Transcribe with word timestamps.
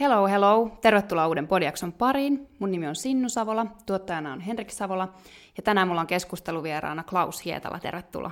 hello 0.00 0.26
hello, 0.26 0.78
tervetuloa 0.80 1.28
uuden 1.28 1.48
podiakson 1.48 1.92
pariin. 1.92 2.48
Mun 2.58 2.70
nimi 2.70 2.86
on 2.86 2.96
Sinnu 2.96 3.28
Savola, 3.28 3.66
tuottajana 3.86 4.32
on 4.32 4.40
Henrik 4.40 4.70
Savola 4.70 5.08
ja 5.56 5.62
tänään 5.62 5.88
mulla 5.88 6.00
on 6.00 6.06
keskusteluvieraana 6.06 7.02
Klaus 7.02 7.44
Hietala, 7.44 7.78
tervetuloa. 7.78 8.30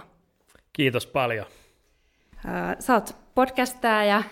Kiitos 0.73 1.07
paljon. 1.07 1.47
Sä 2.79 2.95
oot 2.95 3.17
podcastaja, 3.35 4.23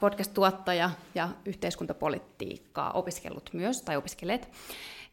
podcast-tuottaja 0.00 0.90
ja 1.14 1.28
yhteiskuntapolitiikkaa 1.44 2.92
opiskellut 2.92 3.50
myös, 3.52 3.82
tai 3.82 3.96
opiskelet, 3.96 4.50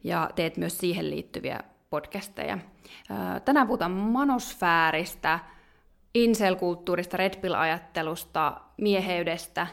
ja 0.03 0.29
teet 0.35 0.57
myös 0.57 0.77
siihen 0.77 1.09
liittyviä 1.09 1.59
podcasteja. 1.89 2.57
Tänään 3.45 3.67
puhutaan 3.67 3.91
manosfääristä, 3.91 5.39
inselkulttuurista, 6.13 7.17
redpill-ajattelusta, 7.17 8.61
mieheydestä, 8.77 9.67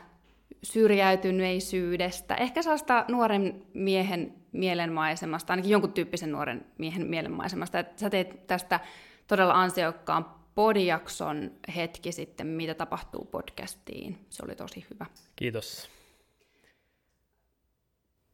syrjäytyneisyydestä, 0.62 2.34
ehkä 2.34 2.62
sellaista 2.62 3.04
nuoren 3.08 3.62
miehen 3.74 4.34
mielenmaisemasta, 4.52 5.52
ainakin 5.52 5.70
jonkun 5.70 5.92
tyyppisen 5.92 6.32
nuoren 6.32 6.66
miehen 6.78 7.06
mielenmaisemasta. 7.06 7.78
Et 7.78 7.98
sä 7.98 8.10
teet 8.10 8.46
tästä 8.46 8.80
todella 9.26 9.54
ansiokkaan 9.54 10.26
podiakson 10.54 11.50
hetki 11.76 12.12
sitten, 12.12 12.46
mitä 12.46 12.74
tapahtuu 12.74 13.24
podcastiin. 13.24 14.26
Se 14.30 14.42
oli 14.44 14.54
tosi 14.54 14.86
hyvä. 14.90 15.06
Kiitos. 15.36 15.90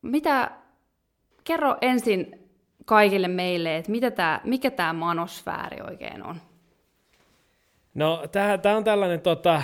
Mitä, 0.03 0.51
kerro 1.45 1.77
ensin 1.81 2.49
kaikille 2.85 3.29
meille, 3.29 3.77
että 3.77 3.91
mitä 3.91 4.11
tää, 4.11 4.41
mikä 4.45 4.71
tämä 4.71 4.93
manosfääri 4.93 5.81
oikein 5.81 6.23
on? 6.23 6.41
No, 7.95 8.23
tämä 8.63 8.77
on 8.77 8.85
tällainen 8.85 9.21
tota, 9.21 9.63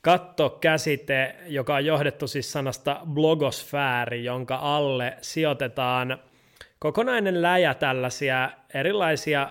kattokäsite, 0.00 1.34
joka 1.46 1.74
on 1.74 1.86
johdettu 1.86 2.26
siis 2.26 2.52
sanasta 2.52 3.00
blogosfääri, 3.06 4.24
jonka 4.24 4.58
alle 4.62 5.16
sijoitetaan 5.20 6.18
kokonainen 6.78 7.42
läjä 7.42 7.74
tällaisia 7.74 8.50
erilaisia 8.74 9.50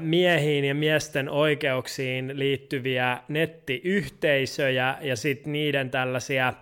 miehiin 0.00 0.64
ja 0.64 0.74
miesten 0.74 1.28
oikeuksiin 1.28 2.38
liittyviä 2.38 3.18
nettiyhteisöjä 3.28 4.98
ja 5.00 5.16
sitten 5.16 5.52
niiden 5.52 5.90
tällaisia 5.90 6.52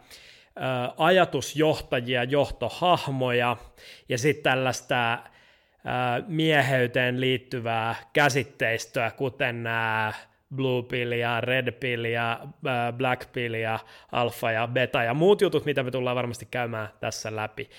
ajatusjohtajia, 0.97 2.25
johtohahmoja 2.25 3.57
ja 4.09 4.19
sitten 4.19 4.43
tällaista 4.43 5.19
mieheyteen 6.27 7.21
liittyvää 7.21 7.95
käsitteistöä, 8.13 9.11
kuten 9.11 9.63
nämä 9.63 10.13
blue 10.55 10.83
pill 10.83 11.13
ja 11.13 11.41
red 11.41 11.73
pill 11.73 12.05
ja 12.05 12.41
black 12.97 13.33
pill 13.33 13.55
ja 13.55 13.79
alfa 14.13 14.53
ja 14.53 14.67
beta 14.67 15.03
ja 15.03 15.15
muut 15.15 15.41
jutut, 15.41 15.65
mitä 15.65 15.83
me 15.83 15.91
tullaan 15.91 16.17
varmasti 16.17 16.49
käymään 16.51 16.89
tässä 17.01 17.37
läpi. 17.37 17.71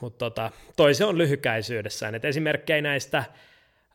Mutta 0.00 0.18
tota, 0.18 0.50
toise 0.76 1.04
on 1.04 1.18
lyhykäisyydessään. 1.18 2.14
Et 2.14 2.24
esimerkkejä 2.24 2.82
näistä 2.82 3.24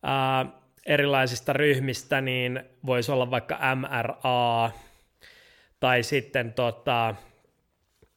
ää, 0.03 0.45
erilaisista 0.85 1.53
ryhmistä 1.53 2.21
niin 2.21 2.63
voisi 2.85 3.11
olla 3.11 3.31
vaikka 3.31 3.59
MRA 3.75 4.71
tai 5.79 6.03
sitten 6.03 6.53
tota, 6.53 7.15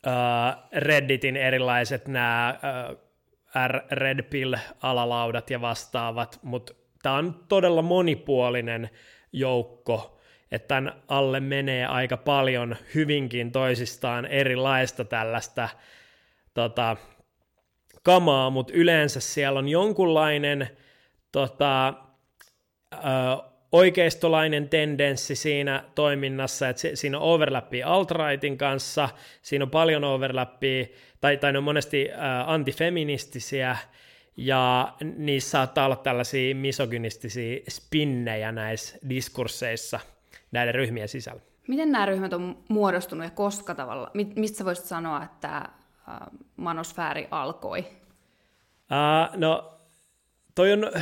ää, 0.07 0.69
Redditin 0.73 1.37
erilaiset 1.37 2.09
nämä 2.09 2.59
R-Red 3.69 4.23
Pill-alalaudat 4.23 5.51
ja 5.51 5.61
vastaavat, 5.61 6.39
mutta 6.43 6.75
tämä 7.03 7.15
on 7.15 7.45
todella 7.49 7.83
monipuolinen 7.83 8.91
joukko, 9.35 10.19
että 10.53 10.69
tämän 10.69 11.03
alle 11.09 11.41
menee 11.41 11.87
aika 11.87 12.17
paljon 12.17 12.77
hyvinkin 12.95 13.53
toisistaan 13.53 14.27
erilaista 14.27 15.05
tällaista 15.05 15.69
tota, 16.55 16.97
kamaa, 18.03 18.51
mutta 18.51 18.73
yleensä 18.77 19.21
siellä 19.21 19.59
on 19.59 19.69
jonkunlainen 19.69 20.69
tota, 21.33 21.95
ö, 22.95 22.99
oikeistolainen 23.73 24.69
tendenssi 24.69 25.35
siinä 25.35 25.85
toiminnassa, 25.95 26.69
että 26.69 26.83
siinä 26.95 27.19
on 27.19 27.25
overlappia 27.25 27.89
alt-rightin 27.89 28.59
kanssa, 28.59 29.09
siinä 29.43 29.65
on 29.65 29.71
paljon 29.71 30.05
overlappia, 30.05 30.87
tai, 31.21 31.37
tai 31.37 31.53
ne 31.53 31.59
on 31.59 31.65
monesti 31.65 32.11
ä, 32.13 32.45
antifeministisiä, 32.47 33.77
ja 34.37 34.95
niissä 35.17 35.51
saattaa 35.51 35.87
olla 35.87 35.97
tällaisia 35.97 36.55
misogynistisia 36.55 37.61
spinnejä 37.69 38.53
näissä 38.53 38.99
diskursseissa 39.09 40.01
näiden 40.53 40.75
ryhmien 40.75 41.09
sisällä. 41.09 41.41
Miten 41.69 41.93
nämä 41.93 42.07
ryhmät 42.07 42.33
on 42.33 42.65
muodostunut 42.69 43.25
ja 43.25 43.31
koska 43.31 43.75
tavalla? 43.75 44.11
Mistä 44.37 44.65
voisit 44.65 44.85
sanoa, 44.85 45.25
että 45.25 45.69
manosfääri 46.57 47.29
alkoi? 47.31 47.81
Uh, 47.81 49.37
no, 49.37 49.79
toi 50.55 50.73
on, 50.73 50.93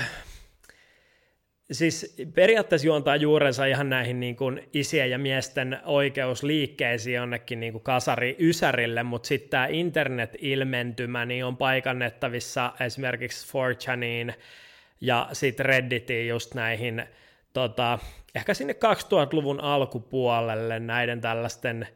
siis 1.72 2.16
periaatteessa 2.34 2.86
juontaa 2.86 3.16
juurensa 3.16 3.64
ihan 3.64 3.90
näihin 3.90 4.20
niin 4.20 4.36
kuin 4.36 4.68
isien 4.72 5.10
ja 5.10 5.18
miesten 5.18 5.78
oikeusliikkeisiin 5.84 7.14
jonnekin 7.14 7.60
niin 7.60 7.72
kuin 7.72 7.84
kasari 7.84 8.36
ysärille, 8.38 9.02
mutta 9.02 9.26
sitten 9.26 9.50
tämä 9.50 9.66
internet-ilmentymä 9.66 11.26
niin 11.26 11.44
on 11.44 11.56
paikannettavissa 11.56 12.72
esimerkiksi 12.80 13.52
4chaniin 13.52 14.34
ja 15.00 15.28
sitten 15.32 15.66
Redditiin 15.66 16.28
just 16.28 16.54
näihin 16.54 17.04
tota, 17.52 17.98
ehkä 18.34 18.54
sinne 18.54 18.72
2000-luvun 18.72 19.60
alkupuolelle 19.60 20.80
näiden 20.80 21.20
tällaisten 21.20 21.88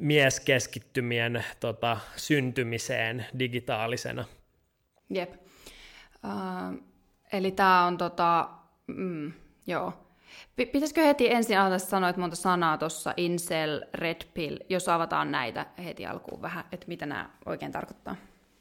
mieskeskittymien 0.00 1.44
tota, 1.60 1.96
syntymiseen 2.16 3.26
digitaalisena. 3.38 4.24
Jep. 5.10 5.32
Uh, 6.24 6.82
eli 7.32 7.50
tämä 7.50 7.84
on 7.86 7.98
tota, 7.98 8.48
Mm, 8.86 9.32
joo. 9.66 9.92
Pitäisikö 10.56 11.00
heti 11.00 11.32
ensin 11.32 11.58
aloittaa 11.58 11.88
sanoa, 11.88 12.08
että 12.08 12.20
monta 12.20 12.36
sanaa 12.36 12.78
tuossa 12.78 13.14
incel, 13.16 13.80
red 13.94 14.20
pill, 14.34 14.56
jos 14.68 14.88
avataan 14.88 15.30
näitä 15.30 15.66
heti 15.84 16.06
alkuun 16.06 16.42
vähän, 16.42 16.64
että 16.72 16.88
mitä 16.88 17.06
nämä 17.06 17.30
oikein 17.46 17.72
tarkoittaa? 17.72 18.16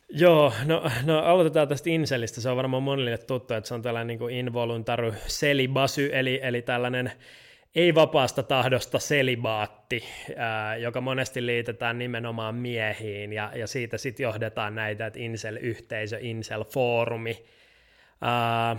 Joo, 0.09 0.53
no, 0.65 0.83
no 1.05 1.19
aloitetaan 1.19 1.67
tästä 1.67 1.89
inselistä. 1.89 2.41
Se 2.41 2.49
on 2.49 2.57
varmaan 2.57 2.83
monille 2.83 3.17
tuttu, 3.17 3.53
että 3.53 3.67
se 3.67 3.73
on 3.73 3.81
tällainen 3.81 4.19
niin 4.19 4.29
involuntary 4.29 5.11
celibasy, 5.27 6.09
eli, 6.13 6.39
eli 6.43 6.61
tällainen 6.61 7.11
ei-vapaasta 7.75 8.43
tahdosta 8.43 8.99
selibaatti, 8.99 10.03
ää, 10.35 10.77
joka 10.77 11.01
monesti 11.01 11.45
liitetään 11.45 11.97
nimenomaan 11.97 12.55
miehiin, 12.55 13.33
ja, 13.33 13.51
ja 13.55 13.67
siitä 13.67 13.97
sitten 13.97 14.23
johdetaan 14.23 14.75
näitä, 14.75 15.05
että 15.05 15.19
incel-yhteisö, 15.19 16.17
incel-foorumi. 16.17 17.45
Ää, 18.21 18.77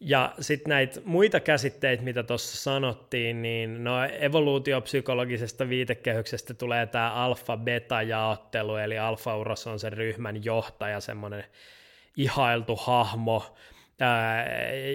ja 0.00 0.34
sitten 0.40 0.70
näitä 0.70 1.00
muita 1.04 1.40
käsitteitä, 1.40 2.02
mitä 2.02 2.22
tuossa 2.22 2.56
sanottiin, 2.56 3.42
niin 3.42 3.84
no 3.84 4.04
evoluutiopsykologisesta 4.04 5.68
viitekehyksestä 5.68 6.54
tulee 6.54 6.86
tämä 6.86 7.10
alfa-beta-jaottelu, 7.10 8.76
eli 8.76 8.98
alfa-uros 8.98 9.66
on 9.66 9.78
sen 9.78 9.92
ryhmän 9.92 10.44
johtaja, 10.44 11.00
semmoinen 11.00 11.44
ihailtu 12.16 12.76
hahmo, 12.76 13.56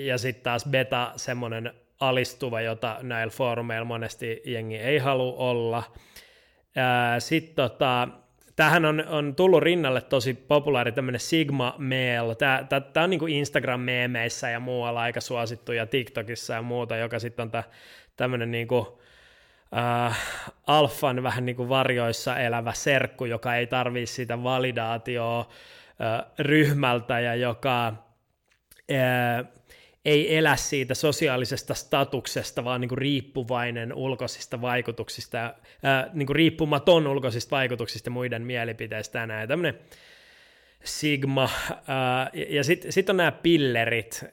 ja 0.06 0.18
sitten 0.18 0.44
taas 0.44 0.66
beta 0.70 1.12
semmoinen 1.16 1.74
alistuva, 2.00 2.62
jota 2.62 2.98
näillä 3.02 3.32
foorumeilla 3.32 3.86
monesti 3.86 4.42
jengi 4.46 4.78
ei 4.78 4.98
halua 4.98 5.34
olla. 5.38 5.84
Sitten 7.20 7.56
tota, 7.56 8.08
Tämähän 8.56 8.86
on, 8.86 9.08
on 9.08 9.36
tullut 9.36 9.64
rinnalle 9.64 10.02
tosi 10.02 10.34
populaari 10.34 10.92
tämmöinen 10.92 11.20
Sigma 11.20 11.76
Mail. 11.78 12.34
Tämä, 12.34 13.04
on 13.04 13.10
niin 13.10 13.20
kuin 13.20 13.34
Instagram-meemeissä 13.34 14.50
ja 14.50 14.60
muualla 14.60 15.02
aika 15.02 15.22
suosittu 15.22 15.72
ja 15.72 15.86
TikTokissa 15.86 16.54
ja 16.54 16.62
muuta, 16.62 16.98
joka 16.98 17.20
sitten 17.20 17.44
on 17.44 17.64
tämmöinen 18.16 18.52
niin 18.52 18.68
kuin, 18.68 18.86
äh, 19.78 20.20
alfan 20.68 21.24
vähän 21.24 21.46
niin 21.46 21.56
kuin 21.56 21.70
varjoissa 21.70 22.40
elävä 22.40 22.74
serkku, 22.74 23.26
joka 23.26 23.56
ei 23.56 23.68
tarvitse 23.68 24.16
sitä 24.16 24.44
validaatioa 24.44 25.40
äh, 25.40 26.32
ryhmältä 26.40 27.20
ja 27.20 27.36
joka 27.36 27.88
äh, 27.88 29.46
ei 30.06 30.38
elä 30.38 30.56
siitä 30.56 30.94
sosiaalisesta 30.94 31.74
statuksesta, 31.74 32.64
vaan 32.64 32.82
niin 32.82 32.90
kuin 32.90 32.98
riippuvainen 32.98 33.94
ulkoisista 33.94 34.62
vaikutuksista, 34.62 35.54
ää, 35.84 36.10
niin 36.14 36.28
kuin 36.28 36.36
riippumaton 36.36 37.08
ulkoisista 37.08 37.56
vaikutuksista 37.56 38.10
muiden 38.10 38.42
mielipiteistä 38.42 39.20
ja 39.20 39.28
näin. 39.28 39.48
Tämmöinen 39.48 39.80
Sigma, 40.84 41.50
ää, 41.88 42.30
ja 42.50 42.64
sitten 42.64 42.92
sit 42.92 43.10
on 43.10 43.18
nämä 43.18 43.32
pillerit, 43.32 44.26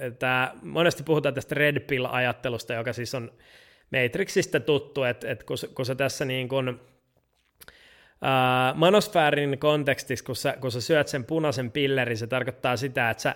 että 0.00 0.52
monesti 0.62 1.02
puhutaan 1.02 1.34
tästä 1.34 1.54
red 1.54 1.80
pill-ajattelusta, 1.80 2.74
joka 2.74 2.92
siis 2.92 3.14
on 3.14 3.32
Matrixista 3.92 4.60
tuttu, 4.60 5.02
että 5.02 5.30
et 5.30 5.44
kun, 5.44 5.56
kun 5.74 5.86
se 5.86 5.94
tässä 5.94 6.24
niin 6.24 6.48
kuin, 6.48 6.80
ää, 8.22 8.74
manosfäärin 8.74 9.58
kontekstissa, 9.58 10.24
kun 10.24 10.36
sä, 10.36 10.56
kun 10.60 10.72
sä 10.72 10.80
syöt 10.80 11.08
sen 11.08 11.24
punaisen 11.24 11.70
pillerin, 11.70 12.18
se 12.18 12.26
tarkoittaa 12.26 12.76
sitä, 12.76 13.10
että 13.10 13.22
sä 13.22 13.34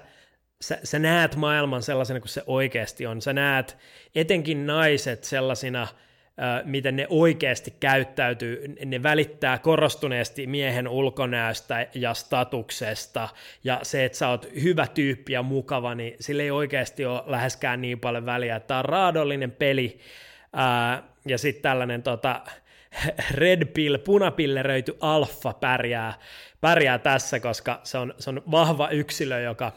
sä, 0.63 0.79
sä 0.85 0.99
näet 0.99 1.37
maailman 1.37 1.83
sellaisena 1.83 2.21
kuin 2.21 2.29
se 2.29 2.43
oikeasti 2.47 3.07
on. 3.07 3.23
Sä 3.23 3.33
näet 3.33 3.77
etenkin 4.15 4.67
naiset 4.67 5.25
sellaisina 5.25 5.89
miten 6.65 6.97
ne 6.97 7.07
oikeasti 7.09 7.75
käyttäytyy. 7.81 8.75
Ne 8.85 9.03
välittää 9.03 9.59
korostuneesti 9.59 10.47
miehen 10.47 10.89
ulkonäöstä 10.89 11.87
ja 11.95 12.15
statuksesta, 12.15 13.29
ja 13.65 13.81
se, 13.83 14.05
että 14.05 14.19
sä 14.19 14.29
oot 14.29 14.49
hyvä 14.63 14.87
tyyppi 14.87 15.33
ja 15.33 15.43
mukava, 15.43 15.95
niin 15.95 16.17
sillä 16.21 16.43
ei 16.43 16.51
oikeasti 16.51 17.05
ole 17.05 17.23
läheskään 17.27 17.81
niin 17.81 18.01
paljon 18.01 18.27
väliä. 18.27 18.61
Tämä 18.61 18.79
on 18.79 18.85
raadollinen 18.85 19.51
peli, 19.51 19.99
ja 21.27 21.39
sitten 21.39 21.63
tällainen 21.63 22.03
tota, 22.03 22.41
red 23.31 23.65
pill, 23.65 23.99
punapilleröity 23.99 24.97
alfa 25.01 25.53
pärjää, 25.53 26.15
pärjää 26.61 26.99
tässä, 26.99 27.41
koska 27.41 27.81
se 27.85 27.99
on, 27.99 28.15
se 28.19 28.31
on 28.31 28.43
vahva 28.51 28.89
yksilö, 28.89 29.41
joka 29.41 29.73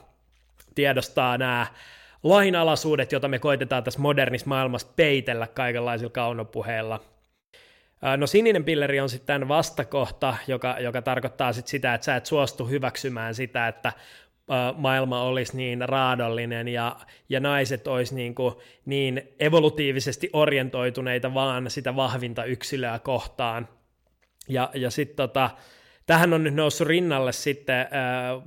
tiedostaa 0.76 1.38
nämä 1.38 1.68
lainalaisuudet, 2.24 3.12
joita 3.12 3.28
me 3.28 3.40
koitetaan 3.40 3.84
tässä 3.84 4.00
modernissa 4.00 4.48
maailmassa 4.48 4.88
peitellä 4.96 5.48
kaikenlaisilla 5.48 6.12
kaunopuheilla. 6.12 7.00
No 8.18 8.28
sininen 8.28 8.64
pilleri 8.64 9.00
on 9.00 9.10
sitten 9.10 9.48
vastakohta, 9.48 10.36
joka, 10.48 10.76
joka 10.80 11.02
tarkoittaa 11.02 11.54
sit 11.54 11.68
sitä, 11.68 11.94
että 11.94 12.06
sä 12.06 12.16
et 12.16 12.26
suostu 12.26 12.66
hyväksymään 12.66 13.36
sitä, 13.36 13.68
että 13.68 13.94
maailma 14.76 15.22
olisi 15.22 15.58
niin 15.58 15.90
raadollinen 15.90 16.68
ja, 16.68 16.96
ja 17.30 17.40
naiset 17.40 17.88
olisi 17.88 18.16
niin, 18.16 18.36
kuin, 18.36 18.56
niin 18.86 19.36
evolutiivisesti 19.40 20.30
orientoituneita 20.34 21.34
vaan 21.34 21.70
sitä 21.70 21.96
vahvinta 21.96 22.44
yksilöä 22.44 23.00
kohtaan. 23.00 23.68
Ja, 24.50 24.70
ja 24.74 24.92
sitten 24.92 25.16
tota, 25.16 25.50
tähän 26.06 26.34
on 26.34 26.44
nyt 26.44 26.54
noussut 26.54 26.88
rinnalle 26.88 27.32
sitten 27.32 27.80
äh, 27.80 27.88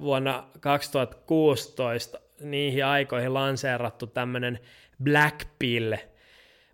vuonna 0.00 0.48
2016 0.60 2.18
niihin 2.40 2.84
aikoihin 2.84 3.34
lanseerattu 3.34 4.06
tämmöinen 4.06 4.58
black 5.02 5.48
pill, 5.58 5.94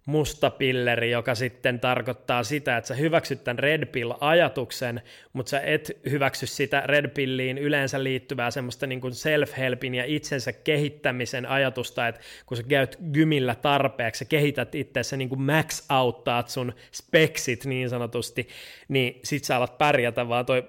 musta 0.05 0.51
pilleri, 0.51 1.11
joka 1.11 1.35
sitten 1.35 1.81
tarkoittaa 1.81 2.45
sitä, 2.45 2.77
että 2.77 2.89
sä 2.89 2.95
hyväksyt 2.95 3.45
tämän 3.45 3.59
red 3.59 3.87
pill-ajatuksen, 3.87 5.03
mutta 5.33 5.51
sä 5.51 5.61
et 5.61 5.99
hyväksy 6.11 6.47
sitä 6.47 6.83
red 6.87 7.09
pilliin 7.09 7.59
yleensä 7.59 8.05
liittyvää 8.05 8.51
semmoista 8.51 8.87
niin 8.87 9.01
kuin 9.01 9.13
self-helpin 9.13 9.95
ja 9.95 10.05
itsensä 10.05 10.53
kehittämisen 10.53 11.47
ajatusta, 11.47 12.09
että 12.09 12.21
kun 12.47 12.57
sä 12.57 12.63
käyt 12.63 12.99
gymillä 13.13 13.55
tarpeeksi, 13.55 14.19
sä 14.19 14.25
kehität 14.25 14.75
itseäsi 14.75 15.17
niin 15.17 15.29
kuin 15.29 15.43
max 15.43 15.87
outtaat 15.91 16.49
sun 16.49 16.73
speksit 16.93 17.65
niin 17.65 17.91
sanotusti, 17.91 18.49
niin 18.89 19.21
sit 19.25 19.45
sä 19.45 19.57
alat 19.57 19.79
pärjätä, 19.79 20.29
vaan 20.29 20.47
toi 20.47 20.69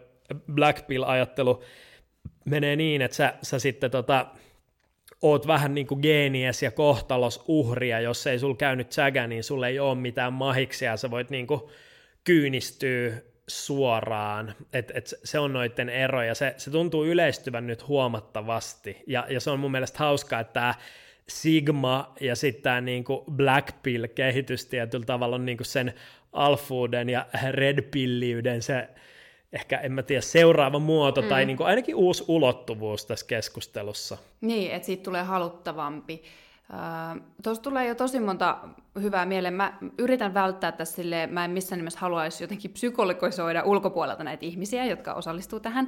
black 0.53 0.87
pill-ajattelu 0.87 1.63
menee 2.45 2.75
niin, 2.75 3.01
että 3.01 3.17
sä, 3.17 3.33
sä 3.41 3.59
sitten 3.59 3.91
tota, 3.91 4.25
oot 5.21 5.47
vähän 5.47 5.73
niin 5.73 5.87
kuin 5.87 5.99
geenies 6.01 6.63
ja 6.63 6.71
kohtalos 6.71 7.43
uhria, 7.47 7.99
jos 7.99 8.27
ei 8.27 8.39
sul 8.39 8.53
käynyt 8.53 8.91
sägä, 8.91 9.27
niin 9.27 9.43
sulle 9.43 9.67
ei 9.67 9.79
ole 9.79 9.95
mitään 9.95 10.33
mahiksia, 10.33 10.97
sä 10.97 11.11
voit 11.11 11.29
niin 11.29 11.47
kuin 11.47 11.61
kyynistyä 12.23 13.11
suoraan, 13.47 14.55
et, 14.73 14.91
et 14.95 15.13
se 15.23 15.39
on 15.39 15.53
noiden 15.53 15.89
ero, 15.89 16.23
ja 16.23 16.35
se, 16.35 16.53
se 16.57 16.71
tuntuu 16.71 17.05
yleistyvän 17.05 17.67
nyt 17.67 17.87
huomattavasti, 17.87 19.03
ja, 19.07 19.25
ja 19.29 19.39
se 19.39 19.49
on 19.49 19.59
mun 19.59 19.71
mielestä 19.71 19.99
hauskaa, 19.99 20.39
että 20.39 20.53
tämä 20.53 20.73
Sigma 21.29 22.13
ja 22.19 22.35
sitten 22.35 22.63
tämä 22.63 22.81
niinku 22.81 23.23
Black 23.31 23.75
Pill-kehitys 23.83 24.65
tietyllä 24.65 25.05
tavalla 25.05 25.35
on 25.35 25.45
niinku 25.45 25.63
sen 25.63 25.93
alfuuden 26.33 27.09
ja 27.09 27.25
red 27.51 27.81
pilliyden 27.81 28.61
se 28.61 28.89
ehkä, 29.55 29.77
en 29.77 29.91
mä 29.91 30.03
tiedä, 30.03 30.21
seuraava 30.21 30.79
muoto 30.79 31.21
mm. 31.21 31.27
tai 31.27 31.45
niin 31.45 31.57
kuin 31.57 31.67
ainakin 31.67 31.95
uusi 31.95 32.23
ulottuvuus 32.27 33.05
tässä 33.05 33.25
keskustelussa. 33.25 34.17
Niin, 34.41 34.71
että 34.71 34.85
siitä 34.85 35.03
tulee 35.03 35.23
haluttavampi. 35.23 36.23
Tuossa 37.43 37.63
tulee 37.63 37.87
jo 37.87 37.95
tosi 37.95 38.19
monta 38.19 38.57
hyvää 39.01 39.25
mieleen. 39.25 39.53
Mä 39.53 39.73
yritän 39.97 40.33
välttää 40.33 40.71
tässä 40.71 40.95
silleen, 40.95 41.33
mä 41.33 41.45
en 41.45 41.51
missään 41.51 41.79
nimessä 41.79 41.99
haluaisi 41.99 42.43
jotenkin 42.43 42.71
psykologisoida 42.71 43.63
ulkopuolelta 43.63 44.23
näitä 44.23 44.45
ihmisiä, 44.45 44.85
jotka 44.85 45.13
osallistuu 45.13 45.59
tähän, 45.59 45.87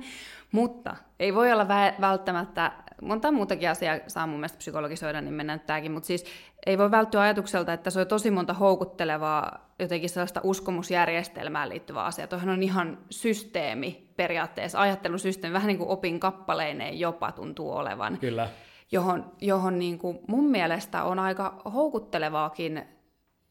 mutta 0.52 0.96
ei 1.20 1.36
voi 1.36 1.52
olla 1.52 1.64
vä- 1.64 2.02
välttämättä, 2.02 2.72
monta 3.02 3.32
muutakin 3.32 3.70
asiaa 3.70 4.00
saa 4.08 4.28
mun 4.28 4.40
mielestä 4.40 4.58
psykologisoida, 4.58 5.22
niin 5.22 5.34
mennään 5.34 5.60
tämäkin, 5.60 5.92
mutta 5.92 6.08
siis 6.08 6.26
ei 6.66 6.78
voi 6.78 6.92
välttyä 6.92 7.22
ajatukselta, 7.22 7.74
että 7.74 7.90
se 7.90 8.00
on 8.00 8.08
tosi 8.08 8.32
monta 8.32 8.54
houkuttelevaa 8.54 9.68
jotenkin 9.80 10.10
sellaista 10.10 10.42
uskomusjärjestelmään 10.44 11.70
liittyvää 11.70 12.04
asiaa. 12.04 12.28
Tuohan 12.28 12.50
on 12.50 12.64
ihan 12.64 12.98
systeemi 13.10 14.08
periaatteessa, 14.16 14.82
ajattelusysteemi, 14.82 15.54
vähän 15.54 15.68
niin 15.68 15.78
kuin 15.78 15.90
opin 15.90 16.20
kappaleineen 16.20 17.00
jopa 17.00 17.32
tuntuu 17.32 17.72
olevan. 17.72 18.18
Kyllä 18.18 18.50
johon, 18.92 19.31
johon 19.42 19.80
niin 19.80 20.00
kuin 20.00 20.19
mun 20.28 20.50
mielestä 20.50 21.04
on 21.04 21.19
aika 21.19 21.62
houkuttelevaakin, 21.74 22.84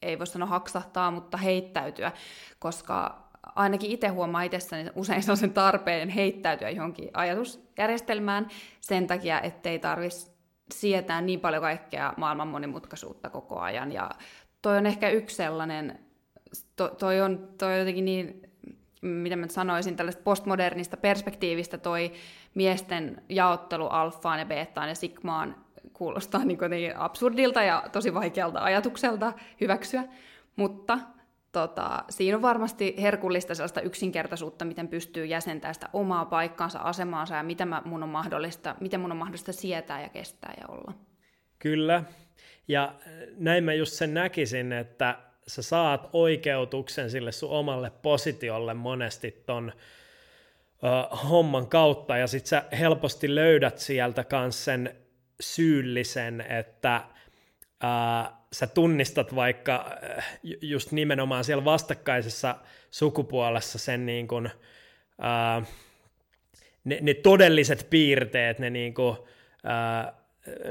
ei 0.03 0.19
voi 0.19 0.27
sanoa 0.27 0.49
haksahtaa, 0.49 1.11
mutta 1.11 1.37
heittäytyä, 1.37 2.13
koska 2.59 3.27
ainakin 3.55 3.91
itse 3.91 4.09
huomaa 4.09 4.43
itsessäni 4.43 4.91
usein 4.95 5.23
se 5.23 5.31
on 5.31 5.37
sen 5.37 5.53
tarpeen 5.53 6.09
heittäytyä 6.09 6.71
johonkin 6.71 7.11
ajatusjärjestelmään 7.13 8.49
sen 8.81 9.07
takia, 9.07 9.41
ettei 9.41 9.79
tarvitsisi 9.79 10.37
sietää 10.75 11.21
niin 11.21 11.41
paljon 11.41 11.63
kaikkea 11.63 12.15
maailman 12.17 12.49
monimutkaisuutta 12.49 13.31
koko 13.31 13.59
ajan. 13.61 13.93
Ja 13.93 14.11
toi 14.63 14.77
on 14.77 14.87
ehkä 14.87 15.11
yksi 15.11 15.37
sellainen, 15.37 15.99
to, 16.77 16.89
toi, 16.89 17.21
on, 17.21 17.49
toi 17.59 17.73
on 17.73 17.79
jotenkin 17.79 18.05
niin, 18.05 18.43
mitä 19.09 19.37
mä 19.37 19.49
sanoisin, 19.49 19.97
tällaista 19.97 20.23
postmodernista 20.23 20.97
perspektiivistä 20.97 21.79
toi 21.79 22.13
miesten 22.55 23.23
jaottelu 23.29 23.87
alfaan 23.87 24.39
ja 24.39 24.47
beettaan 24.47 24.89
ja 24.89 24.95
sigmaan 24.95 25.57
kuulostaa 25.93 26.45
niin 26.45 26.97
absurdilta 26.97 27.63
ja 27.63 27.85
tosi 27.93 28.15
vaikealta 28.15 28.61
ajatukselta 28.61 29.33
hyväksyä, 29.61 30.05
mutta 30.57 30.99
tota, 31.53 32.05
siinä 32.11 32.37
on 32.37 32.43
varmasti 32.43 32.95
herkullista 32.99 33.55
sellaista 33.55 33.81
yksinkertaisuutta, 33.81 34.65
miten 34.65 34.89
pystyy 34.89 35.27
jäsentämään 35.27 35.75
sitä 35.75 35.89
omaa 35.93 36.25
paikkaansa, 36.25 36.79
asemaansa 36.79 37.35
ja 37.35 37.43
mitä 37.43 37.67
mä, 37.67 37.83
mun 37.85 38.03
on 38.03 38.09
mahdollista, 38.09 38.77
miten 38.81 39.01
mun 39.01 39.13
on 39.13 39.19
mahdollista 39.19 39.53
sietää 39.53 40.03
ja 40.03 40.09
kestää 40.09 40.55
ja 40.61 40.67
olla. 40.69 40.93
Kyllä, 41.59 42.05
ja 42.69 42.95
näin 43.37 43.65
mä 43.65 43.73
just 43.73 43.93
sen 43.93 44.15
näkisin, 44.15 44.73
että 44.73 45.19
sä 45.49 45.63
saat 45.63 46.09
oikeutuksen 46.13 47.11
sille 47.11 47.33
sun 47.33 47.51
omalle 47.51 47.91
positiolle 48.03 48.75
monesti 48.75 49.43
ton 49.47 49.73
homman 51.31 51.69
kautta, 51.69 52.17
ja 52.17 52.27
sit 52.27 52.47
sä 52.47 52.65
helposti 52.79 53.35
löydät 53.35 53.79
sieltä 53.79 54.25
kans 54.25 54.65
sen 54.65 54.97
syyllisen, 55.41 56.41
että 56.41 57.05
ää, 57.81 58.37
sä 58.53 58.67
tunnistat 58.67 59.35
vaikka 59.35 59.99
just 60.61 60.93
nimenomaan 60.93 61.45
siellä 61.45 61.65
vastakkaisessa 61.65 62.55
sukupuolessa 62.91 63.79
sen 63.79 64.07
niin 64.07 64.29
kuin, 64.29 64.51
ää, 65.19 65.63
ne, 66.85 66.99
ne 67.03 67.15
todelliset 67.15 67.87
piirteet, 67.91 68.59
ne 68.59 68.71
niin 68.71 68.95
kuin, 68.95 69.17
ää, 69.65 70.13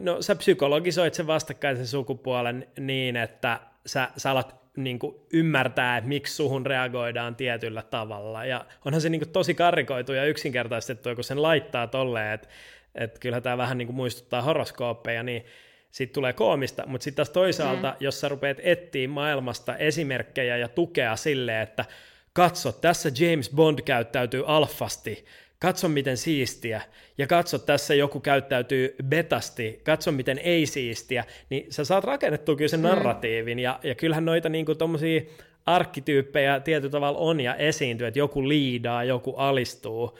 no 0.02 0.22
sä 0.22 0.36
psykologisoit 0.36 1.14
sen 1.14 1.28
vastakkaisen 1.28 1.88
sukupuolen 1.88 2.68
niin, 2.80 3.16
että 3.16 3.60
sä, 3.86 4.10
sä 4.18 4.32
alat 4.32 4.65
niin 4.76 5.00
kuin 5.00 5.16
ymmärtää, 5.34 5.98
että 5.98 6.08
miksi 6.08 6.36
suhun 6.36 6.66
reagoidaan 6.66 7.36
tietyllä 7.36 7.82
tavalla. 7.82 8.46
Ja 8.46 8.66
onhan 8.86 9.02
se 9.02 9.10
niin 9.10 9.22
kuin 9.22 9.32
tosi 9.32 9.54
karikoitu 9.54 10.14
ja 10.14 10.26
yksinkertaistettu, 10.26 11.16
kun 11.16 11.24
sen 11.24 11.42
laittaa 11.42 11.88
tolleen, 11.88 12.34
että, 12.34 12.48
että 12.96 13.20
kyllä 13.20 13.42
tämä 13.42 13.58
vähän 13.58 13.78
niin 13.78 13.88
kuin 13.88 13.96
muistuttaa 13.96 14.42
horoskooppeja, 14.42 15.24
niin 15.24 15.46
siitä 15.92 16.14
tulee 16.14 16.34
koomista, 16.34 16.84
mutta 16.88 17.04
sitten 17.04 17.16
taas 17.16 17.30
toisaalta, 17.30 17.92
mm. 17.92 17.98
jos 18.00 18.22
sä 18.22 18.30
rupeat 18.30 18.58
etsiä 18.60 19.08
maailmasta 19.08 19.78
esimerkkejä 19.78 20.58
ja 20.58 20.68
tukea 20.68 21.16
sille, 21.16 21.62
että 21.62 21.86
katso, 22.34 22.72
tässä 22.72 23.10
James 23.20 23.50
Bond 23.50 23.80
käyttäytyy 23.82 24.44
alfasti, 24.48 25.26
katso 25.66 25.90
miten 25.90 26.18
siistiä, 26.18 26.82
ja 27.18 27.28
katso 27.28 27.60
tässä 27.60 27.94
joku 27.96 28.20
käyttäytyy 28.20 28.96
betasti, 29.04 29.82
katso 29.84 30.12
miten 30.12 30.38
ei 30.38 30.66
siistiä, 30.66 31.24
niin 31.50 31.66
sä 31.70 31.86
saat 31.86 32.04
rakennettua 32.04 32.56
kyllä 32.56 32.70
sen 32.70 32.80
mm. 32.80 32.88
narratiivin, 32.88 33.60
ja, 33.60 33.80
ja 33.84 33.96
kyllähän 33.96 34.26
noita 34.26 34.50
niinku 34.50 34.76
tommosia 34.76 35.22
arkkityyppejä 35.66 36.60
tietyllä 36.60 36.92
tavalla 36.92 37.20
on 37.20 37.42
ja 37.42 37.56
esiintyy, 37.56 38.08
että 38.08 38.20
joku 38.20 38.50
liidaa, 38.50 39.04
joku 39.04 39.34
alistuu, 39.36 40.18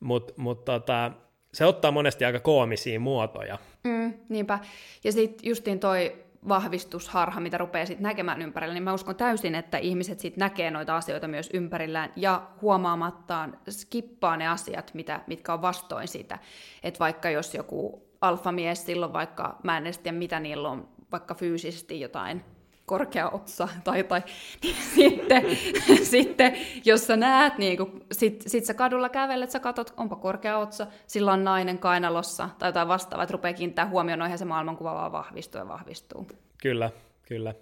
mutta 0.00 0.32
mut 0.36 0.64
tota, 0.64 1.12
se 1.52 1.64
ottaa 1.64 1.90
monesti 1.90 2.24
aika 2.24 2.40
koomisia 2.40 3.00
muotoja. 3.00 3.58
Mm, 3.84 4.14
niinpä. 4.28 4.58
Ja 5.04 5.12
sitten 5.12 5.48
justiin 5.48 5.80
toi 5.80 6.25
vahvistusharha, 6.48 7.40
mitä 7.40 7.58
rupeaa 7.58 7.86
sitten 7.86 8.02
näkemään 8.02 8.42
ympärillä, 8.42 8.74
niin 8.74 8.82
mä 8.82 8.94
uskon 8.94 9.16
täysin, 9.16 9.54
että 9.54 9.78
ihmiset 9.78 10.20
sitten 10.20 10.40
näkee 10.40 10.70
noita 10.70 10.96
asioita 10.96 11.28
myös 11.28 11.50
ympärillään 11.52 12.12
ja 12.16 12.42
huomaamattaan 12.62 13.58
skippaa 13.70 14.36
ne 14.36 14.48
asiat, 14.48 14.90
mitä, 14.94 15.20
mitkä 15.26 15.52
on 15.52 15.62
vastoin 15.62 16.08
sitä. 16.08 16.38
Että 16.82 16.98
vaikka 17.00 17.30
jos 17.30 17.54
joku 17.54 18.06
alfamies 18.20 18.86
silloin 18.86 19.12
vaikka, 19.12 19.58
mä 19.62 19.78
en 19.78 19.84
tiedä 20.02 20.18
mitä 20.18 20.40
niillä 20.40 20.68
on, 20.68 20.88
vaikka 21.12 21.34
fyysisesti 21.34 22.00
jotain 22.00 22.44
korkea 22.86 23.30
otsa 23.30 23.68
tai 23.84 23.98
jotain, 23.98 24.22
niin 24.62 24.76
sitten, 24.94 25.42
sitten 26.12 26.56
jos 26.84 27.06
sä 27.06 27.16
näet, 27.16 27.58
niin 27.58 27.76
kun, 27.76 28.04
sit, 28.12 28.44
sit 28.46 28.64
sä 28.64 28.74
kadulla 28.74 29.08
kävelet, 29.08 29.50
sä 29.50 29.60
katot, 29.60 29.94
onpa 29.96 30.16
korkea 30.16 30.58
otsa, 30.58 30.86
sillä 31.06 31.32
on 31.32 31.44
nainen 31.44 31.78
kainalossa 31.78 32.48
tai 32.58 32.68
jotain 32.68 32.88
vastaavaa, 32.88 33.22
että 33.22 33.32
rupeaa 33.32 33.54
kiinnittää 33.54 33.86
huomioon, 33.86 34.18
noihin 34.18 34.38
se 34.38 34.44
maailmankuva 34.44 34.94
vaan 34.94 35.12
vahvistuu 35.12 35.58
ja 35.58 35.68
vahvistuu. 35.68 36.26
Kyllä, 36.62 36.90
kyllä. 37.28 37.54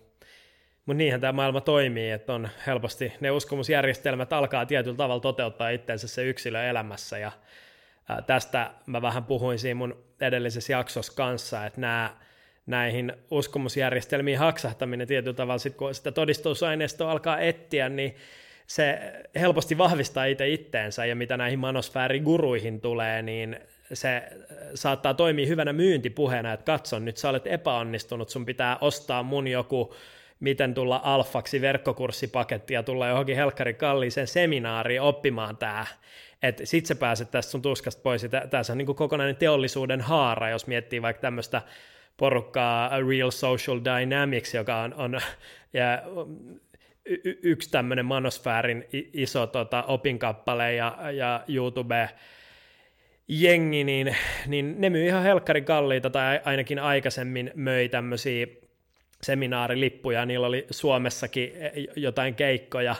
Mutta 0.86 0.98
niinhän 0.98 1.20
tämä 1.20 1.32
maailma 1.32 1.60
toimii, 1.60 2.10
että 2.10 2.34
on 2.34 2.48
helposti 2.66 3.12
ne 3.20 3.30
uskomusjärjestelmät 3.30 4.32
alkaa 4.32 4.66
tietyllä 4.66 4.96
tavalla 4.96 5.20
toteuttaa 5.20 5.68
itsensä 5.68 6.08
se 6.08 6.24
yksilö 6.24 6.64
elämässä 6.64 7.18
ja 7.18 7.32
tästä 8.26 8.70
mä 8.86 9.02
vähän 9.02 9.24
puhuin 9.24 9.58
siinä 9.58 9.74
mun 9.74 10.04
edellisessä 10.20 10.72
jaksossa 10.72 11.12
kanssa, 11.16 11.66
että 11.66 11.80
nämä 11.80 12.16
näihin 12.66 13.12
uskomusjärjestelmiin 13.30 14.38
haksahtaminen 14.38 15.06
tietyllä 15.06 15.36
tavalla, 15.36 15.58
sit 15.58 15.74
kun 15.74 15.94
sitä 15.94 16.12
todistusaineistoa 16.12 17.10
alkaa 17.10 17.40
etsiä, 17.40 17.88
niin 17.88 18.14
se 18.66 18.98
helposti 19.34 19.78
vahvistaa 19.78 20.24
itse 20.24 20.48
itteensä, 20.48 21.06
ja 21.06 21.16
mitä 21.16 21.36
näihin 21.36 21.58
manosfääriguruihin 21.58 22.80
tulee, 22.80 23.22
niin 23.22 23.60
se 23.92 24.22
saattaa 24.74 25.14
toimia 25.14 25.46
hyvänä 25.46 25.72
myyntipuheena, 25.72 26.52
että 26.52 26.72
katson, 26.72 27.04
nyt 27.04 27.16
sä 27.16 27.28
olet 27.28 27.46
epäonnistunut, 27.46 28.28
sun 28.28 28.46
pitää 28.46 28.78
ostaa 28.80 29.22
mun 29.22 29.48
joku 29.48 29.94
miten 30.40 30.74
tulla 30.74 31.00
alfaksi 31.04 31.60
verkkokurssipaketti 31.60 32.74
ja 32.74 32.82
tulla 32.82 33.08
johonkin 33.08 33.36
helkkari 33.36 33.74
kalliiseen 33.74 34.26
seminaariin 34.26 35.00
oppimaan 35.00 35.56
tämä. 35.56 35.86
Että 36.42 36.66
sit 36.66 36.86
sä 36.86 36.94
pääset 36.94 37.30
tästä 37.30 37.50
sun 37.50 37.62
tuskasta 37.62 38.02
pois, 38.02 38.22
ja 38.22 38.28
tässä 38.28 38.72
on 38.72 38.78
niin 38.78 38.96
kokonainen 38.96 39.36
teollisuuden 39.36 40.00
haara, 40.00 40.50
jos 40.50 40.66
miettii 40.66 41.02
vaikka 41.02 41.20
tämmöistä 41.20 41.62
porukkaa 42.16 42.90
Real 43.08 43.30
Social 43.30 43.80
Dynamics, 43.84 44.54
joka 44.54 44.76
on, 44.76 44.94
on 44.94 45.20
ja, 45.72 46.02
y- 47.04 47.38
yksi 47.42 47.70
tämmöinen 47.70 48.06
manosfäärin 48.06 48.84
iso 49.12 49.46
tota, 49.46 49.82
opinkappale 49.82 50.74
ja, 50.74 50.98
ja 51.12 51.44
YouTube 51.48 52.08
jengi, 53.28 53.84
niin, 53.84 54.16
niin 54.46 54.74
ne 54.78 54.90
myy 54.90 55.06
ihan 55.06 55.22
helkkarin 55.22 55.64
kalliita, 55.64 56.10
tai 56.10 56.40
ainakin 56.44 56.78
aikaisemmin 56.78 57.50
möi 57.54 57.88
tämmöisiä 57.88 58.46
seminaarilippuja, 59.22 60.26
niillä 60.26 60.46
oli 60.46 60.66
Suomessakin 60.70 61.52
e, 61.56 61.70
jotain 61.96 62.34
keikkoja, 62.34 62.96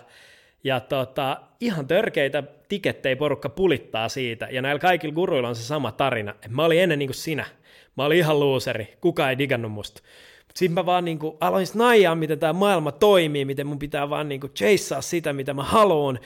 ja 0.64 0.80
tota, 0.80 1.40
ihan 1.61 1.87
törkeitä 1.87 2.42
tikettejä 2.68 3.16
porukka 3.16 3.49
pulittaa 3.49 4.09
siitä, 4.09 4.49
ja 4.50 4.62
näillä 4.62 4.80
kaikilla 4.80 5.14
guruilla 5.14 5.49
on 5.49 5.56
se 5.56 5.62
sama 5.62 5.92
tarina, 5.92 6.35
mä 6.49 6.64
olin 6.64 6.83
ennen 6.83 6.99
niin 6.99 7.09
kuin 7.09 7.14
sinä, 7.14 7.47
mä 7.96 8.04
olin 8.04 8.18
ihan 8.18 8.40
luuseri, 8.40 8.94
kuka 9.00 9.30
ei 9.30 9.38
digannut 9.38 9.72
musta. 9.72 10.02
Sitten 10.54 10.74
mä 10.74 10.86
vaan 10.86 11.04
niin 11.04 11.18
kuin 11.18 11.36
aloin 11.40 11.66
snaijaa, 11.66 12.14
miten 12.14 12.38
tämä 12.38 12.52
maailma 12.52 12.92
toimii, 12.92 13.44
miten 13.44 13.66
mun 13.66 13.78
pitää 13.78 14.10
vaan 14.10 14.28
niin 14.28 14.40
kuin 14.40 14.52
sitä, 15.00 15.32
mitä 15.32 15.54
mä 15.54 15.62
haluan, 15.62 16.18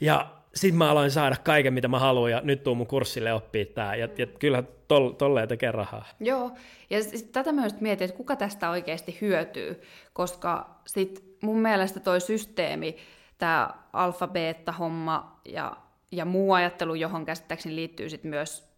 ja 0.00 0.30
sitten 0.54 0.78
mä 0.78 0.90
aloin 0.90 1.10
saada 1.10 1.36
kaiken, 1.44 1.74
mitä 1.74 1.88
mä 1.88 1.98
haluan, 1.98 2.30
ja 2.30 2.40
nyt 2.44 2.62
tuu 2.62 2.74
mun 2.74 2.86
kurssille 2.86 3.32
oppii 3.32 3.64
tää, 3.64 3.96
ja, 3.96 4.08
ja 4.18 4.26
kyllä 4.26 4.62
tol, 4.88 5.10
tolleen 5.10 5.48
tekee 5.48 5.72
rahaa. 5.72 6.04
Joo, 6.20 6.50
ja 6.90 7.02
sit 7.02 7.32
tätä 7.32 7.52
myös 7.52 7.80
mietin, 7.80 8.04
että 8.04 8.16
kuka 8.16 8.36
tästä 8.36 8.70
oikeasti 8.70 9.18
hyötyy, 9.20 9.82
koska 10.12 10.80
sit 10.86 11.24
mun 11.42 11.58
mielestä 11.58 12.00
toi 12.00 12.20
systeemi, 12.20 12.96
tämä 13.38 13.70
alfa-beta-homma 13.92 15.40
ja, 15.44 15.76
ja 16.12 16.24
muu 16.24 16.52
ajattelu, 16.52 16.94
johon 16.94 17.24
käsittääkseni 17.24 17.74
liittyy 17.74 18.08
sit 18.08 18.24
myös 18.24 18.74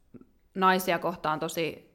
naisia 0.54 0.98
kohtaan 0.98 1.40
tosi 1.40 1.85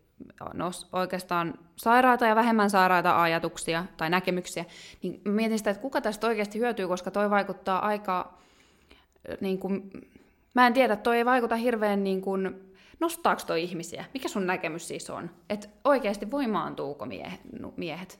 no, 0.53 0.71
oikeastaan 0.93 1.53
sairaita 1.75 2.25
ja 2.25 2.35
vähemmän 2.35 2.69
sairaita 2.69 3.21
ajatuksia 3.21 3.85
tai 3.97 4.09
näkemyksiä, 4.09 4.65
niin 5.03 5.21
mietin 5.25 5.57
sitä, 5.57 5.69
että 5.69 5.81
kuka 5.81 6.01
tästä 6.01 6.27
oikeasti 6.27 6.59
hyötyy, 6.59 6.87
koska 6.87 7.11
toi 7.11 7.29
vaikuttaa 7.29 7.85
aika, 7.85 8.37
niin 9.41 9.59
kuin, 9.59 9.91
mä 10.53 10.67
en 10.67 10.73
tiedä, 10.73 10.95
toi 10.95 11.17
ei 11.17 11.25
vaikuta 11.25 11.55
hirveän 11.55 12.03
niin 12.03 12.21
kuin, 12.21 12.71
nostaako 12.99 13.41
toi 13.47 13.63
ihmisiä? 13.63 14.05
Mikä 14.13 14.27
sun 14.27 14.47
näkemys 14.47 14.87
siis 14.87 15.09
on? 15.09 15.29
Että 15.49 15.67
oikeasti 15.83 16.31
voimaantuuko 16.31 17.07
miehet? 17.77 18.19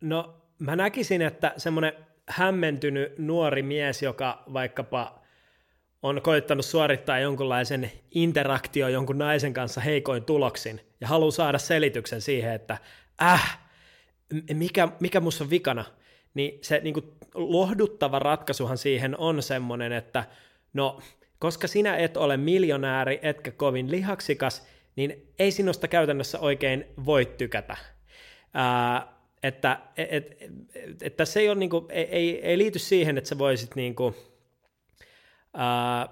No 0.00 0.34
mä 0.58 0.76
näkisin, 0.76 1.22
että 1.22 1.52
semmoinen 1.56 1.92
hämmentynyt 2.28 3.18
nuori 3.18 3.62
mies, 3.62 4.02
joka 4.02 4.42
vaikkapa 4.52 5.21
on 6.02 6.22
koittanut 6.22 6.64
suorittaa 6.64 7.18
jonkunlaisen 7.18 7.92
interaktio 8.10 8.88
jonkun 8.88 9.18
naisen 9.18 9.54
kanssa 9.54 9.80
heikoin 9.80 10.24
tuloksin 10.24 10.80
ja 11.00 11.08
haluaa 11.08 11.30
saada 11.30 11.58
selityksen 11.58 12.20
siihen, 12.20 12.52
että 12.52 12.78
äh, 13.22 13.58
mikä, 14.54 14.88
mikä 15.00 15.20
musta 15.20 15.44
on 15.44 15.50
vikana, 15.50 15.84
niin 16.34 16.58
se 16.62 16.80
niin 16.84 16.94
kuin, 16.94 17.06
lohduttava 17.34 18.18
ratkaisuhan 18.18 18.78
siihen 18.78 19.18
on 19.18 19.42
semmoinen, 19.42 19.92
että 19.92 20.24
no, 20.72 21.00
koska 21.38 21.68
sinä 21.68 21.96
et 21.96 22.16
ole 22.16 22.36
miljonääri 22.36 23.18
etkä 23.22 23.50
kovin 23.50 23.90
lihaksikas, 23.90 24.66
niin 24.96 25.32
ei 25.38 25.50
sinusta 25.50 25.88
käytännössä 25.88 26.40
oikein 26.40 26.84
voi 27.06 27.26
tykätä. 27.26 27.76
Ää, 28.54 29.12
että 29.42 29.78
et, 29.96 30.08
et, 30.12 30.36
et, 30.74 31.02
et 31.02 31.16
tässä 31.16 31.40
ei, 31.40 31.48
ole, 31.48 31.58
niin 31.58 31.70
kuin, 31.70 31.86
ei, 31.90 32.40
ei 32.46 32.58
liity 32.58 32.78
siihen, 32.78 33.18
että 33.18 33.28
sä 33.28 33.38
voisit 33.38 33.76
niin 33.76 33.94
kuin, 33.94 34.14
ää, 35.54 36.08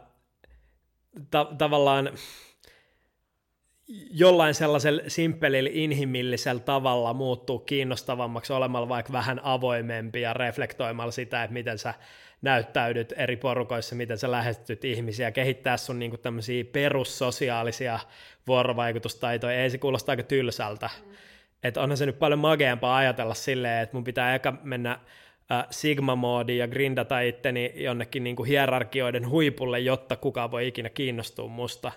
ta- 1.30 1.52
tavallaan 1.58 2.10
jollain 4.10 4.54
sellaisella 4.54 5.02
simppelillä 5.08 5.70
inhimillisellä 5.72 6.60
tavalla 6.60 7.14
muuttuu 7.14 7.58
kiinnostavammaksi 7.58 8.52
olemalla 8.52 8.88
vaikka 8.88 9.12
vähän 9.12 9.40
avoimempi 9.42 10.20
ja 10.20 10.32
reflektoimalla 10.32 11.12
sitä, 11.12 11.42
että 11.44 11.54
miten 11.54 11.78
sä 11.78 11.94
näyttäydyt 12.42 13.12
eri 13.16 13.36
porukoissa, 13.36 13.94
miten 13.94 14.18
sä 14.18 14.30
lähestyt 14.30 14.84
ihmisiä, 14.84 15.30
kehittää 15.30 15.76
sun 15.76 15.98
niinku 15.98 16.16
tämmöisiä 16.16 16.64
perussosiaalisia 16.64 17.98
vuorovaikutustaitoja, 18.46 19.62
ei 19.62 19.70
se 19.70 19.78
kuulosta 19.78 20.12
aika 20.12 20.22
tylsältä. 20.22 20.90
Mm. 21.06 21.12
Että 21.62 21.80
onhan 21.80 21.96
se 21.96 22.06
nyt 22.06 22.18
paljon 22.18 22.38
mageampaa 22.38 22.96
ajatella 22.96 23.34
silleen, 23.34 23.82
että 23.82 23.96
mun 23.96 24.04
pitää 24.04 24.34
eka 24.34 24.52
mennä 24.62 24.98
Sigma-moodiin 25.70 26.58
ja 26.58 26.68
grindata 26.68 27.20
itteni 27.20 27.72
jonnekin 27.74 28.24
niin 28.24 28.36
kuin 28.36 28.48
hierarkioiden 28.48 29.28
huipulle, 29.28 29.80
jotta 29.80 30.16
kukaan 30.16 30.50
voi 30.50 30.68
ikinä 30.68 30.88
kiinnostua 30.88 31.48
musta. 31.48 31.92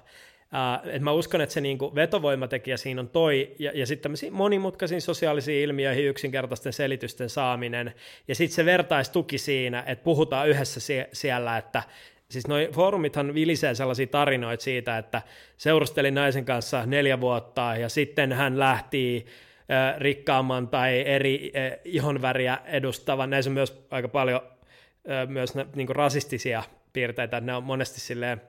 Uh, 0.53 0.89
et 0.89 1.01
mä 1.01 1.11
uskon, 1.11 1.41
että 1.41 1.53
se 1.53 1.61
niin 1.61 1.77
kuin 1.77 1.95
vetovoimatekijä 1.95 2.77
siinä 2.77 3.01
on 3.01 3.09
toi, 3.09 3.55
ja, 3.59 3.71
ja 3.75 3.85
sitten 3.85 4.03
tämmöisiin 4.03 4.33
monimutkaisiin 4.33 5.01
sosiaalisiin 5.01 5.63
ilmiöihin 5.63 6.05
yksinkertaisten 6.05 6.73
selitysten 6.73 7.29
saaminen, 7.29 7.93
ja 8.27 8.35
sitten 8.35 8.55
se 8.55 8.65
vertaistuki 8.65 9.37
siinä, 9.37 9.83
että 9.87 10.03
puhutaan 10.03 10.49
yhdessä 10.49 10.79
sie- 10.79 11.09
siellä, 11.13 11.57
että 11.57 11.83
siis 12.29 12.47
noi 12.47 12.69
foorumithan 12.71 13.33
vilisee 13.33 13.75
sellaisia 13.75 14.07
tarinoita 14.07 14.63
siitä, 14.63 14.97
että 14.97 15.21
seurustelin 15.57 16.13
naisen 16.13 16.45
kanssa 16.45 16.85
neljä 16.85 17.21
vuotta, 17.21 17.75
ja 17.79 17.89
sitten 17.89 18.31
hän 18.31 18.59
lähti 18.59 19.25
rikkaamman 19.97 20.67
tai 20.67 21.07
eri 21.07 21.51
ihonväriä 21.85 22.57
edustavan. 22.65 23.29
Näissä 23.29 23.49
on 23.49 23.53
myös 23.53 23.85
aika 23.91 24.07
paljon 24.07 24.41
myös 25.27 25.53
niin 25.75 25.95
rasistisia 25.95 26.63
piirteitä, 26.93 27.41
ne 27.41 27.55
on 27.55 27.63
monesti 27.63 27.99
silleen 27.99 28.41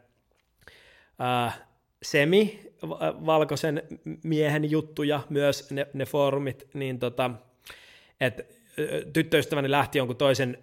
semi-valkoisen 2.03 3.83
miehen 4.25 4.71
juttuja 4.71 5.21
myös 5.31 5.71
ne, 5.71 5.87
ne 5.93 6.05
foorumit, 6.05 6.69
niin 6.75 6.99
tota, 6.99 7.31
että 8.21 8.43
tyttöystäväni 9.13 9.71
lähti 9.71 9.99
jonkun 9.99 10.17
toisen 10.17 10.59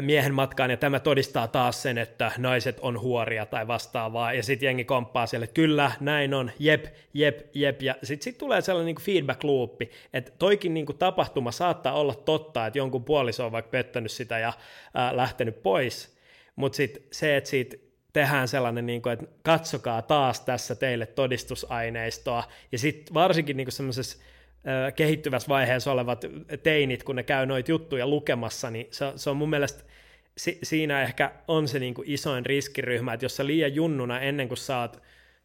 miehen 0.00 0.34
matkaan, 0.34 0.70
ja 0.70 0.76
tämä 0.76 1.00
todistaa 1.00 1.48
taas 1.48 1.82
sen, 1.82 1.98
että 1.98 2.32
naiset 2.38 2.78
on 2.80 3.00
huoria 3.00 3.46
tai 3.46 3.66
vastaavaa, 3.66 4.32
ja 4.32 4.42
sitten 4.42 4.66
jengi 4.66 4.84
komppaa 4.84 5.26
siellä, 5.26 5.46
kyllä, 5.46 5.92
näin 6.00 6.34
on, 6.34 6.50
jep, 6.58 6.84
jep, 7.14 7.40
jep, 7.54 7.82
ja 7.82 7.94
sitten 8.02 8.24
sit 8.24 8.38
tulee 8.38 8.60
sellainen 8.60 8.86
niinku 8.86 9.02
feedback-loopi, 9.02 9.90
että 10.12 10.32
toikin 10.38 10.74
niinku 10.74 10.92
tapahtuma 10.92 11.52
saattaa 11.52 11.92
olla 11.92 12.14
totta, 12.14 12.66
että 12.66 12.78
jonkun 12.78 13.04
puoliso 13.04 13.46
on 13.46 13.52
vaikka 13.52 13.70
pettänyt 13.70 14.10
sitä 14.10 14.38
ja 14.38 14.52
ää, 14.94 15.16
lähtenyt 15.16 15.62
pois, 15.62 16.16
mutta 16.56 16.76
sitten 16.76 17.02
se, 17.12 17.36
että 17.36 17.50
siitä 17.50 17.76
tehdään 18.12 18.48
sellainen, 18.48 18.86
niin 18.86 19.02
kuin, 19.02 19.12
että 19.12 19.26
katsokaa 19.42 20.02
taas 20.02 20.40
tässä 20.40 20.74
teille 20.74 21.06
todistusaineistoa, 21.06 22.44
ja 22.72 22.78
sitten 22.78 23.14
varsinkin 23.14 23.56
niin 23.56 23.72
semmoisessa 23.72 24.18
kehittyvässä 24.96 25.48
vaiheessa 25.48 25.92
olevat 25.92 26.24
teinit, 26.62 27.02
kun 27.02 27.16
ne 27.16 27.22
käy 27.22 27.46
noita 27.46 27.70
juttuja 27.70 28.06
lukemassa, 28.06 28.70
niin 28.70 28.86
se, 28.90 29.12
se 29.16 29.30
on 29.30 29.36
mun 29.36 29.50
mielestä 29.50 29.84
si, 30.36 30.58
siinä 30.62 31.02
ehkä 31.02 31.32
on 31.48 31.68
se 31.68 31.78
niin 31.78 31.94
kuin 31.94 32.10
isoin 32.10 32.46
riskiryhmä, 32.46 33.12
että 33.12 33.24
jos 33.24 33.36
sä 33.36 33.46
liian 33.46 33.74
junnuna 33.74 34.20
ennen 34.20 34.48
kuin 34.48 34.58
sä 34.58 34.80
oot 34.80 35.02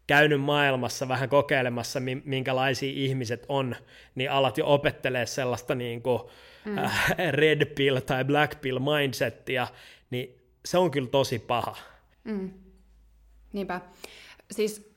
käynyt 0.07 0.41
maailmassa 0.41 1.07
vähän 1.07 1.29
kokeilemassa, 1.29 1.99
minkälaisia 2.23 2.91
ihmiset 2.95 3.45
on, 3.49 3.75
niin 4.15 4.31
alat 4.31 4.57
jo 4.57 4.73
opettelee 4.73 5.25
sellaista 5.25 5.75
niin 5.75 6.01
kuin 6.01 6.21
mm. 6.65 6.75
red 7.31 7.65
pill 7.65 7.99
tai 7.99 8.25
black 8.25 8.61
pill 8.61 8.79
mindsettia, 8.79 9.67
niin 10.09 10.35
se 10.65 10.77
on 10.77 10.91
kyllä 10.91 11.09
tosi 11.09 11.39
paha. 11.39 11.77
Mm. 12.23 12.53
Niinpä. 13.53 13.81
Siis 14.51 14.95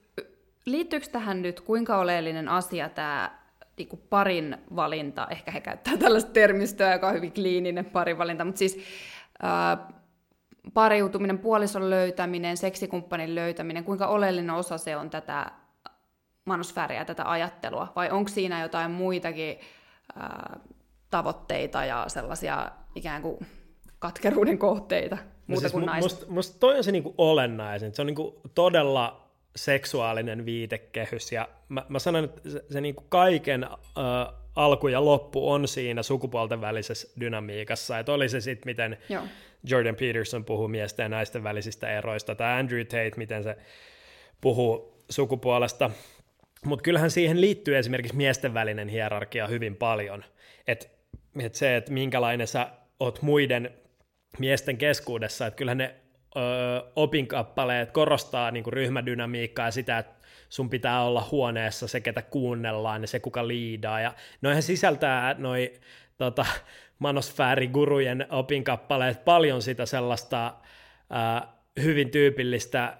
liittyykö 0.64 1.06
tähän 1.12 1.42
nyt 1.42 1.60
kuinka 1.60 1.98
oleellinen 1.98 2.48
asia 2.48 2.88
tämä 2.88 3.37
niin 3.78 3.88
kuin 3.88 4.02
parin 4.10 4.56
valinta, 4.76 5.26
ehkä 5.30 5.50
he 5.50 5.60
käyttää 5.60 5.96
tällaista 6.04 6.30
termistöä, 6.30 6.92
joka 6.92 7.08
on 7.08 7.14
hyvin 7.14 7.32
kliininen 7.32 7.84
parivalinta, 7.84 8.44
mutta 8.44 8.58
siis 8.58 8.78
ää, 9.42 9.92
pariutuminen, 10.74 11.38
puolison 11.38 11.90
löytäminen, 11.90 12.56
seksikumppanin 12.56 13.34
löytäminen, 13.34 13.84
kuinka 13.84 14.06
oleellinen 14.06 14.50
osa 14.50 14.78
se 14.78 14.96
on 14.96 15.10
tätä 15.10 15.52
manosfääriä, 16.44 17.04
tätä 17.04 17.30
ajattelua, 17.30 17.92
vai 17.96 18.10
onko 18.10 18.28
siinä 18.28 18.62
jotain 18.62 18.90
muitakin 18.90 19.58
ää, 20.16 20.60
tavoitteita 21.10 21.84
ja 21.84 22.04
sellaisia 22.08 22.70
ikään 22.94 23.22
kuin 23.22 23.38
katkeruuden 23.98 24.58
kohteita, 24.58 25.16
no 25.16 25.22
muuta 25.46 25.54
no 25.54 25.60
siis 25.60 25.72
kuin 25.72 25.86
naiset. 25.86 26.12
Musta, 26.12 26.26
musta 26.28 26.58
toi 26.58 26.76
on 26.76 26.84
se 26.84 26.92
niinku 26.92 27.14
olennaisen, 27.18 27.94
se 27.94 28.02
on 28.02 28.06
niinku 28.06 28.40
todella 28.54 29.27
seksuaalinen 29.58 30.46
viitekehys, 30.46 31.32
ja 31.32 31.48
mä, 31.68 31.86
mä 31.88 31.98
sanon, 31.98 32.24
että 32.24 32.50
se, 32.50 32.64
se 32.70 32.80
niinku 32.80 33.04
kaiken 33.08 33.64
äh, 33.64 34.34
alku 34.56 34.88
ja 34.88 35.04
loppu 35.04 35.50
on 35.50 35.68
siinä 35.68 36.02
sukupuolten 36.02 36.60
välisessä 36.60 37.08
dynamiikassa, 37.20 37.98
että 37.98 38.12
oli 38.12 38.28
se 38.28 38.40
sitten 38.40 38.70
miten 38.70 38.98
Joo. 39.08 39.22
Jordan 39.64 39.96
Peterson 39.96 40.44
puhuu 40.44 40.68
miesten 40.68 41.04
ja 41.04 41.08
naisten 41.08 41.44
välisistä 41.44 41.98
eroista, 41.98 42.34
tai 42.34 42.60
Andrew 42.60 42.84
Tate, 42.84 43.12
miten 43.16 43.42
se 43.42 43.56
puhuu 44.40 45.02
sukupuolesta, 45.10 45.90
mutta 46.64 46.82
kyllähän 46.82 47.10
siihen 47.10 47.40
liittyy 47.40 47.78
esimerkiksi 47.78 48.16
miesten 48.16 48.54
välinen 48.54 48.88
hierarkia 48.88 49.46
hyvin 49.46 49.76
paljon, 49.76 50.24
että 50.66 50.86
et 51.40 51.54
se, 51.54 51.76
että 51.76 51.92
minkälainen 51.92 52.46
sä 52.46 52.70
oot 53.00 53.22
muiden 53.22 53.70
miesten 54.38 54.78
keskuudessa, 54.78 55.46
että 55.46 55.56
kyllähän 55.58 55.78
ne 55.78 55.94
opinkappaleet 56.96 57.90
korostaa 57.90 58.50
niin 58.50 58.64
kuin 58.64 58.72
ryhmädynamiikkaa 58.72 59.66
ja 59.66 59.70
sitä, 59.70 59.98
että 59.98 60.18
sun 60.48 60.70
pitää 60.70 61.02
olla 61.02 61.28
huoneessa 61.30 61.88
se, 61.88 62.00
ketä 62.00 62.22
kuunnellaan 62.22 63.02
ja 63.02 63.08
se, 63.08 63.20
kuka 63.20 63.48
liidaa. 63.48 64.00
Ja 64.00 64.14
noihän 64.42 64.62
sisältää 64.62 65.34
noi 65.38 65.72
tota, 66.18 66.46
manosfäärigurujen 66.98 68.26
opinkappaleet 68.30 69.24
paljon 69.24 69.62
sitä 69.62 69.86
sellaista 69.86 70.54
ää, 71.10 71.52
hyvin 71.82 72.10
tyypillistä 72.10 72.96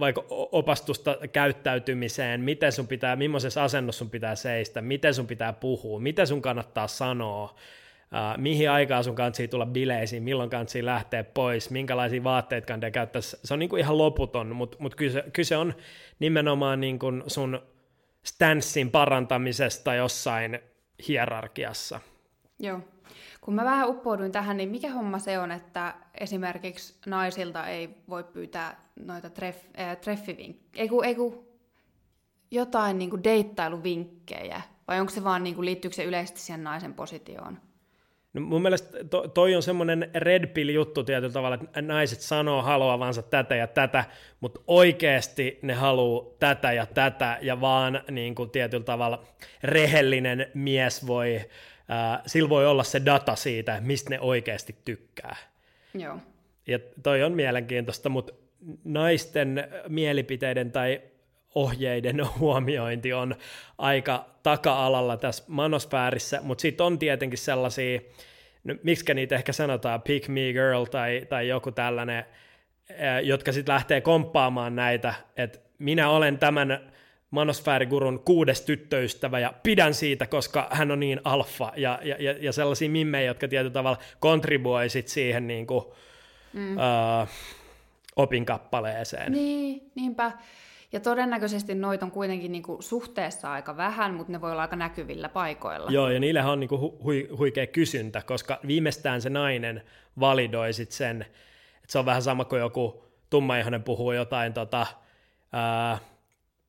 vaikka 0.00 0.24
opastusta 0.28 1.18
käyttäytymiseen, 1.32 2.40
miten 2.40 2.72
sun 2.72 2.86
pitää, 2.86 3.16
millaisessa 3.16 3.64
asennossa 3.64 3.98
sun 3.98 4.10
pitää 4.10 4.34
seistä, 4.34 4.80
miten 4.82 5.14
sun 5.14 5.26
pitää 5.26 5.52
puhua, 5.52 6.00
mitä 6.00 6.26
sun 6.26 6.42
kannattaa 6.42 6.88
sanoa, 6.88 7.54
Uh, 8.06 8.42
mihin 8.42 8.70
aikaan 8.70 9.04
sun 9.04 9.14
kansi 9.14 9.48
tulla 9.48 9.66
bileisiin, 9.66 10.22
milloin 10.22 10.50
kansi 10.50 10.84
lähteä 10.84 11.24
pois, 11.24 11.70
minkälaisia 11.70 12.24
vaatteita 12.24 12.66
kannattaa 12.66 12.90
käyttää. 12.90 13.22
Se 13.22 13.54
on 13.54 13.58
niinku 13.58 13.76
ihan 13.76 13.98
loputon, 13.98 14.56
mutta 14.56 14.76
mut 14.80 14.94
kyse, 14.94 15.24
kyse 15.32 15.56
on 15.56 15.74
nimenomaan 16.18 16.80
niinku 16.80 17.06
sun 17.26 17.62
stanssin 18.22 18.90
parantamisesta 18.90 19.94
jossain 19.94 20.58
hierarkiassa. 21.08 22.00
Joo. 22.58 22.80
Kun 23.40 23.54
mä 23.54 23.64
vähän 23.64 23.88
uppouduin 23.88 24.32
tähän, 24.32 24.56
niin 24.56 24.68
mikä 24.68 24.90
homma 24.90 25.18
se 25.18 25.38
on, 25.38 25.52
että 25.52 25.94
esimerkiksi 26.20 26.94
naisilta 27.06 27.66
ei 27.66 27.90
voi 28.08 28.24
pyytää 28.24 28.80
noita 28.96 29.30
treff, 29.30 29.64
äh, 29.80 29.96
treffivinkkejä, 29.96 30.82
ei 30.82 30.88
kun, 30.88 31.04
ei 31.04 31.14
kun 31.14 31.46
jotain 32.50 32.98
niin 32.98 33.10
kuin 33.10 33.24
deittailuvinkkejä, 33.24 34.62
vai 34.88 35.00
onko 35.00 35.12
se 35.12 35.24
vaan, 35.24 35.42
niin 35.42 35.54
kuin, 35.54 35.64
liittyykö 35.64 35.96
se 35.96 36.04
yleisesti 36.04 36.40
siihen 36.40 36.64
naisen 36.64 36.94
positioon? 36.94 37.58
No 38.36 38.42
mun 38.42 38.62
mielestä 38.62 39.04
to, 39.04 39.28
toi 39.28 39.54
on 39.54 39.62
semmoinen 39.62 40.10
red 40.14 40.46
pill 40.46 40.68
juttu 40.68 41.04
tietyllä 41.04 41.32
tavalla, 41.32 41.54
että 41.54 41.82
naiset 41.82 42.20
sanoo 42.20 42.62
haluavansa 42.62 43.22
tätä 43.22 43.56
ja 43.56 43.66
tätä, 43.66 44.04
mutta 44.40 44.60
oikeasti 44.66 45.58
ne 45.62 45.74
haluaa 45.74 46.24
tätä 46.38 46.72
ja 46.72 46.86
tätä, 46.86 47.38
ja 47.40 47.60
vaan 47.60 48.02
niin 48.10 48.34
kuin 48.34 48.50
tietyllä 48.50 48.84
tavalla 48.84 49.24
rehellinen 49.62 50.46
mies 50.54 51.06
voi, 51.06 51.36
äh, 51.36 52.22
sillä 52.26 52.48
voi 52.48 52.66
olla 52.66 52.84
se 52.84 53.02
data 53.04 53.36
siitä, 53.36 53.80
mistä 53.80 54.10
ne 54.10 54.20
oikeasti 54.20 54.76
tykkää. 54.84 55.36
Joo. 55.94 56.18
Ja 56.66 56.78
toi 57.02 57.22
on 57.22 57.32
mielenkiintoista, 57.32 58.08
mutta 58.08 58.32
naisten 58.84 59.68
mielipiteiden 59.88 60.72
tai 60.72 61.00
ohjeiden 61.56 62.22
huomiointi 62.38 63.12
on 63.12 63.34
aika 63.78 64.26
taka-alalla 64.42 65.16
tässä 65.16 65.44
manosfäärissä, 65.46 66.40
mutta 66.42 66.62
sitten 66.62 66.86
on 66.86 66.98
tietenkin 66.98 67.38
sellaisia, 67.38 68.00
no, 68.64 68.74
miksi 68.82 69.14
niitä 69.14 69.34
ehkä 69.34 69.52
sanotaan, 69.52 70.02
pick 70.02 70.28
me 70.28 70.52
girl 70.52 70.84
tai, 70.84 71.26
tai 71.28 71.48
joku 71.48 71.72
tällainen, 71.72 72.24
jotka 73.22 73.52
sitten 73.52 73.72
lähtee 73.72 74.00
komppaamaan 74.00 74.76
näitä, 74.76 75.14
että 75.36 75.58
minä 75.78 76.10
olen 76.10 76.38
tämän 76.38 76.92
manosfäärigurun 77.30 78.20
kuudes 78.24 78.60
tyttöystävä 78.60 79.38
ja 79.38 79.52
pidän 79.62 79.94
siitä, 79.94 80.26
koska 80.26 80.68
hän 80.70 80.90
on 80.90 81.00
niin 81.00 81.20
alfa 81.24 81.72
ja, 81.76 81.98
ja, 82.02 82.16
ja 82.40 82.52
sellaisia 82.52 82.90
mimmejä, 82.90 83.26
jotka 83.26 83.48
tietyllä 83.48 83.72
tavalla 83.72 83.98
kontribuoisit 84.20 85.08
siihen 85.08 85.46
niin 85.46 85.66
kuin, 85.66 85.84
mm. 86.52 86.76
uh, 86.76 87.28
opinkappaleeseen. 88.16 89.32
Niin, 89.32 89.90
niinpä. 89.94 90.32
Ja 90.96 91.00
todennäköisesti 91.00 91.74
noita 91.74 92.04
on 92.04 92.10
kuitenkin 92.10 92.52
niinku 92.52 92.76
suhteessa 92.80 93.52
aika 93.52 93.76
vähän, 93.76 94.14
mutta 94.14 94.32
ne 94.32 94.40
voi 94.40 94.52
olla 94.52 94.62
aika 94.62 94.76
näkyvillä 94.76 95.28
paikoilla. 95.28 95.90
Joo, 95.90 96.10
ja 96.10 96.20
niillähän 96.20 96.52
on 96.52 96.60
niinku 96.60 96.76
hu- 96.76 97.02
hu- 97.02 97.36
huikea 97.38 97.66
kysyntä, 97.66 98.22
koska 98.26 98.60
viimeistään 98.66 99.22
se 99.22 99.30
nainen 99.30 99.82
validoi 100.20 100.72
sit 100.72 100.92
sen, 100.92 101.22
että 101.22 101.92
se 101.92 101.98
on 101.98 102.06
vähän 102.06 102.22
sama 102.22 102.44
kuin 102.44 102.60
joku 102.60 103.04
tummaihoinen 103.30 103.82
puhuu 103.82 104.12
jotain 104.12 104.52
tota, 104.52 104.86
ää, 105.52 105.98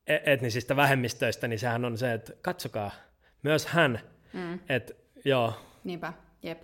e-, 0.08 0.34
etnisistä 0.34 0.76
vähemmistöistä, 0.76 1.48
niin 1.48 1.60
sehän 1.60 1.86
on 1.86 1.98
se, 1.98 2.14
että 2.14 2.34
katsokaa, 2.42 2.92
myös 3.44 3.66
hän, 3.66 4.00
mm. 4.34 4.60
että 4.70 4.94
joo. 5.26 5.54
Niinpä, 5.84 6.14
jep. 6.44 6.62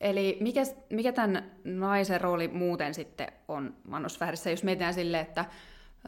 Eli 0.00 0.36
mikä, 0.40 0.62
mikä 0.90 1.12
tämän 1.12 1.50
naisen 1.64 2.20
rooli 2.20 2.48
muuten 2.48 2.94
sitten 2.94 3.32
on 3.48 3.76
manosfäärissä, 3.88 4.50
jos 4.50 4.64
mietitään 4.64 4.94
sille, 4.94 5.20
että 5.20 5.44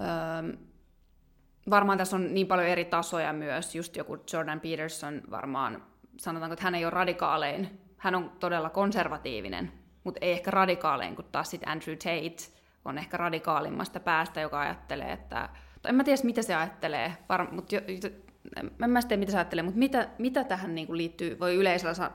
öö, 0.01 0.70
varmaan 1.71 1.99
tässä 1.99 2.17
on 2.17 2.35
niin 2.35 2.47
paljon 2.47 2.69
eri 2.69 2.85
tasoja 2.85 3.33
myös, 3.33 3.75
just 3.75 3.97
joku 3.97 4.19
Jordan 4.33 4.61
Peterson 4.61 5.23
varmaan, 5.31 5.83
sanotaanko, 6.17 6.53
että 6.53 6.65
hän 6.65 6.75
ei 6.75 6.85
ole 6.85 6.91
radikaalein, 6.91 7.81
hän 7.97 8.15
on 8.15 8.33
todella 8.41 8.71
konservatiivinen, 8.71 9.73
mutta 10.05 10.19
ei 10.23 10.33
ehkä 10.33 10.51
radikaalein, 10.51 11.17
kun 11.17 11.25
taas 11.33 11.51
sitten 11.51 11.69
Andrew 11.69 11.97
Tate 11.97 12.61
on 12.85 12.99
ehkä 12.99 13.17
radikaalimmasta 13.17 14.01
päästä, 14.01 14.41
joka 14.41 14.61
ajattelee, 14.61 15.13
että, 15.13 15.49
en 15.89 15.95
mä 15.95 16.05
tiedä, 16.05 16.23
mitä 16.23 16.43
se 16.43 16.55
ajattelee, 16.55 17.17
var, 17.29 17.53
mutta 17.53 17.75
jo, 17.75 17.81
en 18.85 18.91
mä 18.91 19.03
tiedä, 19.03 19.21
mitä 19.21 19.33
se 19.33 19.39
ajattelee, 19.39 19.63
mutta 19.63 19.79
mitä, 19.79 20.09
mitä 20.19 20.45
tähän 20.45 20.75
niin 20.75 20.87
kuin 20.87 20.97
liittyy, 20.97 21.39
voi 21.39 21.55
yleisellä, 21.55 22.11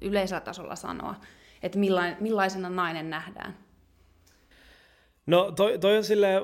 yleisellä 0.00 0.40
tasolla 0.40 0.76
sanoa, 0.76 1.14
että 1.62 1.78
millain, 1.78 2.16
millaisena 2.20 2.70
nainen 2.70 3.10
nähdään? 3.10 3.56
No 5.26 5.50
toi, 5.50 5.78
toi 5.78 5.96
on 5.96 6.04
silleen 6.04 6.42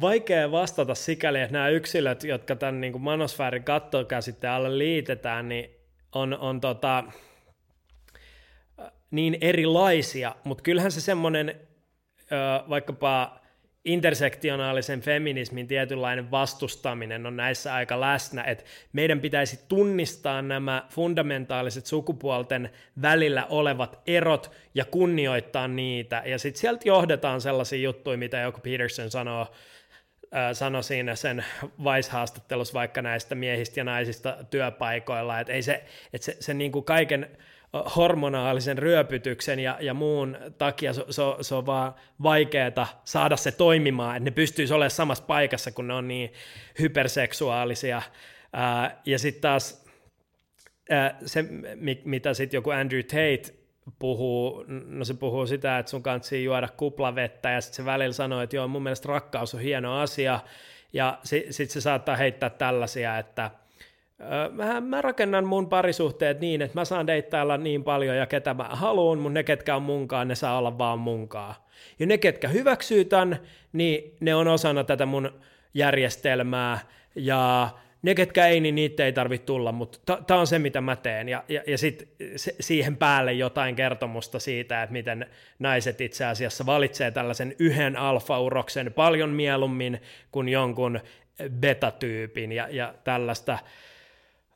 vaikea 0.00 0.50
vastata 0.50 0.94
sikäli, 0.94 1.40
että 1.40 1.52
nämä 1.52 1.68
yksilöt, 1.68 2.24
jotka 2.24 2.56
tämän 2.56 2.80
niin 2.80 3.00
manosfäärin 3.00 3.64
kattokäsitteen 3.64 4.52
alle 4.52 4.78
liitetään, 4.78 5.48
niin 5.48 5.70
on, 6.12 6.38
on 6.38 6.60
tota, 6.60 7.04
niin 9.10 9.38
erilaisia, 9.40 10.34
mutta 10.44 10.62
kyllähän 10.62 10.92
se 10.92 11.00
semmoinen 11.00 11.60
vaikkapa 12.68 13.40
intersektionaalisen 13.86 15.00
feminismin 15.00 15.66
tietynlainen 15.66 16.30
vastustaminen 16.30 17.26
on 17.26 17.36
näissä 17.36 17.74
aika 17.74 18.00
läsnä, 18.00 18.42
että 18.42 18.64
meidän 18.92 19.20
pitäisi 19.20 19.60
tunnistaa 19.68 20.42
nämä 20.42 20.86
fundamentaaliset 20.90 21.86
sukupuolten 21.86 22.70
välillä 23.02 23.46
olevat 23.50 23.98
erot 24.06 24.50
ja 24.74 24.84
kunnioittaa 24.84 25.68
niitä, 25.68 26.22
ja 26.26 26.38
sitten 26.38 26.60
sieltä 26.60 26.82
johdetaan 26.84 27.40
sellaisia 27.40 27.78
juttuja, 27.78 28.18
mitä 28.18 28.40
joku 28.40 28.60
Peterson 28.60 29.10
sanoo, 29.10 29.46
sanoi 30.52 30.82
siinä 30.82 31.14
sen 31.14 31.44
Vice-haastattelussa 31.62 32.74
vaikka 32.74 33.02
näistä 33.02 33.34
miehistä 33.34 33.80
ja 33.80 33.84
naisista 33.84 34.36
työpaikoilla, 34.50 35.40
että 35.40 35.52
ei 35.52 35.62
se, 35.62 35.84
että 36.12 36.24
se, 36.24 36.36
se 36.40 36.54
niin 36.54 36.72
kuin 36.72 36.84
kaiken 36.84 37.38
hormonaalisen 37.96 38.78
ryöpytyksen 38.78 39.58
ja, 39.58 39.78
ja 39.80 39.94
muun 39.94 40.38
takia 40.58 40.92
se, 40.92 41.04
se, 41.10 41.22
se 41.40 41.54
on 41.54 41.66
vaan 41.66 41.94
vaikeaa 42.22 43.02
saada 43.04 43.36
se 43.36 43.52
toimimaan, 43.52 44.16
että 44.16 44.24
ne 44.24 44.30
pystyisi 44.30 44.74
olemaan 44.74 44.90
samassa 44.90 45.24
paikassa, 45.24 45.70
kun 45.70 45.88
ne 45.88 45.94
on 45.94 46.08
niin 46.08 46.32
hyperseksuaalisia. 46.78 48.02
Ää, 48.52 49.00
ja 49.06 49.18
sitten 49.18 49.42
taas 49.42 49.84
ää, 50.90 51.18
se, 51.26 51.44
mitä 52.04 52.34
sitten 52.34 52.58
joku 52.58 52.70
Andrew 52.70 53.00
Tate 53.00 53.65
puhuu, 53.98 54.64
no 54.86 55.04
se 55.04 55.14
puhuu 55.14 55.46
sitä, 55.46 55.78
että 55.78 55.90
sun 55.90 56.02
kanssa 56.02 56.36
juoda 56.36 56.68
kuplavettä, 56.76 57.50
ja 57.50 57.60
sitten 57.60 57.76
se 57.76 57.84
välillä 57.84 58.12
sanoo, 58.12 58.40
että 58.40 58.56
joo, 58.56 58.68
mun 58.68 58.82
mielestä 58.82 59.08
rakkaus 59.08 59.54
on 59.54 59.60
hieno 59.60 60.00
asia, 60.00 60.40
ja 60.92 61.18
sitten 61.24 61.52
sit 61.52 61.70
se 61.70 61.80
saattaa 61.80 62.16
heittää 62.16 62.50
tällaisia, 62.50 63.18
että– 63.18 63.50
Mä, 64.52 64.80
mä 64.80 65.02
rakennan 65.02 65.46
mun 65.46 65.68
parisuhteet 65.68 66.40
niin, 66.40 66.62
että 66.62 66.80
mä 66.80 66.84
saan 66.84 67.06
deittailla 67.06 67.56
niin 67.56 67.84
paljon 67.84 68.16
ja 68.16 68.26
ketä 68.26 68.54
mä 68.54 68.68
haluan, 68.70 69.18
mutta 69.18 69.34
ne 69.34 69.42
ketkä 69.42 69.76
on 69.76 69.82
munkaan, 69.82 70.28
ne 70.28 70.34
saa 70.34 70.58
olla 70.58 70.78
vaan 70.78 70.98
munkaan. 70.98 71.54
Ja 71.98 72.06
ne 72.06 72.18
ketkä 72.18 72.48
hyväksyy 72.48 73.04
tämän, 73.04 73.40
niin 73.72 74.16
ne 74.20 74.34
on 74.34 74.48
osana 74.48 74.84
tätä 74.84 75.06
mun 75.06 75.30
järjestelmää 75.74 76.78
ja 77.14 77.68
ne 78.06 78.14
ketkä 78.14 78.46
ei, 78.46 78.60
niin 78.60 78.74
niitä 78.74 79.04
ei 79.04 79.12
tarvitse 79.12 79.46
tulla, 79.46 79.72
mutta 79.72 80.22
tämä 80.26 80.40
on 80.40 80.46
se, 80.46 80.58
mitä 80.58 80.80
mä 80.80 80.96
teen. 80.96 81.28
Ja, 81.28 81.44
ja, 81.48 81.62
ja 81.66 81.78
sitten 81.78 82.08
siihen 82.60 82.96
päälle 82.96 83.32
jotain 83.32 83.76
kertomusta 83.76 84.38
siitä, 84.38 84.82
että 84.82 84.92
miten 84.92 85.26
naiset 85.58 86.00
itse 86.00 86.24
asiassa 86.24 86.66
valitsee 86.66 87.10
tällaisen 87.10 87.54
yhden 87.58 87.96
alfauroksen 87.96 88.92
paljon 88.92 89.30
mieluummin 89.30 90.00
kuin 90.30 90.48
jonkun 90.48 91.00
betatyypin 91.50 92.52
ja, 92.52 92.68
ja 92.70 92.94
tällaista. 93.04 93.58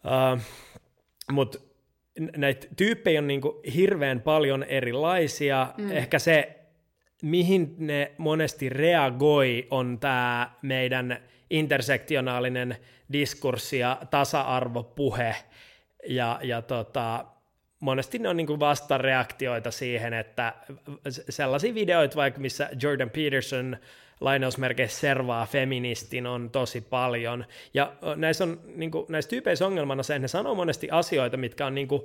Uh, 0.04 0.40
Mutta 1.32 1.58
näitä 2.36 2.66
tyyppejä 2.76 3.20
on 3.20 3.26
niin 3.26 3.40
kuin 3.40 3.56
hirveän 3.74 4.20
paljon 4.20 4.64
erilaisia. 4.64 5.74
Mm. 5.78 5.92
Ehkä 5.92 6.18
se, 6.18 6.58
mihin 7.22 7.74
ne 7.78 8.12
monesti 8.18 8.68
reagoi, 8.68 9.66
on 9.70 9.98
tämä 9.98 10.50
meidän 10.62 11.29
intersektionaalinen 11.50 12.76
diskurssi 13.12 13.78
ja 13.78 13.98
tasa-arvopuhe. 14.10 15.36
Ja, 16.08 16.40
ja 16.42 16.62
tota, 16.62 17.24
monesti 17.80 18.18
ne 18.18 18.28
on 18.28 18.36
niin 18.36 18.46
kuin 18.46 18.60
vastareaktioita 18.60 19.70
siihen, 19.70 20.12
että 20.12 20.54
sellaisia 21.08 21.74
videoita 21.74 22.16
vaikka, 22.16 22.40
missä 22.40 22.70
Jordan 22.82 23.10
Peterson 23.10 23.76
lainausmerkeissä 24.20 25.00
servaa 25.00 25.46
feministin 25.46 26.26
on 26.26 26.50
tosi 26.50 26.80
paljon. 26.80 27.44
Ja 27.74 27.92
näissä, 28.16 28.44
on, 28.44 28.60
niin 28.76 28.90
kuin, 28.90 29.06
näissä 29.08 29.28
tyypeissä 29.28 29.66
ongelmana 29.66 30.02
se, 30.02 30.14
että 30.14 30.24
ne 30.24 30.28
sanoo 30.28 30.54
monesti 30.54 30.88
asioita, 30.90 31.36
mitkä 31.36 31.66
on 31.66 31.74
niin 31.74 31.88
kuin, 31.88 32.02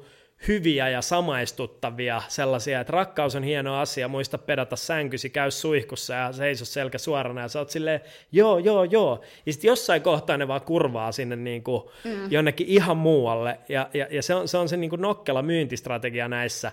hyviä 0.48 0.90
ja 0.90 1.02
samaistuttavia, 1.02 2.22
sellaisia, 2.28 2.80
että 2.80 2.92
rakkaus 2.92 3.36
on 3.36 3.44
hieno 3.44 3.80
asia, 3.80 4.08
muista 4.08 4.38
pedata 4.38 4.76
sänkysi, 4.76 5.30
käy 5.30 5.52
suihkussa 5.52 6.14
ja 6.14 6.32
seiso 6.32 6.66
selkä 6.66 6.98
suorana, 6.98 7.42
ja 7.42 7.48
sä 7.48 7.60
oot 7.60 7.70
silleen, 7.70 8.02
joo, 8.32 8.60
joo, 8.60 8.84
joo, 8.84 9.24
ja 9.46 9.54
sitten 9.54 9.68
jossain 9.68 10.02
kohtaa 10.02 10.38
ne 10.38 10.48
vaan 10.48 10.62
kurvaa 10.62 11.12
sinne 11.12 11.36
niin 11.36 11.64
kuin 11.64 11.84
mm. 12.04 12.32
jonnekin 12.32 12.68
ihan 12.68 12.98
muualle, 12.98 13.60
ja, 13.70 13.90
ja, 13.94 14.08
ja 14.10 14.24
se 14.24 14.36
on 14.36 14.48
se, 14.48 14.58
on 14.58 14.70
se 14.70 14.78
niin 14.78 14.90
kuin 14.90 15.02
nokkela 15.02 15.42
myyntistrategia 15.42 16.28
näissä, 16.28 16.72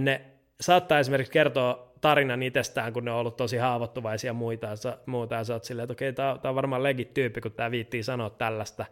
ne 0.00 0.20
saattaa 0.60 0.98
esimerkiksi 0.98 1.32
kertoa 1.32 1.94
tarinan 2.00 2.42
itsestään, 2.42 2.92
kun 2.92 3.04
ne 3.04 3.10
on 3.10 3.18
ollut 3.18 3.36
tosi 3.36 3.56
haavoittuvaisia 3.56 4.32
muita, 4.32 4.66
ja 4.66 4.98
muuta, 5.06 5.34
ja 5.34 5.44
sä 5.44 5.52
oot 5.52 5.64
silleen, 5.64 5.84
että 5.84 5.92
okei, 5.92 6.10
okay, 6.10 6.38
tämä 6.38 6.50
on 6.50 6.54
varmaan 6.54 6.82
legit 6.82 7.14
tyyppi, 7.14 7.40
kun 7.40 7.52
tämä 7.52 7.70
viittii 7.70 8.02
sanoa 8.02 8.30
tällaista, 8.30 8.84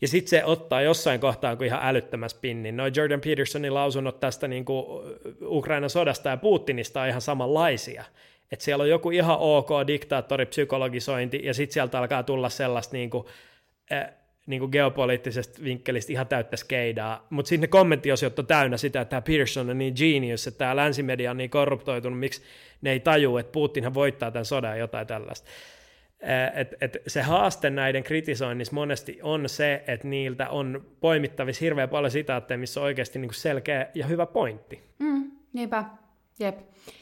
ja 0.00 0.08
sitten 0.08 0.30
se 0.30 0.44
ottaa 0.44 0.82
jossain 0.82 1.20
kohtaa 1.20 1.56
kuin 1.56 1.66
ihan 1.66 1.80
älyttömäs 1.82 2.34
pinnin. 2.34 2.76
Noin 2.76 2.92
Jordan 2.96 3.20
Petersonin 3.20 3.74
lausunnot 3.74 4.20
tästä 4.20 4.48
niin 4.48 4.64
kuin 4.64 4.86
Ukrainan 5.42 5.90
sodasta 5.90 6.28
ja 6.28 6.36
Putinista 6.36 7.02
on 7.02 7.08
ihan 7.08 7.20
samanlaisia. 7.20 8.04
Että 8.52 8.64
siellä 8.64 8.82
on 8.82 8.88
joku 8.88 9.10
ihan 9.10 9.38
ok 9.38 9.68
diktaattori, 9.86 10.46
psykologisointi, 10.46 11.40
ja 11.44 11.54
sitten 11.54 11.74
sieltä 11.74 11.98
alkaa 11.98 12.22
tulla 12.22 12.48
sellaista 12.48 12.96
niin 12.96 13.10
kuin, 13.10 13.26
äh, 13.92 14.10
niin 14.46 14.60
kuin 14.60 14.70
geopoliittisesta 14.70 15.64
vinkkelistä 15.64 16.12
ihan 16.12 16.26
täyttä 16.26 16.56
skeidaa, 16.56 17.26
mutta 17.30 17.48
sitten 17.48 17.60
ne 17.60 17.66
kommenttiosiot 17.66 18.38
on 18.38 18.46
täynnä 18.46 18.76
sitä, 18.76 19.00
että 19.00 19.10
tämä 19.10 19.22
Pearson 19.22 19.70
on 19.70 19.78
niin 19.78 19.94
genius, 19.96 20.46
että 20.46 20.58
tämä 20.58 20.76
länsimedia 20.76 21.30
on 21.30 21.36
niin 21.36 21.50
korruptoitunut, 21.50 22.18
miksi 22.18 22.42
ne 22.80 22.92
ei 22.92 23.00
taju, 23.00 23.36
että 23.36 23.52
Putinhan 23.52 23.94
voittaa 23.94 24.30
tämän 24.30 24.44
sodan 24.44 24.70
ja 24.70 24.76
jotain 24.76 25.06
tällaista. 25.06 25.50
Et, 26.54 26.74
et 26.80 26.96
se 27.06 27.22
haaste 27.22 27.70
näiden 27.70 28.02
kritisoinnissa 28.02 28.74
monesti 28.74 29.18
on 29.22 29.48
se, 29.48 29.84
että 29.86 30.08
niiltä 30.08 30.48
on 30.48 30.86
poimittavissa 31.00 31.64
hirveän 31.64 31.88
paljon 31.88 32.10
sitaatteja, 32.10 32.58
missä 32.58 32.80
on 32.80 32.84
oikeasti 32.84 33.18
niin 33.18 33.34
selkeä 33.34 33.86
ja 33.94 34.06
hyvä 34.06 34.26
pointti. 34.26 34.82
Mm, 34.98 35.30
niinpä, 35.52 35.84
jep. 36.38 36.58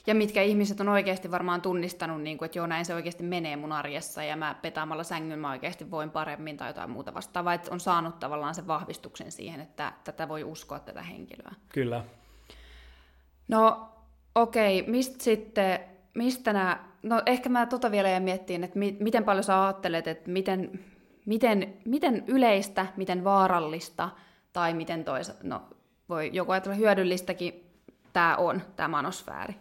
Ja 0.06 0.14
mitkä 0.14 0.42
ihmiset 0.42 0.80
on 0.80 0.88
oikeasti 0.88 1.30
varmaan 1.30 1.62
tunnistanut, 1.62 2.22
niin 2.22 2.38
kuin, 2.38 2.46
että 2.46 2.58
joo, 2.58 2.66
näin 2.66 2.84
se 2.84 2.94
oikeasti 2.94 3.22
menee 3.22 3.56
mun 3.56 3.72
arjessa, 3.72 4.22
ja 4.22 4.36
mä 4.36 4.56
petaamalla 4.62 5.04
sängyn 5.04 5.38
mä 5.38 5.50
oikeasti 5.50 5.90
voin 5.90 6.10
paremmin 6.10 6.56
tai 6.56 6.70
jotain 6.70 6.90
muuta 6.90 7.14
vastaavaa, 7.14 7.54
että 7.54 7.70
on 7.72 7.80
saanut 7.80 8.18
tavallaan 8.18 8.54
sen 8.54 8.66
vahvistuksen 8.66 9.32
siihen, 9.32 9.60
että 9.60 9.92
tätä 10.04 10.28
voi 10.28 10.44
uskoa 10.44 10.78
tätä 10.78 11.02
henkilöä. 11.02 11.52
Kyllä. 11.68 12.04
No 13.48 13.88
okei, 14.34 14.80
okay, 14.80 14.90
mistä 14.90 15.24
sitten, 15.24 15.80
mistä 16.14 16.52
nämä 16.52 16.84
No 17.06 17.22
ehkä 17.26 17.48
mä 17.48 17.66
tota 17.66 17.90
vielä 17.90 18.08
ja 18.08 18.20
miettiin, 18.20 18.64
että 18.64 18.78
mi- 18.78 18.96
miten 19.00 19.24
paljon 19.24 19.44
sä 19.44 19.64
ajattelet, 19.64 20.06
että 20.06 20.30
miten, 20.30 20.84
miten, 21.26 21.76
miten 21.84 22.24
yleistä, 22.26 22.86
miten 22.96 23.24
vaarallista 23.24 24.10
tai 24.52 24.74
miten 24.74 25.04
toisa, 25.04 25.34
no 25.42 25.62
voi 26.08 26.30
joku 26.32 26.52
ajatella 26.52 26.76
hyödyllistäkin 26.76 27.70
tämä 28.12 28.36
on, 28.36 28.62
tämä 28.76 28.88
manosfääri. 28.88 29.54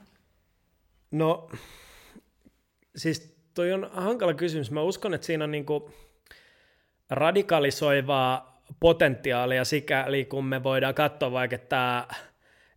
No, 1.11 1.49
siis 2.95 3.37
toi 3.53 3.73
on 3.73 3.89
hankala 3.93 4.33
kysymys. 4.33 4.71
Mä 4.71 4.81
uskon, 4.81 5.13
että 5.13 5.27
siinä 5.27 5.43
on 5.43 5.51
niinku 5.51 5.91
radikalisoivaa 7.09 8.61
potentiaalia 8.79 9.65
sikäli, 9.65 10.25
kun 10.25 10.45
me 10.45 10.63
voidaan 10.63 10.95
katsoa 10.95 11.31
vaikka 11.31 11.57
tämä 11.57 12.07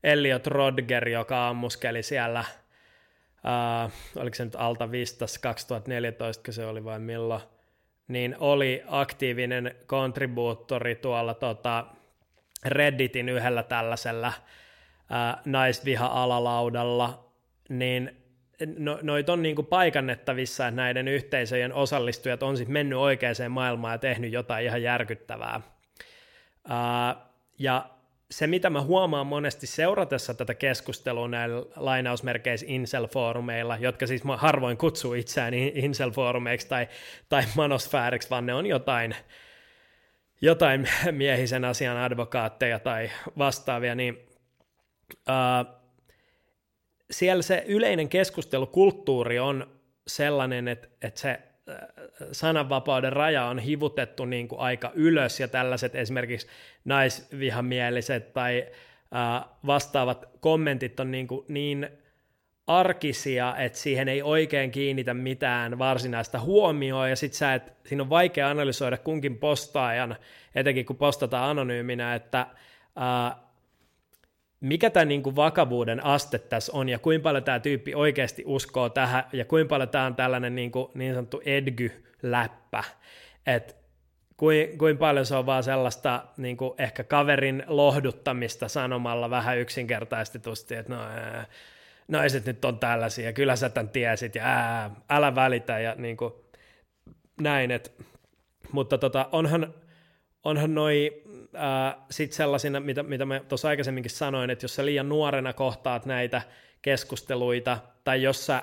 Elliot 0.04 0.46
Rodger, 0.46 1.08
joka 1.08 1.48
ammuskeli 1.48 2.02
siellä– 2.02 2.44
uh, 3.48 3.92
oliko 4.16 4.34
se 4.34 4.44
nyt 4.44 4.56
Alta 4.56 4.90
Vistas 4.90 5.38
2014, 5.38 6.44
kun 6.44 6.54
se 6.54 6.66
oli 6.66 6.84
vai 6.84 6.98
milloin, 6.98 7.40
niin 8.08 8.36
oli 8.38 8.82
aktiivinen 8.86 9.74
kontribuuttori 9.86 10.94
tuolla 10.94 11.34
tota, 11.34 11.86
Redditin 12.64 13.28
yhdellä 13.28 13.62
tällaisella 13.62 14.28
uh, 14.28 15.42
naisviha-alalaudalla, 15.44 17.24
niin 17.68 18.16
no, 18.78 18.98
noit 19.02 19.28
on 19.28 19.42
niinku 19.42 19.62
paikannettavissa, 19.62 20.66
että 20.66 20.76
näiden 20.76 21.08
yhteisöjen 21.08 21.72
osallistujat 21.72 22.42
on 22.42 22.56
sitten 22.56 22.72
mennyt 22.72 22.98
oikeaan 22.98 23.34
maailmaan 23.48 23.94
ja 23.94 23.98
tehnyt 23.98 24.32
jotain 24.32 24.64
ihan 24.64 24.82
järkyttävää. 24.82 25.60
Uh, 26.64 27.22
ja 27.58 27.90
se, 28.30 28.46
mitä 28.46 28.70
mä 28.70 28.82
huomaan 28.82 29.26
monesti 29.26 29.66
seuratessa 29.66 30.34
tätä 30.34 30.54
keskustelua 30.54 31.28
näillä 31.28 31.66
lainausmerkeissä 31.76 32.66
incel-foorumeilla, 32.66 33.78
jotka 33.80 34.06
siis 34.06 34.24
mä 34.24 34.36
harvoin 34.36 34.76
kutsuu 34.76 35.14
itseään 35.14 35.54
incel-foorumeiksi 35.54 36.68
tai, 36.68 36.88
tai 37.28 37.42
manosfääriksi, 37.56 38.30
vaan 38.30 38.46
ne 38.46 38.54
on 38.54 38.66
jotain, 38.66 39.16
jotain 40.40 40.88
miehisen 41.12 41.64
asian 41.64 41.96
advokaatteja 41.96 42.78
tai 42.78 43.10
vastaavia, 43.38 43.94
niin 43.94 44.28
uh, 45.12 45.78
siellä 47.10 47.42
se 47.42 47.64
yleinen 47.66 48.08
keskustelukulttuuri 48.08 49.38
on 49.38 49.80
sellainen, 50.06 50.68
että, 50.68 50.88
että 51.02 51.20
se 51.20 51.47
sananvapauden 52.32 53.12
raja 53.12 53.44
on 53.44 53.58
hivutettu 53.58 54.24
niin 54.24 54.48
kuin 54.48 54.60
aika 54.60 54.90
ylös 54.94 55.40
ja 55.40 55.48
tällaiset 55.48 55.94
esimerkiksi 55.94 56.46
naisvihamieliset 56.84 58.32
tai 58.32 58.66
vastaavat 59.66 60.28
kommentit 60.40 61.00
on 61.00 61.10
niin, 61.10 61.26
kuin 61.26 61.44
niin 61.48 61.88
arkisia, 62.66 63.56
että 63.56 63.78
siihen 63.78 64.08
ei 64.08 64.22
oikein 64.22 64.70
kiinnitä 64.70 65.14
mitään 65.14 65.78
varsinaista 65.78 66.40
huomioon. 66.40 67.10
Ja 67.10 67.16
sitten 67.16 67.38
sä 67.38 67.54
et, 67.54 67.72
siinä 67.86 68.02
on 68.02 68.10
vaikea 68.10 68.50
analysoida 68.50 68.98
kunkin 68.98 69.38
postaajan, 69.38 70.16
etenkin 70.54 70.86
kun 70.86 70.96
postataan 70.96 71.50
anonyyminä, 71.50 72.14
että 72.14 72.40
äh, 72.40 73.47
mikä 74.60 74.90
tämä 74.90 75.04
niin 75.04 75.36
vakavuuden 75.36 76.04
aste 76.04 76.38
tässä 76.38 76.72
on 76.74 76.88
ja 76.88 76.98
kuinka 76.98 77.22
paljon 77.22 77.44
tämä 77.44 77.60
tyyppi 77.60 77.94
oikeasti 77.94 78.42
uskoo 78.46 78.88
tähän 78.88 79.24
ja 79.32 79.44
kuinka 79.44 79.68
paljon 79.68 79.88
tämä 79.88 80.06
on 80.06 80.14
tällainen 80.14 80.54
niin, 80.54 80.70
kuin, 80.70 80.90
niin 80.94 81.14
sanottu 81.14 81.42
edgy-läppä, 81.44 82.84
että 83.46 83.74
kuin, 84.36 84.78
kuin 84.78 84.98
paljon 84.98 85.26
se 85.26 85.36
on 85.36 85.46
vaan 85.46 85.62
sellaista 85.62 86.24
niin 86.36 86.56
kuin 86.56 86.74
ehkä 86.78 87.04
kaverin 87.04 87.64
lohduttamista 87.66 88.68
sanomalla 88.68 89.30
vähän 89.30 89.58
yksinkertaistetusti, 89.58 90.74
että 90.74 90.94
no, 90.94 91.02
ää, 91.02 91.46
naiset 92.08 92.46
nyt 92.46 92.64
on 92.64 92.78
tällaisia, 92.78 93.32
kyllä 93.32 93.56
sä 93.56 93.68
tämän 93.68 93.88
tiesit 93.88 94.34
ja 94.34 94.44
ää, 94.44 94.90
älä 95.10 95.34
välitä 95.34 95.78
ja 95.78 95.94
niin 95.98 96.16
kuin, 96.16 96.32
näin, 97.40 97.70
et, 97.70 97.92
mutta 98.72 98.98
tota, 98.98 99.28
onhan, 99.32 99.74
onhan 100.48 100.74
noi 100.74 101.22
äh, 101.54 101.96
sitten 102.10 102.36
sellaisina, 102.36 102.80
mitä, 102.80 103.02
mitä 103.02 103.24
mä 103.24 103.40
tuossa 103.48 103.68
aikaisemminkin 103.68 104.10
sanoin, 104.10 104.50
että 104.50 104.64
jos 104.64 104.74
sä 104.74 104.84
liian 104.84 105.08
nuorena 105.08 105.52
kohtaat 105.52 106.06
näitä 106.06 106.42
keskusteluita, 106.82 107.78
tai 108.04 108.22
jos 108.22 108.46
sä 108.46 108.62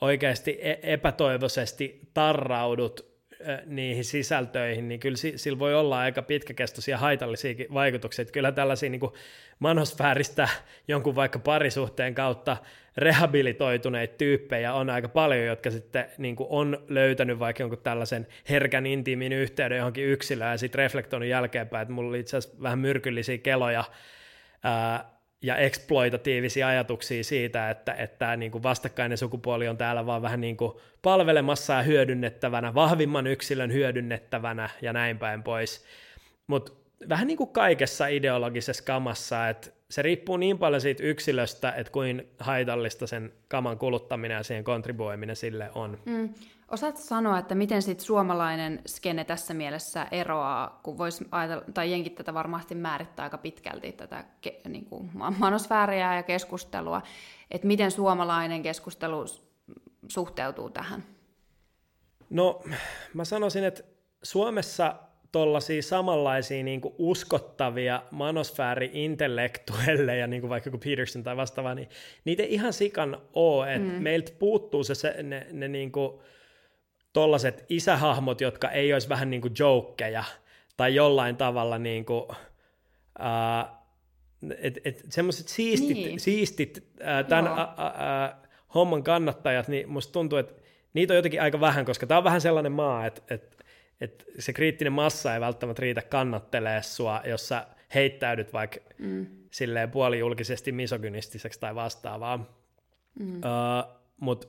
oikeasti 0.00 0.58
e- 0.60 0.80
epätoivoisesti 0.82 2.00
tarraudut 2.14 3.11
niihin 3.66 4.04
sisältöihin, 4.04 4.88
niin 4.88 5.00
kyllä 5.00 5.16
sillä 5.36 5.58
voi 5.58 5.74
olla 5.74 5.98
aika 5.98 6.22
pitkäkestoisia 6.22 6.98
haitallisiakin 6.98 7.66
vaikutuksia. 7.74 8.22
Että 8.22 8.32
kyllä 8.32 8.52
tällaisia 8.52 8.90
niin 8.90 9.00
kuin 9.00 9.12
manosfääristä 9.58 10.48
jonkun 10.88 11.14
vaikka 11.14 11.38
parisuhteen 11.38 12.14
kautta 12.14 12.56
rehabilitoituneita 12.96 14.14
tyyppejä 14.18 14.74
on 14.74 14.90
aika 14.90 15.08
paljon, 15.08 15.46
jotka 15.46 15.70
sitten 15.70 16.06
niin 16.18 16.36
kuin 16.36 16.46
on 16.50 16.84
löytänyt 16.88 17.38
vaikka 17.38 17.62
jonkun 17.62 17.78
tällaisen 17.78 18.26
herkän 18.48 18.86
intiimin 18.86 19.32
yhteyden 19.32 19.78
johonkin 19.78 20.04
yksilöön 20.04 20.50
ja 20.50 20.58
sitten 20.58 20.78
reflektoinut 20.78 21.28
jälkeenpäin, 21.28 21.82
että 21.82 21.94
mulla 21.94 22.08
oli 22.08 22.20
itse 22.20 22.36
asiassa 22.36 22.62
vähän 22.62 22.78
myrkyllisiä 22.78 23.38
keloja 23.38 23.84
ää, 24.62 25.12
ja 25.42 25.56
exploitatiivisia 25.56 26.68
ajatuksia 26.68 27.24
siitä, 27.24 27.70
että, 27.70 27.92
että 27.92 28.36
niin 28.36 28.52
kuin 28.52 28.62
vastakkainen 28.62 29.18
sukupuoli 29.18 29.68
on 29.68 29.76
täällä 29.76 30.06
vaan 30.06 30.22
vähän 30.22 30.40
niin 30.40 30.56
kuin 30.56 30.72
palvelemassa 31.02 31.72
ja 31.72 31.82
hyödynnettävänä, 31.82 32.74
vahvimman 32.74 33.26
yksilön 33.26 33.72
hyödynnettävänä 33.72 34.70
ja 34.82 34.92
näin 34.92 35.18
päin 35.18 35.42
pois. 35.42 35.84
Mutta 36.46 36.72
vähän 37.08 37.26
niin 37.26 37.36
kuin 37.36 37.50
kaikessa 37.50 38.06
ideologisessa 38.06 38.84
kamassa, 38.84 39.48
että 39.48 39.70
se 39.90 40.02
riippuu 40.02 40.36
niin 40.36 40.58
paljon 40.58 40.80
siitä 40.80 41.02
yksilöstä, 41.02 41.72
että 41.72 41.92
kuin 41.92 42.28
haitallista 42.38 43.06
sen 43.06 43.32
kaman 43.48 43.78
kuluttaminen 43.78 44.36
ja 44.36 44.42
siihen 44.42 44.64
kontribuoiminen 44.64 45.36
sille 45.36 45.70
on. 45.74 45.98
Mm. 46.04 46.34
Osaatko 46.72 47.00
sanoa, 47.00 47.38
että 47.38 47.54
miten 47.54 47.82
sit 47.82 48.00
suomalainen 48.00 48.80
skene 48.86 49.24
tässä 49.24 49.54
mielessä 49.54 50.06
eroaa, 50.10 50.80
kun 50.82 50.98
voisi 50.98 51.24
ajatella, 51.30 51.64
tai 51.74 51.90
jenkit 51.90 52.14
tätä 52.14 52.34
varmasti 52.34 52.74
määrittää 52.74 53.22
aika 53.22 53.38
pitkälti, 53.38 53.92
tätä 53.92 54.24
ke, 54.40 54.60
niin 54.68 54.84
kuin 54.84 55.10
manosfääriä 55.38 56.16
ja 56.16 56.22
keskustelua, 56.22 57.02
että 57.50 57.66
miten 57.66 57.90
suomalainen 57.90 58.62
keskustelu 58.62 59.24
suhteutuu 60.08 60.70
tähän? 60.70 61.04
No, 62.30 62.62
mä 63.14 63.24
sanoisin, 63.24 63.64
että 63.64 63.82
Suomessa 64.22 64.94
tuollaisia 65.32 65.82
samanlaisia 65.82 66.64
niin 66.64 66.80
kuin 66.80 66.94
uskottavia 66.98 68.02
manosfääri-intellektuelleja, 68.10 70.26
niin 70.26 70.40
kuin 70.40 70.50
vaikka 70.50 70.68
joku 70.68 70.78
Peterson 70.78 71.22
tai 71.22 71.36
vastaava, 71.36 71.74
niin 71.74 71.88
niitä 72.24 72.42
ei 72.42 72.54
ihan 72.54 72.72
sikan 72.72 73.18
ole, 73.32 73.74
että 73.74 73.88
mm. 73.88 74.02
meiltä 74.02 74.32
puuttuu 74.38 74.84
se, 74.84 74.94
se 74.94 75.22
ne, 75.22 75.46
ne 75.52 75.68
niin 75.68 75.92
kuin 75.92 76.20
tollaset 77.12 77.64
isähahmot, 77.68 78.40
jotka 78.40 78.70
ei 78.70 78.92
olisi 78.92 79.08
vähän 79.08 79.30
niin 79.30 79.42
kuin 79.42 79.54
jokeja 79.58 80.24
tai 80.76 80.94
jollain 80.94 81.36
tavalla 81.36 81.78
niin 81.78 82.04
kuin, 82.04 82.22
uh, 83.18 83.82
et, 84.58 84.78
et, 84.84 85.02
semmoiset 85.10 85.48
siistit, 85.48 85.96
niin. 85.96 86.20
siistit 86.20 86.78
uh, 86.78 87.28
tämän 87.28 87.52
uh, 87.52 87.58
uh, 87.58 88.48
homman 88.74 89.02
kannattajat, 89.02 89.68
niin 89.68 89.88
musta 89.88 90.12
tuntuu, 90.12 90.38
että 90.38 90.54
niitä 90.94 91.12
on 91.12 91.16
jotenkin 91.16 91.42
aika 91.42 91.60
vähän, 91.60 91.84
koska 91.84 92.06
tämä 92.06 92.18
on 92.18 92.24
vähän 92.24 92.40
sellainen 92.40 92.72
maa, 92.72 93.06
että, 93.06 93.22
että, 93.34 93.64
että 94.00 94.24
se 94.38 94.52
kriittinen 94.52 94.92
massa 94.92 95.34
ei 95.34 95.40
välttämättä 95.40 95.80
riitä 95.80 96.02
kannattelee 96.02 96.82
sua, 96.82 97.22
jos 97.24 97.48
sä 97.48 97.66
heittäydyt 97.94 98.52
vaikka 98.52 98.80
mm. 98.98 99.26
silleen 99.50 99.90
puolijulkisesti 99.90 100.72
misogynistiseksi 100.72 101.60
tai 101.60 101.74
vastaavaa. 101.74 102.62
Mm. 103.20 103.36
Uh, 103.36 104.02
Mutta 104.20 104.48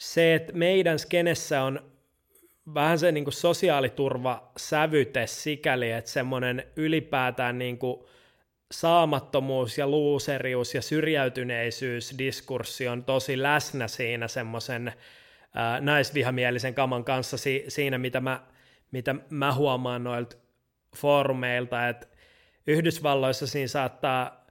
se, 0.00 0.34
että 0.34 0.52
meidän 0.52 0.98
skenessä 0.98 1.62
on 1.62 1.92
vähän 2.74 2.98
se 2.98 3.12
niin 3.12 3.24
kuin 3.24 3.34
sosiaaliturva 3.34 4.52
sävyte 4.56 5.26
sikäli, 5.26 5.90
että 5.90 6.10
semmoinen 6.10 6.64
ylipäätään 6.76 7.58
niin 7.58 7.78
kuin 7.78 8.04
saamattomuus 8.72 9.78
ja 9.78 9.86
luuserius 9.86 10.74
ja 10.74 10.82
syrjäytyneisyys 10.82 12.14
diskurssi 12.18 12.88
on 12.88 13.04
tosi 13.04 13.42
läsnä 13.42 13.88
siinä 13.88 14.28
semmoisen 14.28 14.92
naisvihamielisen 15.80 16.74
kaman 16.74 17.04
kanssa 17.04 17.36
si- 17.36 17.64
siinä, 17.68 17.98
mitä 17.98 18.20
mä, 18.20 18.40
mitä 18.90 19.14
mä 19.30 19.54
huomaan 19.54 20.04
noilta 20.04 20.36
foorumeilta, 20.96 21.88
että 21.88 22.06
Yhdysvalloissa 22.66 23.46
siinä 23.46 23.68
saattaa, 23.68 24.46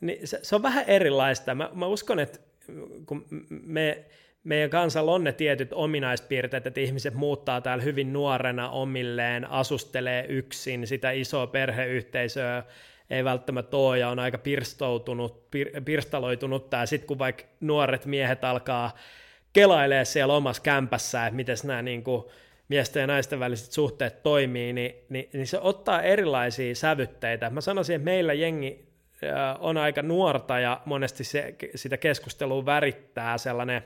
niin 0.00 0.28
se, 0.28 0.38
se 0.42 0.56
on 0.56 0.62
vähän 0.62 0.84
erilaista. 0.86 1.54
Mä, 1.54 1.70
mä 1.74 1.86
uskon, 1.86 2.20
että 2.20 2.53
kun 3.06 3.24
me, 3.48 4.04
meidän 4.44 4.70
kansalla 4.70 5.12
on 5.12 5.24
ne 5.24 5.32
tietyt 5.32 5.72
ominaispiirteet, 5.72 6.66
että 6.66 6.80
ihmiset 6.80 7.14
muuttaa 7.14 7.60
täällä 7.60 7.84
hyvin 7.84 8.12
nuorena 8.12 8.70
omilleen, 8.70 9.50
asustelee 9.50 10.26
yksin, 10.28 10.86
sitä 10.86 11.10
isoa 11.10 11.46
perheyhteisöä 11.46 12.62
ei 13.10 13.24
välttämättä 13.24 13.76
ole 13.76 13.98
ja 13.98 14.08
on 14.08 14.18
aika 14.18 14.38
pirstoutunut, 14.38 15.50
pir, 15.50 15.80
pirstaloitunut, 15.84 16.72
ja 16.72 16.86
sitten 16.86 17.08
kun 17.08 17.18
vaikka 17.18 17.44
nuoret 17.60 18.06
miehet 18.06 18.44
alkaa 18.44 18.96
kelailee 19.52 20.04
siellä 20.04 20.34
omassa 20.34 20.62
kämpässä, 20.62 21.26
että 21.26 21.36
miten 21.36 21.56
nämä 21.64 21.82
niin 21.82 22.04
kuin, 22.04 22.24
miesten 22.68 23.00
ja 23.00 23.06
naisten 23.06 23.40
väliset 23.40 23.72
suhteet 23.72 24.22
toimii, 24.22 24.72
niin, 24.72 24.94
niin, 25.08 25.28
niin 25.32 25.46
se 25.46 25.58
ottaa 25.58 26.02
erilaisia 26.02 26.74
sävytteitä. 26.74 27.50
Mä 27.50 27.60
sanoisin, 27.60 27.96
että 27.96 28.04
meillä 28.04 28.32
jengi 28.32 28.93
on 29.58 29.76
aika 29.76 30.02
nuorta 30.02 30.60
ja 30.60 30.80
monesti 30.84 31.24
se, 31.24 31.54
sitä 31.74 31.96
keskustelua 31.96 32.66
värittää 32.66 33.38
sellainen 33.38 33.82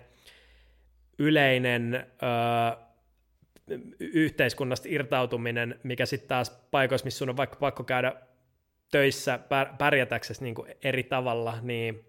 yleinen 1.19 2.07
ö, 2.23 3.79
yhteiskunnasta 4.01 4.89
irtautuminen, 4.91 5.81
mikä 5.83 6.07
sitten 6.07 6.29
taas 6.29 6.51
paikoissa, 6.71 7.05
missä 7.05 7.19
sun 7.19 7.29
on 7.29 7.37
vaikka 7.37 7.57
pakko 7.57 7.85
käydä 7.85 8.13
töissä 8.91 9.39
pärjätäksesi 9.79 10.45
niin 10.45 10.55
eri 10.83 11.03
tavalla, 11.03 11.59
niin 11.63 12.05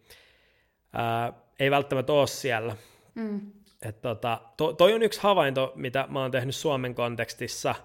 ö, 0.96 1.34
ei 1.60 1.72
välttämättä 1.72 2.13
ole 2.13 2.28
siellä. 2.28 2.76
Mm. 3.15 3.42
Et 3.82 4.02
tota, 4.02 4.42
to, 4.58 4.74
toi 4.74 4.94
on 4.94 5.04
yksi 5.04 5.22
havainto, 5.22 5.74
mitä 5.76 6.06
mä 6.10 6.22
oon 6.22 6.32
tehnyt 6.32 6.56
Suomen 6.56 6.96
kontekstissa, 6.96 7.76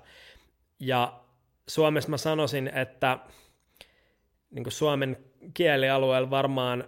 ja 0.80 1.20
Suomessa 1.68 2.11
mä 2.11 2.16
sanoisin, 2.16 2.68
että 2.74 3.18
niin 4.50 4.72
Suomen 4.72 5.16
kielialueella 5.54 6.30
varmaan 6.30 6.85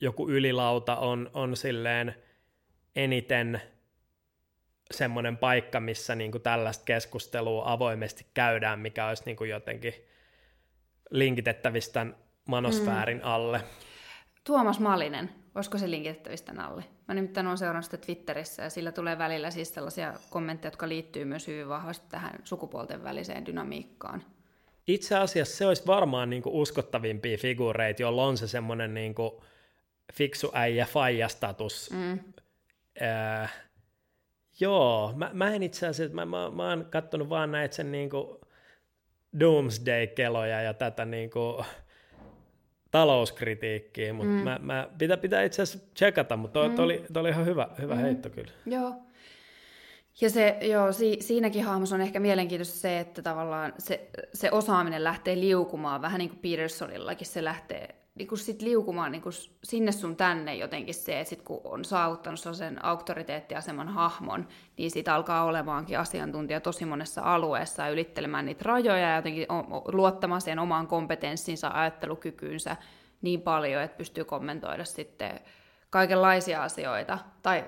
joku 0.00 0.28
ylilauta 0.28 0.96
on, 0.96 1.30
on 1.34 1.56
silleen 1.56 2.14
eniten 2.96 3.62
semmoinen 4.90 5.36
paikka, 5.36 5.80
missä 5.80 6.14
niin 6.14 6.32
kuin 6.32 6.42
tällaista 6.42 6.84
keskustelua 6.84 7.72
avoimesti 7.72 8.26
käydään, 8.34 8.80
mikä 8.80 9.06
olisi 9.06 9.22
niin 9.26 9.36
kuin 9.36 9.50
jotenkin 9.50 9.94
linkitettävissä 11.10 11.92
tämän 11.92 12.16
manosfäärin 12.46 13.18
mm. 13.18 13.24
alle. 13.24 13.60
Tuomas 14.44 14.80
Malinen, 14.80 15.30
olisiko 15.54 15.78
se 15.78 15.90
linkitettävissä 15.90 16.46
tämän 16.46 16.64
alle? 16.64 16.84
Mä 17.08 17.14
nimittäin 17.14 17.46
olen 17.46 17.58
seurannut 17.58 17.84
sitä 17.84 17.96
Twitterissä 17.96 18.62
ja 18.62 18.70
sillä 18.70 18.92
tulee 18.92 19.18
välillä 19.18 19.50
siis 19.50 19.74
sellaisia 19.74 20.14
kommentteja, 20.30 20.66
jotka 20.68 20.88
liittyy 20.88 21.24
myös 21.24 21.46
hyvin 21.46 21.68
vahvasti 21.68 22.06
tähän 22.08 22.38
sukupuolten 22.44 23.04
väliseen 23.04 23.46
dynamiikkaan. 23.46 24.22
Itse 24.88 25.16
asiassa 25.16 25.56
se 25.56 25.66
olisi 25.66 25.86
varmaan 25.86 26.30
niin 26.30 26.42
kuin 26.42 26.54
uskottavimpia 26.54 27.38
figureita, 27.38 28.02
jolla 28.02 28.24
on 28.24 28.36
se 28.36 28.48
semmoinen 28.48 28.94
niin 28.94 29.14
kuin 29.14 29.30
fiksu 30.12 30.50
äijä 30.54 30.86
faija-status. 30.86 31.90
Mm. 31.90 32.18
Äh, 33.02 33.54
joo, 34.60 35.12
mä, 35.16 35.30
mä 35.32 35.54
en 35.54 35.62
itse 35.62 35.86
asiassa, 35.86 36.14
mä, 36.14 36.24
mä, 36.24 36.50
mä 36.50 36.68
oon 36.68 36.86
kattonut 36.90 37.28
vaan 37.28 37.52
näitä 37.52 37.74
sen 37.74 37.92
niin 37.92 38.10
kuin 38.10 38.38
Doomsday-keloja 39.40 40.62
ja 40.62 40.74
tätä 40.74 41.04
niin 41.04 41.30
kuin 41.30 41.64
talouskritiikkiä, 42.90 44.12
mutta 44.12 44.32
mm. 44.32 44.42
mä, 44.44 44.58
mä 44.62 44.88
pitää, 44.98 45.16
pitää 45.16 45.42
itse 45.42 45.62
asiassa 45.62 45.88
tsekata, 45.94 46.36
mutta 46.36 46.60
toi, 46.60 46.68
mm. 46.68 46.74
toi, 46.74 46.84
oli, 46.84 47.04
toi 47.12 47.20
oli 47.20 47.28
ihan 47.28 47.46
hyvä, 47.46 47.68
hyvä 47.80 47.94
mm. 47.94 48.00
heitto 48.00 48.30
kyllä. 48.30 48.52
Joo, 48.66 48.94
ja 50.20 50.30
se, 50.30 50.58
joo, 50.62 50.92
si, 50.92 51.16
siinäkin 51.20 51.64
hahmossa 51.64 51.94
on 51.94 52.00
ehkä 52.00 52.20
mielenkiintoista 52.20 52.78
se, 52.78 53.00
että 53.00 53.22
tavallaan 53.22 53.72
se, 53.78 54.10
se 54.34 54.50
osaaminen 54.50 55.04
lähtee 55.04 55.36
liukumaan, 55.36 56.02
vähän 56.02 56.18
niin 56.18 56.30
kuin 56.30 56.38
Petersonillakin 56.38 57.26
se 57.26 57.44
lähtee 57.44 57.94
niin 58.18 58.28
kuin 58.28 58.38
sit 58.38 58.62
liukumaan 58.62 59.12
niin 59.12 59.22
kuin 59.22 59.32
sinne 59.64 59.92
sun 59.92 60.16
tänne 60.16 60.54
jotenkin 60.54 60.94
se, 60.94 61.20
että 61.20 61.30
sit 61.30 61.42
kun 61.42 61.60
on 61.64 61.84
saavuttanut 61.84 62.40
sen 62.52 62.84
auktoriteettiaseman 62.84 63.88
hahmon, 63.88 64.48
niin 64.76 64.90
siitä 64.90 65.14
alkaa 65.14 65.44
olemaankin 65.44 65.98
asiantuntija 65.98 66.60
tosi 66.60 66.84
monessa 66.84 67.22
alueessa 67.22 67.82
ja 67.82 67.90
ylittelemään 67.90 68.46
niitä 68.46 68.64
rajoja 68.64 69.08
ja 69.08 69.16
jotenkin 69.16 69.46
luottamaan 69.92 70.40
siihen 70.40 70.58
omaan 70.58 70.86
kompetenssinsa, 70.86 71.70
ajattelukykyynsä 71.74 72.76
niin 73.22 73.42
paljon, 73.42 73.82
että 73.82 73.96
pystyy 73.96 74.24
kommentoida 74.24 74.84
sitten 74.84 75.40
kaikenlaisia 75.90 76.62
asioita. 76.62 77.18
Tai... 77.42 77.64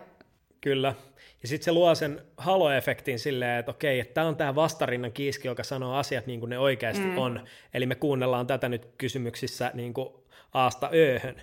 Kyllä. 0.61 0.95
Ja 1.43 1.49
sitten 1.49 1.65
se 1.65 1.73
luo 1.73 1.95
sen 1.95 2.23
halo-efektin 2.37 3.19
silleen, 3.19 3.59
että 3.59 3.71
okei, 3.71 4.01
että 4.01 4.15
tämä 4.15 4.27
on 4.27 4.37
tämä 4.37 4.55
vastarinnan 4.55 5.13
kiiski, 5.13 5.49
joka 5.49 5.65
sanoo 5.65 5.95
asiat 5.95 6.27
niin 6.27 6.41
kuin 6.41 6.51
ne 6.51 6.59
oikeasti 6.59 7.05
mm. 7.05 7.19
on. 7.19 7.45
Eli 7.75 7.87
me 7.87 7.95
kuunnellaan 7.95 8.47
tätä 8.47 8.69
nyt 8.69 8.89
kysymyksissä 8.99 9.71
niin 9.75 9.95
kuin 9.95 10.09
aasta 10.55 10.91
ööhön. 10.95 11.43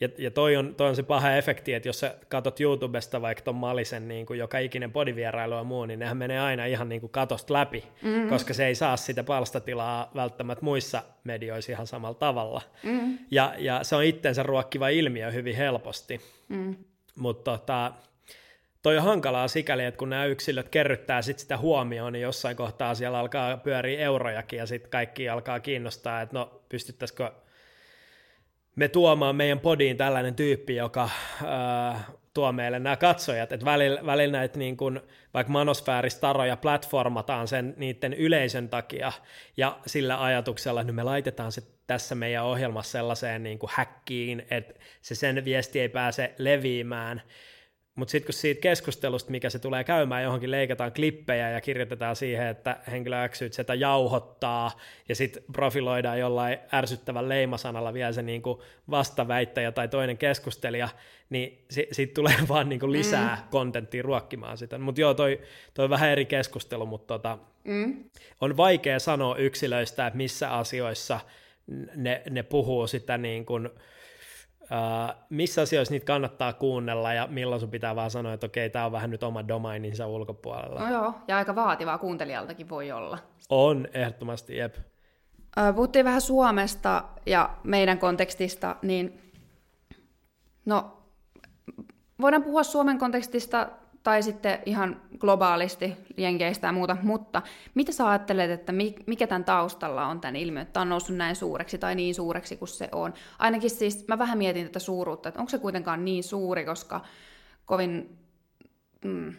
Ja, 0.00 0.08
ja 0.18 0.30
toi, 0.30 0.56
on, 0.56 0.74
toi 0.74 0.88
on 0.88 0.96
se 0.96 1.02
paha 1.02 1.36
efekti, 1.36 1.74
että 1.74 1.88
jos 1.88 2.00
sä 2.00 2.14
katot 2.28 2.60
YouTubesta 2.60 3.22
vaikka 3.22 3.44
ton 3.44 3.54
Malisen 3.54 4.08
niin 4.08 4.26
kuin 4.26 4.38
joka 4.38 4.58
ikinen 4.58 4.92
podivierailu 4.92 5.54
ja 5.54 5.64
muu, 5.64 5.84
niin 5.84 5.98
nehän 5.98 6.16
menee 6.16 6.40
aina 6.40 6.66
ihan 6.66 6.88
niin 6.88 7.00
kuin 7.00 7.10
katosta 7.10 7.52
läpi, 7.52 7.84
mm-hmm. 8.02 8.28
koska 8.28 8.54
se 8.54 8.66
ei 8.66 8.74
saa 8.74 8.96
sitä 8.96 9.24
palstatilaa 9.24 10.10
välttämättä 10.14 10.64
muissa 10.64 11.02
medioissa 11.24 11.72
ihan 11.72 11.86
samalla 11.86 12.14
tavalla. 12.14 12.62
Mm-hmm. 12.82 13.18
Ja, 13.30 13.54
ja 13.58 13.84
se 13.84 13.96
on 13.96 14.04
itsensä 14.04 14.42
ruokkiva 14.42 14.88
ilmiö 14.88 15.30
hyvin 15.30 15.56
helposti. 15.56 16.20
Mm-hmm. 16.48 16.76
Mutta 17.16 17.58
tota, 17.58 17.92
toi 18.84 18.98
on 18.98 19.04
hankalaa 19.04 19.48
sikäli, 19.48 19.84
että 19.84 19.98
kun 19.98 20.10
nämä 20.10 20.24
yksilöt 20.24 20.68
kerryttää 20.68 21.22
sit 21.22 21.38
sitä 21.38 21.56
huomioon, 21.56 22.12
niin 22.12 22.22
jossain 22.22 22.56
kohtaa 22.56 22.94
siellä 22.94 23.18
alkaa 23.18 23.56
pyöriä 23.56 24.00
eurojakin 24.00 24.58
ja 24.58 24.66
sitten 24.66 24.90
kaikki 24.90 25.28
alkaa 25.28 25.60
kiinnostaa, 25.60 26.20
että 26.20 26.38
no 26.38 26.62
pystyttäisikö 26.68 27.32
me 28.76 28.88
tuomaan 28.88 29.36
meidän 29.36 29.60
podiin 29.60 29.96
tällainen 29.96 30.34
tyyppi, 30.34 30.76
joka 30.76 31.02
äh, 31.04 32.06
tuo 32.34 32.52
meille 32.52 32.78
nämä 32.78 32.96
katsojat, 32.96 33.52
että 33.52 33.66
välillä, 33.66 34.06
välillä 34.06 34.38
näitä 34.38 34.58
niin 34.58 34.76
kuin, 34.76 35.00
vaikka 35.34 35.52
manosfääristaroja 35.52 36.56
platformataan 36.56 37.48
sen 37.48 37.74
niiden 37.76 38.12
yleisön 38.12 38.68
takia 38.68 39.12
ja 39.56 39.78
sillä 39.86 40.24
ajatuksella, 40.24 40.80
että 40.80 40.92
me 40.92 41.02
laitetaan 41.02 41.52
se 41.52 41.62
tässä 41.86 42.14
meidän 42.14 42.44
ohjelmassa 42.44 42.92
sellaiseen 42.92 43.42
niin 43.42 43.58
kuin 43.58 43.70
häkkiin, 43.74 44.46
että 44.50 44.74
se 45.02 45.14
sen 45.14 45.44
viesti 45.44 45.80
ei 45.80 45.88
pääse 45.88 46.34
leviämään, 46.38 47.22
mutta 47.94 48.12
sitten 48.12 48.26
kun 48.26 48.34
siitä 48.34 48.60
keskustelusta, 48.60 49.30
mikä 49.30 49.50
se 49.50 49.58
tulee 49.58 49.84
käymään, 49.84 50.22
johonkin 50.22 50.50
leikataan 50.50 50.92
klippejä 50.92 51.50
ja 51.50 51.60
kirjoitetaan 51.60 52.16
siihen, 52.16 52.46
että 52.46 52.76
henkilö 52.90 53.28
X 53.28 53.42
sitä 53.50 53.74
jauhottaa 53.74 54.78
ja 55.08 55.16
sitten 55.16 55.42
profiloidaan 55.52 56.18
jollain 56.18 56.58
ärsyttävän 56.72 57.28
leimasanalla 57.28 57.94
vielä 57.94 58.12
se 58.12 58.22
niinku 58.22 58.62
vastaväittäjä 58.90 59.72
tai 59.72 59.88
toinen 59.88 60.18
keskustelija, 60.18 60.88
niin 61.30 61.64
si- 61.70 61.88
siitä 61.92 62.14
tulee 62.14 62.36
vaan 62.48 62.68
niinku 62.68 62.92
lisää 62.92 63.36
mm. 63.36 63.48
kontenttia 63.50 64.02
ruokkimaan 64.02 64.58
sitä. 64.58 64.78
Mutta 64.78 65.00
joo, 65.00 65.14
toi, 65.14 65.40
toi 65.74 65.84
on 65.84 65.90
vähän 65.90 66.10
eri 66.10 66.24
keskustelu, 66.24 66.86
mutta 66.86 67.14
tota, 67.14 67.38
mm. 67.64 68.04
on 68.40 68.56
vaikea 68.56 68.98
sanoa 68.98 69.36
yksilöistä, 69.36 70.06
että 70.06 70.16
missä 70.16 70.50
asioissa 70.50 71.20
ne, 71.96 72.22
ne 72.30 72.42
puhuu 72.42 72.86
sitä 72.86 73.18
niin 73.18 73.46
kuin, 73.46 73.70
Uh, 74.64 75.14
missä 75.30 75.62
asioissa 75.62 75.92
niitä 75.92 76.06
kannattaa 76.06 76.52
kuunnella 76.52 77.12
ja 77.12 77.26
milloin 77.26 77.60
sun 77.60 77.70
pitää 77.70 77.96
vaan 77.96 78.10
sanoa, 78.10 78.32
että 78.32 78.46
okei, 78.46 78.70
tämä 78.70 78.86
on 78.86 78.92
vähän 78.92 79.10
nyt 79.10 79.22
oma 79.22 79.48
domaininsa 79.48 80.06
ulkopuolella. 80.06 80.80
No 80.80 80.90
joo, 80.90 81.14
ja 81.28 81.36
aika 81.36 81.54
vaativaa 81.54 81.98
kuuntelijaltakin 81.98 82.68
voi 82.68 82.92
olla. 82.92 83.18
On, 83.48 83.88
ehdottomasti, 83.92 84.56
jep. 84.56 84.76
Uh, 84.76 85.74
puhuttiin 85.74 86.04
vähän 86.04 86.20
Suomesta 86.20 87.04
ja 87.26 87.50
meidän 87.64 87.98
kontekstista, 87.98 88.76
niin 88.82 89.32
no, 90.64 90.96
voidaan 92.20 92.42
puhua 92.42 92.62
Suomen 92.62 92.98
kontekstista 92.98 93.68
tai 94.04 94.22
sitten 94.22 94.58
ihan 94.66 95.00
globaalisti 95.18 95.96
jenkeistä 96.16 96.66
ja 96.66 96.72
muuta, 96.72 96.96
mutta 97.02 97.42
mitä 97.74 97.92
sä 97.92 98.08
ajattelet, 98.08 98.50
että 98.50 98.72
mikä 99.06 99.26
tämän 99.26 99.44
taustalla 99.44 100.06
on 100.06 100.20
tämän 100.20 100.36
ilmiön, 100.36 100.66
että 100.66 100.80
on 100.80 100.88
noussut 100.88 101.16
näin 101.16 101.36
suureksi 101.36 101.78
tai 101.78 101.94
niin 101.94 102.14
suureksi 102.14 102.56
kuin 102.56 102.68
se 102.68 102.88
on? 102.92 103.14
Ainakin 103.38 103.70
siis 103.70 104.08
mä 104.08 104.18
vähän 104.18 104.38
mietin 104.38 104.66
tätä 104.66 104.78
suuruutta, 104.78 105.28
että 105.28 105.40
onko 105.40 105.50
se 105.50 105.58
kuitenkaan 105.58 106.04
niin 106.04 106.24
suuri, 106.24 106.64
koska 106.64 107.00
kovin, 107.64 108.18
mm, 109.04 109.34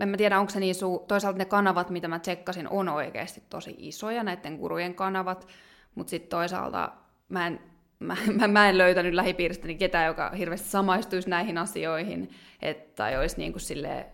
en 0.00 0.08
mä 0.08 0.16
tiedä 0.16 0.38
onko 0.40 0.50
se 0.50 0.60
niin 0.60 0.74
suuri, 0.74 1.04
toisaalta 1.08 1.38
ne 1.38 1.44
kanavat, 1.44 1.90
mitä 1.90 2.08
mä 2.08 2.18
tsekkasin, 2.18 2.68
on 2.68 2.88
oikeasti 2.88 3.42
tosi 3.50 3.74
isoja, 3.78 4.22
näiden 4.22 4.58
kurujen 4.58 4.94
kanavat, 4.94 5.48
mutta 5.94 6.10
sitten 6.10 6.30
toisaalta 6.30 6.92
mä 7.28 7.46
en 7.46 7.60
mä, 8.00 8.16
mä, 8.38 8.48
mä 8.48 8.68
en 8.68 8.78
löytänyt 8.78 9.14
lähipiiristäni 9.14 9.74
ketään, 9.74 10.06
joka 10.06 10.30
hirveästi 10.30 10.68
samaistuisi 10.68 11.30
näihin 11.30 11.58
asioihin, 11.58 12.30
että, 12.62 12.94
tai 12.94 13.18
olisi 13.18 13.38
niin 13.38 13.52
kuin 13.52 13.62
silleen 13.62 14.04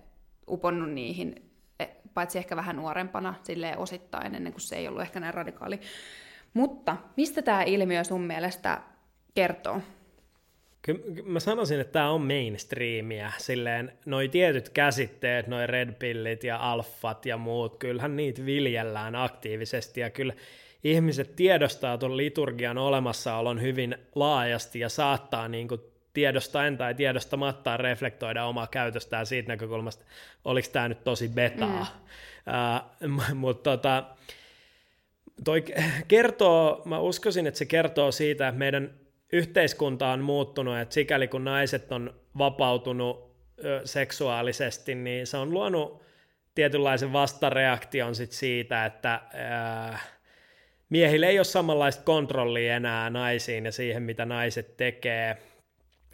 uponnut 0.49 0.91
niihin, 0.91 1.51
e, 1.81 1.87
paitsi 2.15 2.39
ehkä 2.39 2.57
vähän 2.57 2.77
nuorempana 2.77 3.35
silleen 3.43 3.79
osittain, 3.79 4.35
ennen 4.35 4.53
kuin 4.53 4.61
se 4.61 4.77
ei 4.77 4.89
ollut 4.89 5.03
ehkä 5.03 5.21
näin 5.21 5.35
radikaali. 5.35 5.81
Mutta 6.55 6.97
mistä 7.17 7.43
tämä 7.43 7.63
ilmiö 7.63 8.05
sun 8.05 8.23
mielestä 8.23 8.81
kertoo? 9.35 9.81
Kyllä 10.83 11.23
mä 11.25 11.41
sanoisin, 11.41 11.81
että 11.81 11.93
tämä 11.93 12.11
on 12.11 12.21
mainstreamia, 12.21 13.33
silleen 13.39 13.93
noi 14.05 14.29
tietyt 14.29 14.69
käsitteet, 14.69 15.47
noi 15.47 15.67
redpillit 15.67 16.45
ja 16.45 16.57
alfat 16.57 17.27
ja 17.27 17.37
muut, 17.37 17.79
kyllähän 17.79 18.17
niitä 18.17 18.47
viljellään 18.47 19.17
aktiivisesti 19.17 20.01
ja 20.01 20.11
kyllä 20.11 20.35
ihmiset 20.91 21.37
tiedostaa 21.37 21.99
tuon 21.99 22.17
liturgian 22.17 22.79
olemassaolon 22.79 23.63
hyvin 23.63 23.97
laajasti 24.15 24.81
ja 24.81 24.89
saattaa 24.89 25.49
niin 25.49 25.69
kuin 25.69 25.81
tiedostaen 26.13 26.77
tai 26.77 26.95
tiedostamatta 26.95 27.77
reflektoida 27.77 28.45
omaa 28.45 28.67
käytöstään 28.67 29.27
siitä 29.27 29.49
näkökulmasta, 29.49 30.05
oliko 30.45 30.69
tämä 30.73 30.89
nyt 30.89 31.05
tosi 31.05 31.29
betaa. 31.29 31.87
Mm. 33.03 33.19
Uh, 33.19 33.35
Mutta 33.35 33.71
tota, 33.71 34.05
toi 35.45 35.65
kertoo, 36.09 36.83
mä 36.85 36.99
uskoisin, 36.99 37.47
että 37.47 37.59
se 37.59 37.65
kertoo 37.65 38.13
siitä, 38.13 38.49
että 38.49 38.59
meidän 38.59 38.91
yhteiskunta 39.33 40.09
on 40.09 40.21
muuttunut, 40.21 40.79
että 40.79 40.95
sikäli 40.95 41.29
kun 41.29 41.45
naiset 41.45 41.93
on 41.93 42.15
vapautunut 42.39 43.37
ö, 43.65 43.81
seksuaalisesti, 43.85 44.95
niin 44.95 45.27
se 45.27 45.37
on 45.37 45.51
luonut 45.51 46.03
tietynlaisen 46.55 47.13
vastareaktion 47.13 48.15
sit 48.15 48.33
siitä, 48.33 48.85
että 48.85 49.21
ö, 49.95 49.99
miehillä 50.89 51.27
ei 51.27 51.39
ole 51.39 51.45
samanlaista 51.45 52.05
kontrollia 52.05 52.77
enää 52.77 53.11
naisiin 53.11 53.65
ja 53.65 53.73
siihen, 53.73 54.03
mitä 54.03 54.25
naiset 54.25 54.77
tekee. 54.77 55.37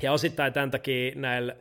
Ja 0.03 0.13
osittain 0.13 0.53
tämän 0.53 0.71
takia 0.71 1.13
näillä 1.15 1.57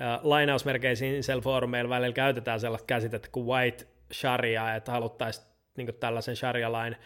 äh, 0.00 0.20
lainausmerkeisiin 0.22 1.22
foorumeilla 1.42 1.90
välillä 1.90 2.14
käytetään 2.14 2.60
sellaista 2.60 2.86
käsitettä 2.86 3.28
kuin 3.32 3.46
white 3.46 3.86
sharia, 4.12 4.74
että 4.74 4.92
haluttaisiin 4.92 5.46
niin 5.76 5.94
tällaisen 6.00 6.36
sharia-lain 6.36 6.96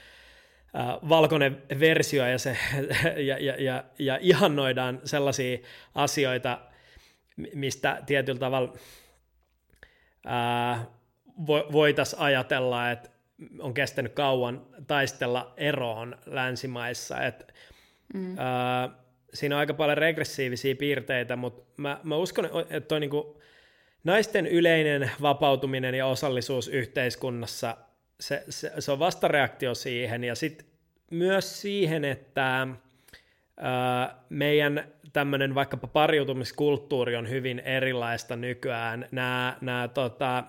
äh, 0.76 1.08
valkoinen 1.08 1.62
versio 1.80 2.26
ja, 2.26 2.38
se, 2.38 2.56
ja, 3.28 3.38
ja, 3.38 3.62
ja, 3.62 3.84
ja 3.98 4.18
ihannoidaan 4.20 5.00
sellaisia 5.04 5.58
asioita, 5.94 6.58
mistä 7.54 8.02
tietyllä 8.06 8.40
tavalla 8.40 8.72
äh, 10.26 10.86
voitaisiin 11.48 12.20
ajatella, 12.20 12.90
että 12.90 13.11
on 13.58 13.74
kestänyt 13.74 14.12
kauan 14.12 14.66
taistella 14.86 15.54
eroon 15.56 16.18
länsimaissa. 16.26 17.20
Et, 17.22 17.54
mm. 18.14 18.38
ää, 18.38 18.88
siinä 19.34 19.54
on 19.54 19.60
aika 19.60 19.74
paljon 19.74 19.98
regressiivisiä 19.98 20.74
piirteitä, 20.74 21.36
mutta 21.36 21.62
mä, 21.76 22.00
mä 22.02 22.16
uskon, 22.16 22.44
että 22.70 22.80
toi 22.80 23.00
niinku, 23.00 23.40
naisten 24.04 24.46
yleinen 24.46 25.10
vapautuminen 25.22 25.94
ja 25.94 26.06
osallisuus 26.06 26.68
yhteiskunnassa, 26.68 27.76
se, 28.20 28.44
se, 28.48 28.72
se 28.78 28.92
on 28.92 28.98
vastareaktio 28.98 29.74
siihen, 29.74 30.24
ja 30.24 30.34
sitten 30.34 30.66
myös 31.10 31.60
siihen, 31.60 32.04
että 32.04 32.68
ää, 33.56 34.24
meidän 34.28 34.84
tämmöinen 35.12 35.54
vaikkapa 35.54 35.86
pariutumiskulttuuri 35.86 37.16
on 37.16 37.28
hyvin 37.28 37.60
erilaista 37.60 38.36
nykyään. 38.36 39.08
Nämä 39.10 39.88
tota, 39.94 40.44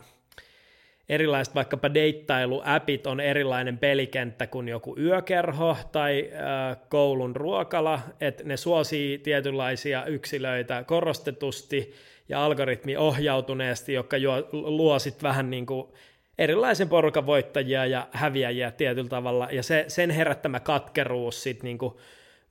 erilaiset 1.09 1.55
vaikkapa 1.55 1.93
deittailuäpit 1.93 3.07
on 3.07 3.19
erilainen 3.19 3.77
pelikenttä 3.77 4.47
kuin 4.47 4.67
joku 4.67 4.95
yökerho 4.99 5.77
tai 5.91 6.29
äh, 6.33 6.77
koulun 6.89 7.35
ruokala, 7.35 7.99
että 8.21 8.43
ne 8.43 8.57
suosii 8.57 9.17
tietynlaisia 9.17 10.05
yksilöitä 10.05 10.83
korostetusti 10.83 11.93
ja 12.29 12.45
algoritmi 12.45 12.97
ohjautuneesti, 12.97 13.93
joka 13.93 14.17
jo, 14.17 14.49
luo 14.51 14.99
sitten 14.99 15.23
vähän 15.23 15.49
niin 15.49 15.65
kuin 15.65 15.87
erilaisen 16.37 16.89
porukan 16.89 17.25
voittajia 17.25 17.85
ja 17.85 18.07
häviäjiä 18.11 18.71
tietyllä 18.71 19.09
tavalla, 19.09 19.47
ja 19.51 19.63
se, 19.63 19.85
sen 19.87 20.09
herättämä 20.09 20.59
katkeruus 20.59 21.43
sitten 21.43 21.65
niin 21.65 21.77
kuin 21.77 21.93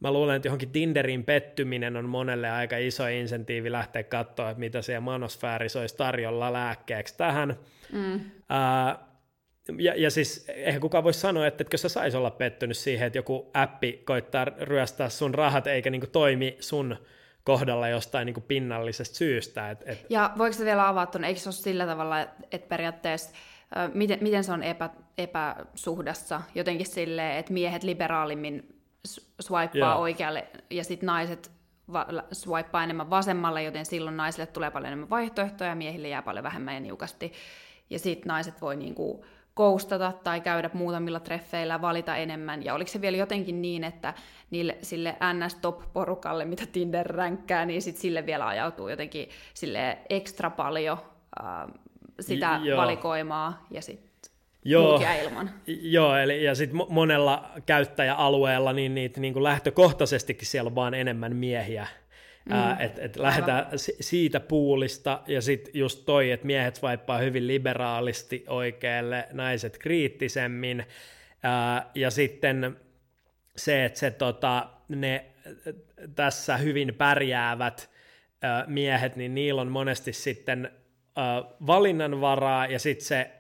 mä 0.02 0.12
luulen, 0.12 0.36
että 0.36 0.48
johonkin 0.48 0.70
Tinderin 0.70 1.24
pettyminen 1.24 1.96
on 1.96 2.08
monelle 2.08 2.50
aika 2.50 2.76
iso 2.76 3.06
insentiivi 3.06 3.72
lähteä 3.72 4.02
katsoa, 4.02 4.50
että 4.50 4.60
mitä 4.60 4.82
siellä 4.82 5.00
manosfäärissä 5.00 5.80
olisi 5.80 5.96
tarjolla 5.96 6.52
lääkkeeksi 6.52 7.16
tähän. 7.16 7.56
Mm. 7.92 8.14
Uh, 8.14 9.12
ja, 9.78 9.94
ja 9.96 10.10
siis 10.10 10.44
eihän 10.48 10.80
kukaan 10.80 11.04
voi 11.04 11.14
sanoa, 11.14 11.46
että 11.46 11.62
etkö 11.62 11.76
sä 11.76 11.88
saisi 11.88 12.16
olla 12.16 12.30
pettynyt 12.30 12.76
siihen, 12.76 13.06
että 13.06 13.18
joku 13.18 13.50
appi 13.54 14.02
koittaa 14.04 14.44
ryöstää 14.44 15.08
sun 15.08 15.34
rahat 15.34 15.66
eikä 15.66 15.90
niinku 15.90 16.06
toimi 16.06 16.56
sun 16.60 16.96
kohdalla 17.44 17.88
jostain 17.88 18.26
niinku 18.26 18.40
pinnallisesta 18.40 19.16
syystä. 19.16 19.70
Et, 19.70 19.82
et... 19.86 20.06
Ja 20.10 20.32
voiko 20.38 20.52
se 20.52 20.64
vielä 20.64 20.88
avata 20.88 21.26
eikö 21.26 21.40
se 21.40 21.48
ole 21.48 21.54
sillä 21.54 21.86
tavalla, 21.86 22.20
että 22.20 22.68
periaatteessa 22.68 23.30
miten, 23.94 24.18
miten 24.20 24.44
se 24.44 24.52
on 24.52 24.62
epä, 24.62 24.90
epäsuhdassa 25.18 26.42
jotenkin 26.54 26.86
silleen, 26.86 27.36
että 27.36 27.52
miehet 27.52 27.82
liberaalimmin 27.82 28.71
swipea 29.40 29.86
yeah. 29.86 30.00
oikealle 30.00 30.46
ja 30.70 30.84
sitten 30.84 31.06
naiset 31.06 31.50
va- 31.92 32.06
swipea 32.32 32.84
enemmän 32.84 33.10
vasemmalle, 33.10 33.62
joten 33.62 33.86
silloin 33.86 34.16
naisille 34.16 34.46
tulee 34.46 34.70
paljon 34.70 34.86
enemmän 34.86 35.10
vaihtoehtoja 35.10 35.70
ja 35.70 35.76
miehille 35.76 36.08
jää 36.08 36.22
paljon 36.22 36.42
vähemmän 36.42 36.74
ja 36.74 36.80
niukasti. 36.80 37.32
Ja 37.90 37.98
sitten 37.98 38.28
naiset 38.28 38.60
voi 38.60 38.76
niinku 38.76 39.24
koustata 39.54 40.12
tai 40.24 40.40
käydä 40.40 40.70
muutamilla 40.72 41.20
treffeillä, 41.20 41.80
valita 41.80 42.16
enemmän. 42.16 42.64
Ja 42.64 42.74
oliko 42.74 42.90
se 42.90 43.00
vielä 43.00 43.16
jotenkin 43.16 43.62
niin, 43.62 43.84
että 43.84 44.14
niille, 44.50 44.78
sille 44.82 45.16
NS-top-porukalle, 45.32 46.44
mitä 46.44 46.66
Tinder 46.72 47.06
ränkkää, 47.06 47.66
niin 47.66 47.82
sit 47.82 47.96
sille 47.96 48.26
vielä 48.26 48.46
ajautuu 48.46 48.88
jotenkin 48.88 49.28
sille 49.54 49.98
ekstra 50.10 50.50
paljon 50.50 50.98
äh, 51.42 51.74
sitä 52.20 52.60
J- 52.62 52.76
valikoimaa 52.76 53.66
ja 53.70 53.82
sitten 53.82 54.11
Joo, 54.64 55.02
ilman. 55.22 55.50
Joo, 55.66 56.16
eli 56.16 56.44
ja 56.44 56.54
sitten 56.54 56.80
monella 56.88 57.50
käyttäjäalueella 57.66 58.72
niin 58.72 58.94
niitä 58.94 59.20
niin 59.20 59.32
kuin 59.32 59.42
lähtökohtaisestikin 59.42 60.46
siellä 60.46 60.68
on 60.68 60.74
vaan 60.74 60.94
enemmän 60.94 61.36
miehiä. 61.36 61.86
Mm, 62.44 62.80
että 62.80 63.02
et 63.02 63.16
lähdetään 63.16 63.66
siitä 64.00 64.40
puulista, 64.40 65.22
ja 65.26 65.40
sitten 65.40 65.74
just 65.74 66.02
toi, 66.06 66.30
että 66.30 66.46
miehet 66.46 66.82
vaippaa 66.82 67.18
hyvin 67.18 67.46
liberaalisti 67.46 68.44
oikealle, 68.48 69.28
naiset 69.32 69.78
kriittisemmin, 69.78 70.84
ää, 71.42 71.90
ja 71.94 72.10
sitten 72.10 72.76
se, 73.56 73.84
että 73.84 73.98
se, 73.98 74.10
tota, 74.10 74.68
ne 74.88 75.24
tässä 76.14 76.56
hyvin 76.56 76.94
pärjäävät 76.94 77.90
ää, 78.42 78.64
miehet, 78.66 79.16
niin 79.16 79.34
niillä 79.34 79.60
on 79.60 79.68
monesti 79.68 80.12
sitten 80.12 80.70
ää, 81.16 81.44
valinnanvaraa, 81.66 82.66
ja 82.66 82.78
sitten 82.78 83.06
se 83.06 83.30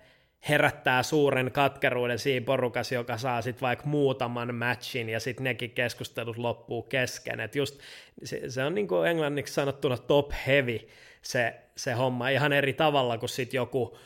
herättää 0.48 1.02
suuren 1.02 1.52
katkeruuden 1.52 2.18
siinä 2.18 2.46
porukassa, 2.46 2.94
joka 2.94 3.18
saa 3.18 3.42
sitten 3.42 3.60
vaikka 3.60 3.86
muutaman 3.86 4.54
matchin 4.54 5.08
ja 5.08 5.20
sitten 5.20 5.44
nekin 5.44 5.70
keskustelut 5.70 6.36
loppuu 6.36 6.82
kesken. 6.82 7.40
Et 7.40 7.56
just 7.56 7.80
se, 8.22 8.50
se 8.50 8.64
on 8.64 8.74
niin 8.74 8.88
kuin 8.88 9.08
englanniksi 9.08 9.54
sanottuna 9.54 9.96
top 9.96 10.32
heavy 10.46 10.78
se, 11.22 11.54
se 11.76 11.92
homma 11.92 12.28
ihan 12.28 12.52
eri 12.52 12.72
tavalla 12.72 13.18
kuin 13.18 13.28
sitten 13.28 13.58
joku 13.58 13.98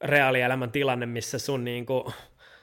reaalielämän 0.00 0.70
tilanne, 0.70 1.06
missä 1.06 1.38
sun 1.38 1.64
niin 1.64 1.86
kuin 1.86 2.04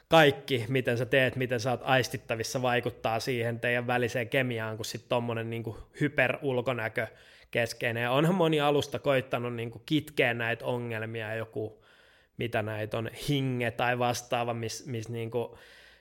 kaikki, 0.08 0.66
miten 0.68 0.98
sä 0.98 1.06
teet, 1.06 1.36
miten 1.36 1.60
sä 1.60 1.72
oot 1.72 1.82
aistittavissa, 1.84 2.62
vaikuttaa 2.62 3.20
siihen 3.20 3.60
teidän 3.60 3.88
väliseen 3.88 4.30
kemiaan, 4.30 4.76
kun 4.76 4.86
sitten 4.86 5.10
tommonen 5.10 5.50
niin 5.50 5.76
hyperulkonäkö 6.02 7.08
keskeinen. 7.52 8.04
Ja 8.04 8.12
onhan 8.12 8.36
moni 8.36 8.62
alusta 8.62 9.00
koittanut 9.00 9.54
niin 9.54 9.72
kuin 9.72 9.82
kitkeä 9.86 10.34
näitä 10.34 10.66
ongelmia, 10.66 11.36
joku 11.36 11.84
mitä 12.40 12.62
näitä 12.62 12.98
on, 12.98 13.10
hinge 13.30 13.72
tai 13.72 14.00
vastaava, 14.00 14.54
missä 14.54 14.92
mis 14.92 15.10
niin 15.10 15.32
kuin 15.32 15.50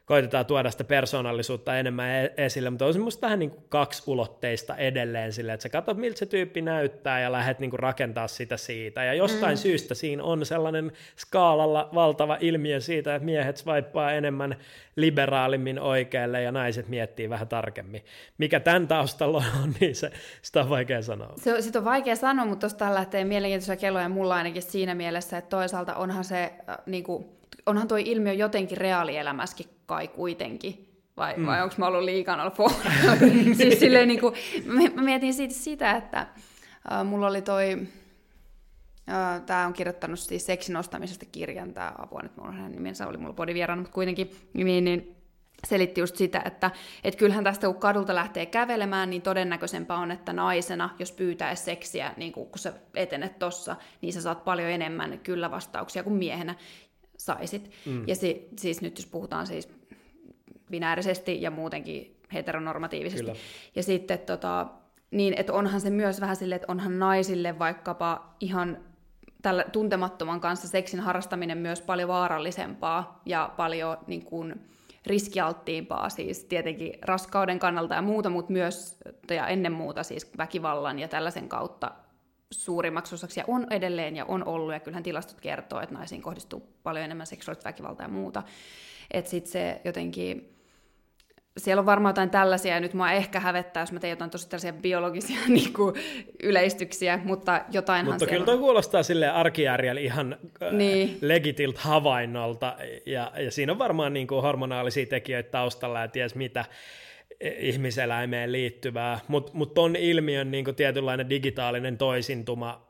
koitetaan 0.08 0.46
tuoda 0.46 0.70
sitä 0.70 0.84
persoonallisuutta 0.84 1.78
enemmän 1.78 2.10
e- 2.10 2.32
esille, 2.36 2.70
mutta 2.70 2.86
on 2.86 2.92
semmoista 2.92 3.26
vähän 3.26 3.38
niin 3.38 3.50
kuin 3.50 3.88
ulotteista 4.06 4.76
edelleen 4.76 5.32
sille, 5.32 5.52
että 5.52 5.62
sä 5.62 5.68
katsot, 5.68 5.96
miltä 5.96 6.18
se 6.18 6.26
tyyppi 6.26 6.62
näyttää 6.62 7.20
ja 7.20 7.32
lähdet 7.32 7.58
niin 7.58 7.70
kuin 7.70 7.80
rakentaa 7.80 8.28
sitä 8.28 8.56
siitä. 8.56 9.04
Ja 9.04 9.14
jostain 9.14 9.54
mm. 9.54 9.58
syystä 9.58 9.94
siinä 9.94 10.22
on 10.22 10.46
sellainen 10.46 10.92
skaalalla 11.16 11.88
valtava 11.94 12.36
ilmiö 12.40 12.80
siitä, 12.80 13.14
että 13.14 13.26
miehet 13.26 13.56
swipea 13.56 14.12
enemmän 14.12 14.56
liberaalimmin 14.96 15.80
oikealle 15.80 16.42
ja 16.42 16.52
naiset 16.52 16.88
miettii 16.88 17.30
vähän 17.30 17.48
tarkemmin. 17.48 18.04
Mikä 18.38 18.60
tämän 18.60 18.88
taustalla 18.88 19.44
on, 19.62 19.74
niin 19.80 19.94
se, 19.94 20.10
sitä 20.42 20.60
on 20.60 20.70
vaikea 20.70 21.02
sanoa. 21.02 21.32
Se, 21.36 21.62
sitä 21.62 21.78
on 21.78 21.84
vaikea 21.84 22.16
sanoa, 22.16 22.44
mutta 22.44 22.68
tuosta 22.68 22.94
lähtee 22.94 23.24
mielenkiintoisia 23.24 23.76
kelloja 23.76 24.08
mulla 24.08 24.34
ainakin 24.34 24.62
siinä 24.62 24.94
mielessä, 24.94 25.38
että 25.38 25.56
toisaalta 25.56 25.94
onhan 25.94 26.24
se 26.24 26.52
äh, 26.68 26.76
niin 26.86 27.04
kuin 27.04 27.37
onhan 27.66 27.88
tuo 27.88 27.96
ilmiö 27.96 28.32
jotenkin 28.32 28.78
reaalielämässäkin 28.78 29.66
kai 29.86 30.08
kuitenkin. 30.08 30.84
Vai, 31.16 31.34
mm. 31.36 31.46
vai 31.46 31.62
onko 31.62 31.74
mä 31.78 31.86
ollut 31.86 32.02
liikaa 32.02 32.50
siis 33.58 33.80
silleen 33.80 34.08
niin 34.08 34.20
kuin, 34.20 34.34
mä 34.94 35.02
mietin 35.02 35.34
siitä 35.34 35.54
sitä, 35.54 35.90
että 35.90 36.26
äh, 36.92 37.04
mulla 37.04 37.26
oli 37.26 37.42
toi, 37.42 37.78
äh, 39.10 39.42
tämä 39.46 39.66
on 39.66 39.72
kirjoittanut 39.72 40.18
siis 40.18 40.46
seksin 40.46 40.76
ostamisesta 40.76 41.26
kirjan, 41.32 41.74
tämä 41.74 41.92
apua 41.98 42.22
nyt 42.22 42.36
mulla 42.36 42.52
hänen 42.52 42.72
nimensä 42.72 43.06
oli 43.06 43.16
mulla 43.16 43.32
podivieraana, 43.32 43.82
mutta 43.82 43.94
kuitenkin, 43.94 44.30
niin, 44.54 44.84
niin 44.84 45.16
selitti 45.66 46.00
just 46.00 46.16
sitä, 46.16 46.42
että 46.44 46.70
et 47.04 47.16
kyllähän 47.16 47.44
tästä 47.44 47.66
kun 47.66 47.80
kadulta 47.80 48.14
lähtee 48.14 48.46
kävelemään, 48.46 49.10
niin 49.10 49.22
todennäköisempää 49.22 49.98
on, 49.98 50.10
että 50.10 50.32
naisena, 50.32 50.90
jos 50.98 51.12
pyytää 51.12 51.54
seksiä, 51.54 52.14
niin 52.16 52.32
kun, 52.32 52.46
kun 52.46 52.58
sä 52.58 52.72
etenet 52.94 53.38
tossa, 53.38 53.76
niin 54.00 54.12
sä 54.12 54.20
saat 54.20 54.44
paljon 54.44 54.70
enemmän 54.70 55.20
kyllä 55.22 55.50
vastauksia 55.50 56.02
kuin 56.02 56.16
miehenä 56.16 56.54
saisit. 57.18 57.70
Mm. 57.86 58.08
Ja 58.08 58.14
si, 58.14 58.48
siis 58.58 58.82
nyt 58.82 58.98
jos 58.98 59.06
puhutaan 59.06 59.46
siis 59.46 59.68
binäärisesti 60.70 61.42
ja 61.42 61.50
muutenkin 61.50 62.20
heteronormatiivisesti. 62.32 63.24
Kyllä. 63.24 63.38
Ja 63.74 63.82
sitten 63.82 64.18
tota, 64.18 64.66
niin, 65.10 65.34
että 65.36 65.52
onhan 65.52 65.80
se 65.80 65.90
myös 65.90 66.20
vähän 66.20 66.36
silleen, 66.36 66.56
että 66.56 66.72
onhan 66.72 66.98
naisille 66.98 67.58
vaikkapa 67.58 68.34
ihan 68.40 68.78
tällä 69.42 69.64
tuntemattoman 69.72 70.40
kanssa 70.40 70.68
seksin 70.68 71.00
harrastaminen 71.00 71.58
myös 71.58 71.80
paljon 71.80 72.08
vaarallisempaa 72.08 73.22
ja 73.26 73.52
paljon 73.56 73.98
niin 74.06 74.24
kuin, 74.24 74.54
riskialttiimpaa 75.06 76.08
siis 76.08 76.44
tietenkin 76.44 76.92
raskauden 77.02 77.58
kannalta 77.58 77.94
ja 77.94 78.02
muuta, 78.02 78.30
mutta 78.30 78.52
myös 78.52 78.96
ja 79.30 79.46
ennen 79.46 79.72
muuta 79.72 80.02
siis 80.02 80.30
väkivallan 80.38 80.98
ja 80.98 81.08
tällaisen 81.08 81.48
kautta 81.48 81.90
suurimmaksi 82.50 83.14
osaksi 83.14 83.40
ja 83.40 83.44
on 83.48 83.66
edelleen 83.70 84.16
ja 84.16 84.24
on 84.24 84.44
ollut, 84.44 84.72
ja 84.72 84.80
kyllähän 84.80 85.02
tilastot 85.02 85.40
kertoo, 85.40 85.80
että 85.80 85.94
naisiin 85.94 86.22
kohdistuu 86.22 86.68
paljon 86.82 87.04
enemmän 87.04 87.26
seksuaalista 87.26 87.68
väkivaltaa 87.68 88.06
ja 88.06 88.12
muuta. 88.12 88.42
Että 89.10 89.30
sitten 89.30 89.52
se 89.52 89.80
jotenkin, 89.84 90.54
siellä 91.56 91.80
on 91.80 91.86
varmaan 91.86 92.10
jotain 92.10 92.30
tällaisia, 92.30 92.74
ja 92.74 92.80
nyt 92.80 92.94
mua 92.94 93.12
ehkä 93.12 93.40
hävettää, 93.40 93.82
jos 93.82 93.92
mä 93.92 94.00
teen 94.00 94.10
jotain 94.10 94.30
tosi 94.30 94.48
tällaisia 94.48 94.72
biologisia 94.72 95.38
niin 95.48 95.72
kuin, 95.72 95.94
yleistyksiä, 96.42 97.20
mutta 97.24 97.60
jotainhan 97.70 98.14
Mutta 98.14 98.26
kyllä 98.26 98.44
toi 98.44 98.58
kuulostaa 98.58 99.02
sille 99.02 99.28
arkijärjellä 99.28 100.00
ihan 100.00 100.36
äh, 100.62 100.72
niin. 100.72 101.18
legitilt 101.20 101.78
havainnolta, 101.78 102.76
ja, 103.06 103.32
ja 103.36 103.50
siinä 103.50 103.72
on 103.72 103.78
varmaan 103.78 104.12
niin 104.12 104.26
kuin 104.26 104.42
hormonaalisia 104.42 105.06
tekijöitä 105.06 105.50
taustalla 105.50 106.00
ja 106.00 106.08
ties 106.08 106.34
mitä 106.34 106.64
ihmiseläimeen 107.40 108.52
liittyvää, 108.52 109.20
mutta 109.28 109.52
mut 109.54 109.74
ton 109.74 109.96
ilmiön 109.96 110.50
niin 110.50 110.74
tietynlainen 110.76 111.30
digitaalinen 111.30 111.98
toisintuma, 111.98 112.88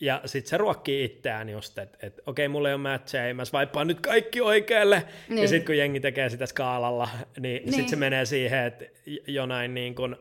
ja 0.00 0.20
sitten 0.24 0.50
se 0.50 0.56
ruokkii 0.56 1.04
itseään 1.04 1.48
just, 1.48 1.78
että 1.78 2.06
et, 2.06 2.20
okei, 2.26 2.46
okay, 2.46 2.48
mulla 2.48 2.68
ei 2.68 2.74
ole 2.74 2.82
matcheja, 2.82 3.34
mä 3.34 3.44
swipaan 3.44 3.86
nyt 3.86 4.00
kaikki 4.00 4.40
oikealle, 4.40 5.02
niin. 5.28 5.42
ja 5.42 5.48
sitten 5.48 5.66
kun 5.66 5.76
jengi 5.76 6.00
tekee 6.00 6.30
sitä 6.30 6.46
skaalalla, 6.46 7.08
niin, 7.40 7.62
niin. 7.62 7.72
sitten 7.72 7.88
se 7.88 7.96
menee 7.96 8.24
siihen, 8.24 8.64
että 8.64 8.84
jonain 9.26 9.74
niin 9.74 9.94
kuin, 9.94 10.16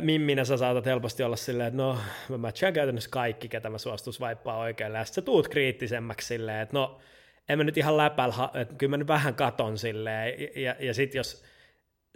mimminä 0.00 0.44
sä 0.44 0.56
saatat 0.56 0.86
helposti 0.86 1.22
olla 1.22 1.36
silleen, 1.36 1.66
että 1.66 1.82
no, 1.82 1.98
mä 2.28 2.38
matchaan 2.38 2.72
käytännössä 2.72 3.10
kaikki, 3.10 3.48
ketä 3.48 3.70
mä 3.70 3.78
suostun 3.78 4.12
swipaa 4.12 4.58
oikealle, 4.58 4.98
ja 4.98 5.04
sitten 5.04 5.22
sä 5.22 5.26
tuut 5.26 5.48
kriittisemmäksi 5.48 6.26
silleen, 6.26 6.60
että 6.60 6.76
no, 6.76 7.00
en 7.48 7.58
mä 7.58 7.64
nyt 7.64 7.76
ihan 7.76 7.96
läpällä, 7.96 8.34
että 8.54 8.74
kyllä 8.74 8.90
mä 8.90 8.96
nyt 8.96 9.08
vähän 9.08 9.34
katon 9.34 9.78
silleen, 9.78 10.34
ja, 10.56 10.76
ja 10.78 10.94
sitten 10.94 11.18
jos 11.18 11.44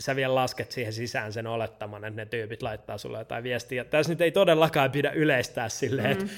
sä 0.00 0.16
vielä 0.16 0.34
lasket 0.34 0.72
siihen 0.72 0.92
sisään 0.92 1.32
sen 1.32 1.46
olettaman, 1.46 2.04
että 2.04 2.20
ne 2.20 2.26
tyypit 2.26 2.62
laittaa 2.62 2.98
sulle 2.98 3.18
jotain 3.18 3.44
viestiä. 3.44 3.84
Tässä 3.84 4.12
nyt 4.12 4.20
ei 4.20 4.30
todellakaan 4.30 4.90
pidä 4.90 5.10
yleistää 5.10 5.68
silleen, 5.68 6.16
mm. 6.16 6.24
että 6.24 6.34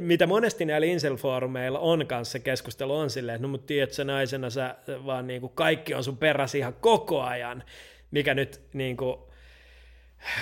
mitä 0.00 0.26
monesti 0.26 0.64
näillä 0.64 0.86
incel-foorumeilla 0.86 1.78
on 1.78 2.06
kanssa 2.06 2.38
keskustelu 2.38 2.96
on 2.96 3.10
silleen, 3.10 3.36
että 3.36 3.46
no 3.46 3.50
mutta 3.50 3.66
tiedätkö 3.66 4.04
naisena 4.04 4.50
sä 4.50 4.74
vaan 5.06 5.26
niin 5.26 5.40
kuin 5.40 5.52
kaikki 5.54 5.94
on 5.94 6.04
sun 6.04 6.16
peräsi 6.16 6.58
ihan 6.58 6.74
koko 6.74 7.22
ajan, 7.22 7.64
mikä 8.10 8.34
nyt 8.34 8.60
niin 8.72 8.96
kuin, 8.96 9.16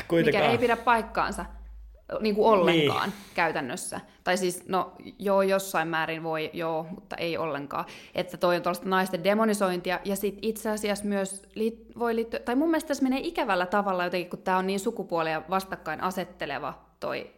kuitenkaan... 0.09 0.45
Mikä 0.45 0.53
ei 0.53 0.59
pidä 0.59 0.77
paikkaansa 0.77 1.45
niin 2.21 2.35
kuin 2.35 2.47
ollenkaan 2.47 3.09
niin. 3.09 3.19
käytännössä. 3.35 4.01
Tai 4.25 4.37
siis, 4.37 4.69
no 4.69 4.93
joo, 5.19 5.43
jossain 5.43 5.89
määrin 5.89 6.23
voi, 6.23 6.51
joo, 6.53 6.87
mutta 6.91 7.17
ei 7.17 7.37
ollenkaan. 7.37 7.85
Että 8.15 8.37
toi 8.37 8.57
on 8.57 8.63
tuollaista 8.63 8.89
naisten 8.89 9.25
demonisointia, 9.25 10.01
ja 10.05 10.17
sitten 10.17 10.45
itse 10.45 10.71
asiassa 10.71 11.05
myös 11.05 11.43
liit, 11.55 11.99
voi 11.99 12.17
liittyä, 12.17 12.41
tai 12.41 12.55
mun 12.55 12.71
mielestä 12.71 12.89
tässä 12.89 13.03
menee 13.03 13.21
ikävällä 13.23 13.67
tavalla 13.67 14.05
jotenkin, 14.05 14.31
kun 14.31 14.43
tämä 14.43 14.59
on 14.59 14.67
niin 14.67 14.81
sukupuolia 14.81 15.43
vastakkain 15.51 16.03
asetteleva 16.03 16.75
toi 17.01 17.38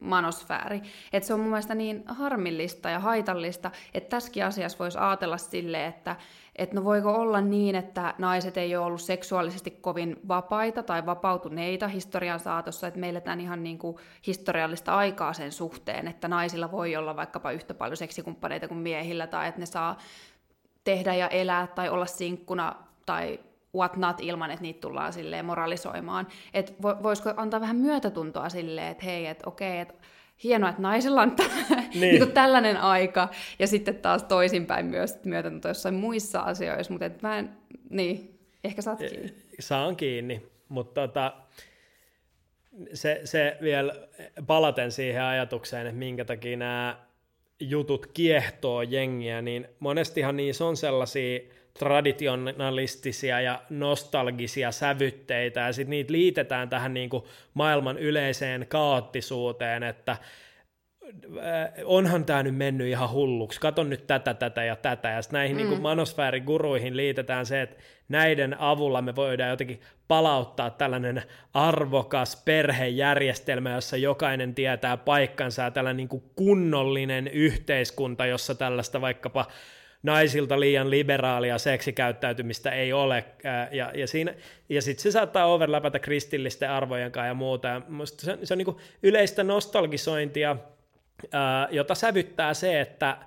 manosfääri. 0.00 0.82
Että 1.12 1.26
se 1.26 1.34
on 1.34 1.40
mun 1.40 1.48
mielestä 1.48 1.74
niin 1.74 2.04
harmillista 2.06 2.90
ja 2.90 3.00
haitallista, 3.00 3.70
että 3.94 4.08
tässäkin 4.10 4.44
asiassa 4.44 4.78
voisi 4.78 4.98
ajatella 4.98 5.38
silleen, 5.38 5.88
että 5.88 6.16
että 6.58 6.76
no 6.76 6.84
voiko 6.84 7.12
olla 7.14 7.40
niin, 7.40 7.74
että 7.74 8.14
naiset 8.18 8.56
ei 8.56 8.76
ole 8.76 8.86
ollut 8.86 9.00
seksuaalisesti 9.00 9.70
kovin 9.70 10.16
vapaita 10.28 10.82
tai 10.82 11.06
vapautuneita 11.06 11.88
historian 11.88 12.40
saatossa, 12.40 12.86
että 12.86 13.00
meillä 13.00 13.20
tämän 13.20 13.40
ihan 13.40 13.62
niin 13.62 13.78
kuin 13.78 13.96
historiallista 14.26 14.96
aikaa 14.96 15.32
sen 15.32 15.52
suhteen, 15.52 16.08
että 16.08 16.28
naisilla 16.28 16.70
voi 16.70 16.96
olla 16.96 17.16
vaikkapa 17.16 17.52
yhtä 17.52 17.74
paljon 17.74 17.96
seksikumppaneita 17.96 18.68
kuin 18.68 18.78
miehillä, 18.78 19.26
tai 19.26 19.48
että 19.48 19.60
ne 19.60 19.66
saa 19.66 19.98
tehdä 20.84 21.14
ja 21.14 21.28
elää 21.28 21.66
tai 21.66 21.88
olla 21.88 22.06
sinkkuna 22.06 22.74
tai 23.06 23.40
what 23.74 23.96
not 23.96 24.16
ilman, 24.20 24.50
että 24.50 24.62
niitä 24.62 24.80
tullaan 24.80 25.12
silleen 25.12 25.44
moralisoimaan. 25.44 26.26
Että 26.54 26.72
voisiko 26.82 27.32
antaa 27.36 27.60
vähän 27.60 27.76
myötätuntoa 27.76 28.48
silleen, 28.48 28.88
että 28.88 29.04
hei, 29.04 29.26
että 29.26 29.48
okei, 29.48 29.80
että 29.80 29.94
hienoa, 30.44 30.70
että 30.70 30.82
naisilla 30.82 31.22
on 31.22 31.36
niin. 31.38 32.00
niin 32.00 32.18
kuin 32.18 32.32
tällainen 32.32 32.76
aika, 32.76 33.28
ja 33.58 33.66
sitten 33.66 33.96
taas 33.96 34.22
toisinpäin 34.22 34.86
myös 34.86 35.24
myötätunto 35.24 35.68
jossain 35.68 35.94
muissa 35.94 36.40
asioissa, 36.40 36.92
mutta 36.92 37.06
et 37.06 37.22
mä 37.22 37.38
en, 37.38 37.50
niin, 37.90 38.38
ehkä 38.64 38.82
saat 38.82 38.98
kiinni. 38.98 39.34
Saan 39.60 39.96
kiinni, 39.96 40.42
mutta 40.68 41.08
tota, 41.08 41.32
se, 42.92 43.20
se 43.24 43.56
vielä 43.62 43.94
palaten 44.46 44.92
siihen 44.92 45.22
ajatukseen, 45.22 45.86
että 45.86 45.98
minkä 45.98 46.24
takia 46.24 46.56
nämä 46.56 46.96
jutut 47.60 48.06
kiehtoo 48.06 48.82
jengiä, 48.82 49.42
niin 49.42 49.68
monestihan 49.80 50.36
niissä 50.36 50.64
on 50.64 50.76
sellaisia 50.76 51.40
traditionalistisia 51.78 53.40
ja 53.40 53.62
nostalgisia 53.70 54.72
sävytteitä, 54.72 55.60
ja 55.60 55.72
sitten 55.72 55.90
niitä 55.90 56.12
liitetään 56.12 56.68
tähän 56.68 56.94
niin 56.94 57.10
kuin 57.10 57.24
maailman 57.54 57.98
yleiseen 57.98 58.66
kaoottisuuteen, 58.68 59.82
että 59.82 60.12
äh, 60.12 60.18
onhan 61.84 62.24
tämä 62.24 62.42
nyt 62.42 62.56
mennyt 62.56 62.88
ihan 62.88 63.10
hulluksi, 63.10 63.60
katon 63.60 63.90
nyt 63.90 64.06
tätä, 64.06 64.34
tätä 64.34 64.64
ja 64.64 64.76
tätä, 64.76 65.08
ja 65.08 65.22
sitten 65.22 65.38
näihin 65.38 65.56
mm. 65.56 65.70
niin 65.70 65.82
manosfääriguruihin 65.82 66.96
liitetään 66.96 67.46
se, 67.46 67.62
että 67.62 67.76
näiden 68.08 68.60
avulla 68.60 69.02
me 69.02 69.16
voidaan 69.16 69.50
jotenkin 69.50 69.80
palauttaa 70.08 70.70
tällainen 70.70 71.22
arvokas 71.54 72.42
perhejärjestelmä, 72.44 73.74
jossa 73.74 73.96
jokainen 73.96 74.54
tietää 74.54 74.96
paikkansa, 74.96 75.62
ja 75.62 75.70
tällainen 75.70 75.96
niin 75.96 76.08
kuin 76.08 76.22
kunnollinen 76.36 77.28
yhteiskunta, 77.28 78.26
jossa 78.26 78.54
tällaista 78.54 79.00
vaikkapa 79.00 79.46
naisilta 80.02 80.60
liian 80.60 80.90
liberaalia 80.90 81.58
seksikäyttäytymistä 81.58 82.70
ei 82.70 82.92
ole, 82.92 83.24
ja, 83.70 83.92
ja, 83.94 84.06
siinä, 84.06 84.34
ja 84.68 84.82
sitten 84.82 85.02
se 85.02 85.10
saattaa 85.10 85.46
overläpätä 85.46 85.98
kristillisten 85.98 86.70
arvojen 86.70 87.12
kanssa 87.12 87.26
ja 87.26 87.34
muuta, 87.34 87.68
ja 87.68 87.82
se, 88.04 88.32
on, 88.32 88.38
se 88.42 88.54
on 88.54 88.58
niin 88.58 88.76
yleistä 89.02 89.44
nostalgisointia, 89.44 90.56
jota 91.70 91.94
sävyttää 91.94 92.54
se, 92.54 92.80
että 92.80 93.18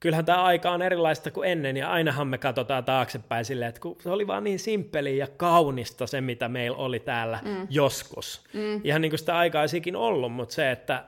kyllähän 0.00 0.24
tämä 0.24 0.44
aika 0.44 0.70
on 0.70 0.82
erilaista 0.82 1.30
kuin 1.30 1.50
ennen, 1.50 1.76
ja 1.76 1.90
ainahan 1.90 2.26
me 2.26 2.38
katsotaan 2.38 2.84
taaksepäin 2.84 3.44
silleen, 3.44 3.68
että 3.68 3.80
kun 3.80 3.96
se 4.02 4.10
oli 4.10 4.26
vaan 4.26 4.44
niin 4.44 4.58
simppeliä 4.58 5.14
ja 5.14 5.26
kaunista 5.36 6.06
se, 6.06 6.20
mitä 6.20 6.48
meillä 6.48 6.76
oli 6.76 7.00
täällä 7.00 7.38
mm. 7.44 7.66
joskus. 7.70 8.44
Mm. 8.52 8.80
Ihan 8.84 9.02
niin 9.02 9.10
kuin 9.10 9.18
sitä 9.18 9.38
aikaa 9.38 9.64
ollut, 9.96 10.32
mutta 10.32 10.54
se, 10.54 10.70
että 10.70 11.04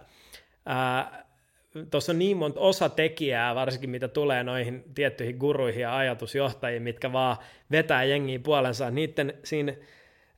tuossa 1.90 2.12
on 2.12 2.18
niin 2.18 2.36
monta 2.36 2.60
osatekijää, 2.60 3.54
varsinkin 3.54 3.90
mitä 3.90 4.08
tulee 4.08 4.44
noihin 4.44 4.84
tiettyihin 4.94 5.36
guruihin 5.36 5.82
ja 5.82 5.96
ajatusjohtajiin, 5.96 6.82
mitkä 6.82 7.12
vaan 7.12 7.36
vetää 7.70 8.04
jengiä 8.04 8.38
puolensa. 8.38 8.90
Niiden 8.90 9.34
siinä 9.44 9.74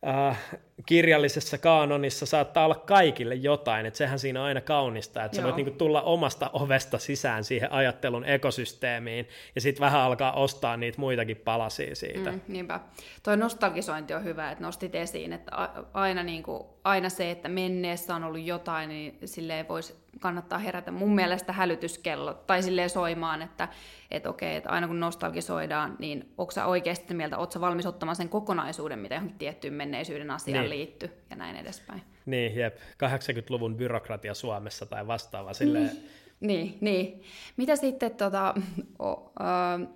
äh, 0.06 0.40
kirjallisessa 0.86 1.58
kaanonissa 1.58 2.26
saattaa 2.26 2.64
olla 2.64 2.74
kaikille 2.74 3.34
jotain, 3.34 3.86
että 3.86 3.98
sehän 3.98 4.18
siinä 4.18 4.40
on 4.40 4.46
aina 4.46 4.60
kaunista, 4.60 5.24
että 5.24 5.36
Joo. 5.36 5.42
sä 5.42 5.44
voit 5.44 5.56
niinku 5.56 5.78
tulla 5.78 6.02
omasta 6.02 6.50
ovesta 6.52 6.98
sisään 6.98 7.44
siihen 7.44 7.72
ajattelun 7.72 8.24
ekosysteemiin 8.24 9.28
ja 9.54 9.60
sitten 9.60 9.80
vähän 9.80 10.00
alkaa 10.00 10.32
ostaa 10.32 10.76
niitä 10.76 11.00
muitakin 11.00 11.36
palasia 11.36 11.94
siitä. 11.94 12.32
Mm, 12.32 12.40
niinpä. 12.48 12.80
Toi 13.22 13.36
nostalgisointi 13.36 14.14
on 14.14 14.24
hyvä, 14.24 14.50
että 14.50 14.64
nostit 14.64 14.94
esiin, 14.94 15.32
että 15.32 15.52
aina, 15.94 16.22
niinku, 16.22 16.66
aina 16.84 17.08
se, 17.08 17.30
että 17.30 17.48
menneessä 17.48 18.14
on 18.14 18.24
ollut 18.24 18.42
jotain, 18.42 18.88
niin 18.88 19.18
silleen 19.24 19.68
voisi 19.68 20.03
kannattaa 20.20 20.58
herätä 20.58 20.90
mun 20.90 21.14
mielestä 21.14 21.52
hälytyskello 21.52 22.34
tai 22.34 22.62
silleen 22.62 22.90
soimaan, 22.90 23.42
että 23.42 23.68
että 24.10 24.30
okei, 24.30 24.56
että 24.56 24.70
aina 24.70 24.86
kun 24.86 25.00
nostalgisoidaan, 25.00 25.96
niin 25.98 26.32
onko 26.38 26.52
sä 26.52 26.66
oikeasti 26.66 27.14
mieltä, 27.14 27.38
ootko 27.38 27.60
valmis 27.60 27.86
ottamaan 27.86 28.16
sen 28.16 28.28
kokonaisuuden, 28.28 28.98
mitä 28.98 29.14
johonkin 29.14 29.38
tiettyyn 29.38 29.74
menneisyyden 29.74 30.30
asiaan 30.30 30.62
niin. 30.62 30.70
liittyy 30.70 31.10
ja 31.30 31.36
näin 31.36 31.56
edespäin. 31.56 32.02
Niin, 32.26 32.56
jep. 32.56 32.76
80-luvun 32.76 33.76
byrokratia 33.76 34.34
Suomessa 34.34 34.86
tai 34.86 35.06
vastaava 35.06 35.52
silleen. 35.52 35.84
Niin, 35.84 35.98
niin. 36.40 36.78
niin. 36.80 37.22
Mitä 37.56 37.76
sitten, 37.76 38.10
tota, 38.10 38.54
o, 38.98 39.32
ö, 39.40 39.86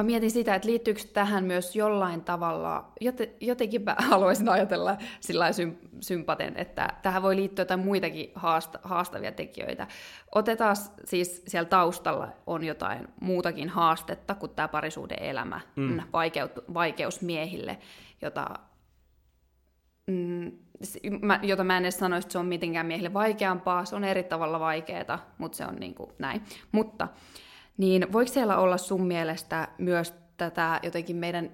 mä 0.00 0.06
mietin 0.06 0.30
sitä, 0.30 0.54
että 0.54 0.68
liittyykö 0.68 1.00
tähän 1.12 1.44
myös 1.44 1.76
jollain 1.76 2.24
tavalla, 2.24 2.92
jotenkin 3.40 3.82
mä 3.82 3.96
haluaisin 4.10 4.48
ajatella 4.48 4.96
sillä 5.20 5.46
sympaten, 6.00 6.56
että 6.56 6.88
tähän 7.02 7.22
voi 7.22 7.36
liittyä 7.36 7.62
jotain 7.62 7.80
muitakin 7.80 8.32
haasta, 8.34 8.78
haastavia 8.82 9.32
tekijöitä. 9.32 9.86
Otetaan 10.34 10.76
siis 11.04 11.42
siellä 11.46 11.68
taustalla 11.68 12.28
on 12.46 12.64
jotain 12.64 13.08
muutakin 13.20 13.68
haastetta 13.68 14.34
kuin 14.34 14.54
tämä 14.54 14.68
parisuuden 14.68 15.22
elämä, 15.22 15.60
mm. 15.76 16.00
vaikeut, 16.12 16.52
vaikeus 16.74 17.22
miehille, 17.22 17.78
jota, 18.22 18.46
mm, 20.06 20.52
mä, 21.22 21.40
jota 21.42 21.64
mä 21.64 21.76
en 21.76 21.84
edes 21.84 21.98
sanoisi, 21.98 22.26
että 22.26 22.32
se 22.32 22.38
on 22.38 22.46
mitenkään 22.46 22.86
miehille 22.86 23.12
vaikeampaa, 23.12 23.84
se 23.84 23.96
on 23.96 24.04
eri 24.04 24.22
tavalla 24.22 24.60
vaikeaa, 24.60 25.34
mutta 25.38 25.56
se 25.56 25.66
on 25.66 25.76
niin 25.76 25.94
kuin 25.94 26.10
näin. 26.18 26.42
Mutta 26.72 27.08
niin 27.80 28.12
voiko 28.12 28.32
siellä 28.32 28.56
olla 28.56 28.76
sun 28.76 29.06
mielestä 29.06 29.68
myös 29.78 30.14
tätä 30.36 30.80
jotenkin 30.82 31.16
meidän 31.16 31.50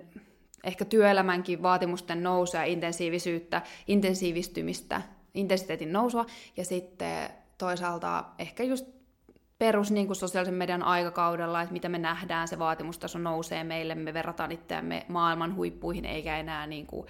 ehkä 0.65 0.85
työelämänkin 0.85 1.63
vaatimusten 1.63 2.23
nousua, 2.23 2.63
intensiivisyyttä, 2.63 3.63
intensiivistymistä, 3.87 5.03
intensiteetin 5.35 5.93
nousua, 5.93 6.27
ja 6.57 6.65
sitten 6.65 7.29
toisaalta 7.59 8.25
ehkä 8.39 8.63
just 8.63 8.87
perus 9.59 9.91
niin 9.91 10.07
kuin 10.07 10.17
sosiaalisen 10.17 10.55
median 10.55 10.83
aikakaudella, 10.83 11.63
että 11.63 11.73
mitä 11.73 11.89
me 11.89 11.99
nähdään, 11.99 12.49
se 12.49 12.59
vaatimustaso 12.59 13.19
nousee 13.19 13.65
meille, 13.65 13.95
me 13.95 14.15
verrataan 14.15 14.53
itseämme 14.53 15.07
maailman 15.09 15.57
huippuihin, 15.57 16.05
eikä 16.05 16.39
enää 16.39 16.67
niin 16.67 16.87
kuin 16.87 17.07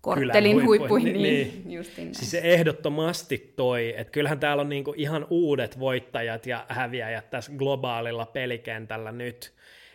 korttelin 0.00 0.64
huippuihin. 0.64 1.12
Niin, 1.12 1.22
niin. 1.22 1.72
Justin 1.72 2.14
siis 2.14 2.30
se 2.30 2.40
ehdottomasti 2.44 3.52
toi, 3.56 3.94
että 3.96 4.10
kyllähän 4.10 4.40
täällä 4.40 4.60
on 4.60 4.68
niinku 4.68 4.94
ihan 4.96 5.26
uudet 5.30 5.78
voittajat 5.78 6.46
ja 6.46 6.66
häviäjät 6.68 7.30
tässä 7.30 7.52
globaalilla 7.56 8.26
pelikentällä 8.26 9.12
nyt, 9.12 9.52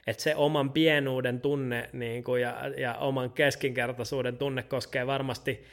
että 0.08 0.24
se 0.24 0.36
oman 0.36 0.72
pienuuden 0.72 1.42
tunne 1.42 1.90
niinku, 1.94 2.36
ja, 2.36 2.72
ja 2.78 2.94
oman 2.94 3.32
keskinkertaisuuden 3.32 4.38
tunne 4.38 4.64
koskee 4.64 5.08
varmasti 5.08 5.64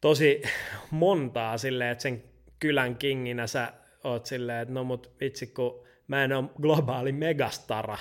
tosi 0.00 0.42
montaa 0.90 1.58
silleen, 1.58 1.90
että 1.90 2.02
sen 2.02 2.22
kylän 2.58 2.96
kinginä 2.96 3.46
sä 3.46 3.72
oot 4.04 4.26
silleen, 4.26 4.62
että 4.62 4.74
no 4.74 4.84
mut 4.84 5.10
vitsi 5.20 5.46
kun 5.46 5.89
mä 6.10 6.24
en 6.24 6.32
ole 6.32 6.44
globaali 6.62 7.12
megastara. 7.12 7.98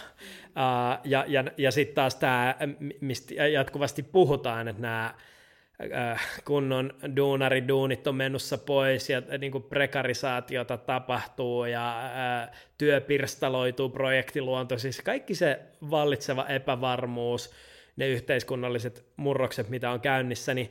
Ja 1.04 1.26
ja, 1.28 1.44
ja 1.58 1.72
sitten 1.72 1.96
taas 1.96 2.16
tämä, 2.16 2.56
mistä 3.02 3.34
jatkuvasti 3.48 4.04
puhutaan, 4.04 4.68
että 4.68 4.82
nämä 4.82 5.14
kunnon 6.46 6.94
duunariduunit 7.16 8.08
on 8.08 8.16
menossa 8.16 8.58
pois 8.58 9.10
ja 9.10 9.22
niin 9.40 9.52
kuin 9.52 9.64
prekarisaatiota 9.64 10.78
tapahtuu 10.78 11.66
ja 11.66 12.12
uh, 12.50 12.56
työ 12.78 13.02
pirstaloituu 13.02 13.90
projektiluontoisesti. 13.90 15.04
Kaikki 15.04 15.36
se 15.36 15.60
vallitseva 15.90 16.46
epävarmuus, 16.46 17.54
ne 17.96 18.08
yhteiskunnalliset 18.08 19.06
murrokset, 19.16 19.70
mitä 19.70 19.92
on 19.92 20.02
käynnissä, 20.02 20.54
niin 20.54 20.70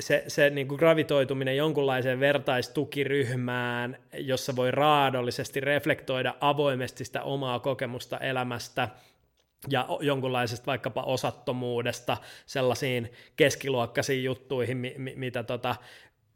se, 0.00 0.24
se 0.28 0.50
niin 0.50 0.68
kuin 0.68 0.78
gravitoituminen 0.78 1.56
jonkunlaiseen 1.56 2.20
vertaistukiryhmään, 2.20 3.98
jossa 4.18 4.56
voi 4.56 4.70
raadollisesti 4.70 5.60
reflektoida 5.60 6.34
avoimesti 6.40 7.04
sitä 7.04 7.22
omaa 7.22 7.58
kokemusta 7.58 8.18
elämästä 8.18 8.88
ja 9.68 9.86
jonkunlaisesta 10.00 10.66
vaikkapa 10.66 11.02
osattomuudesta 11.02 12.16
sellaisiin 12.46 13.12
keskiluokkaisiin 13.36 14.24
juttuihin, 14.24 14.76
mi, 14.76 14.94
mi, 14.98 15.12
mitä 15.16 15.42
tota, 15.42 15.76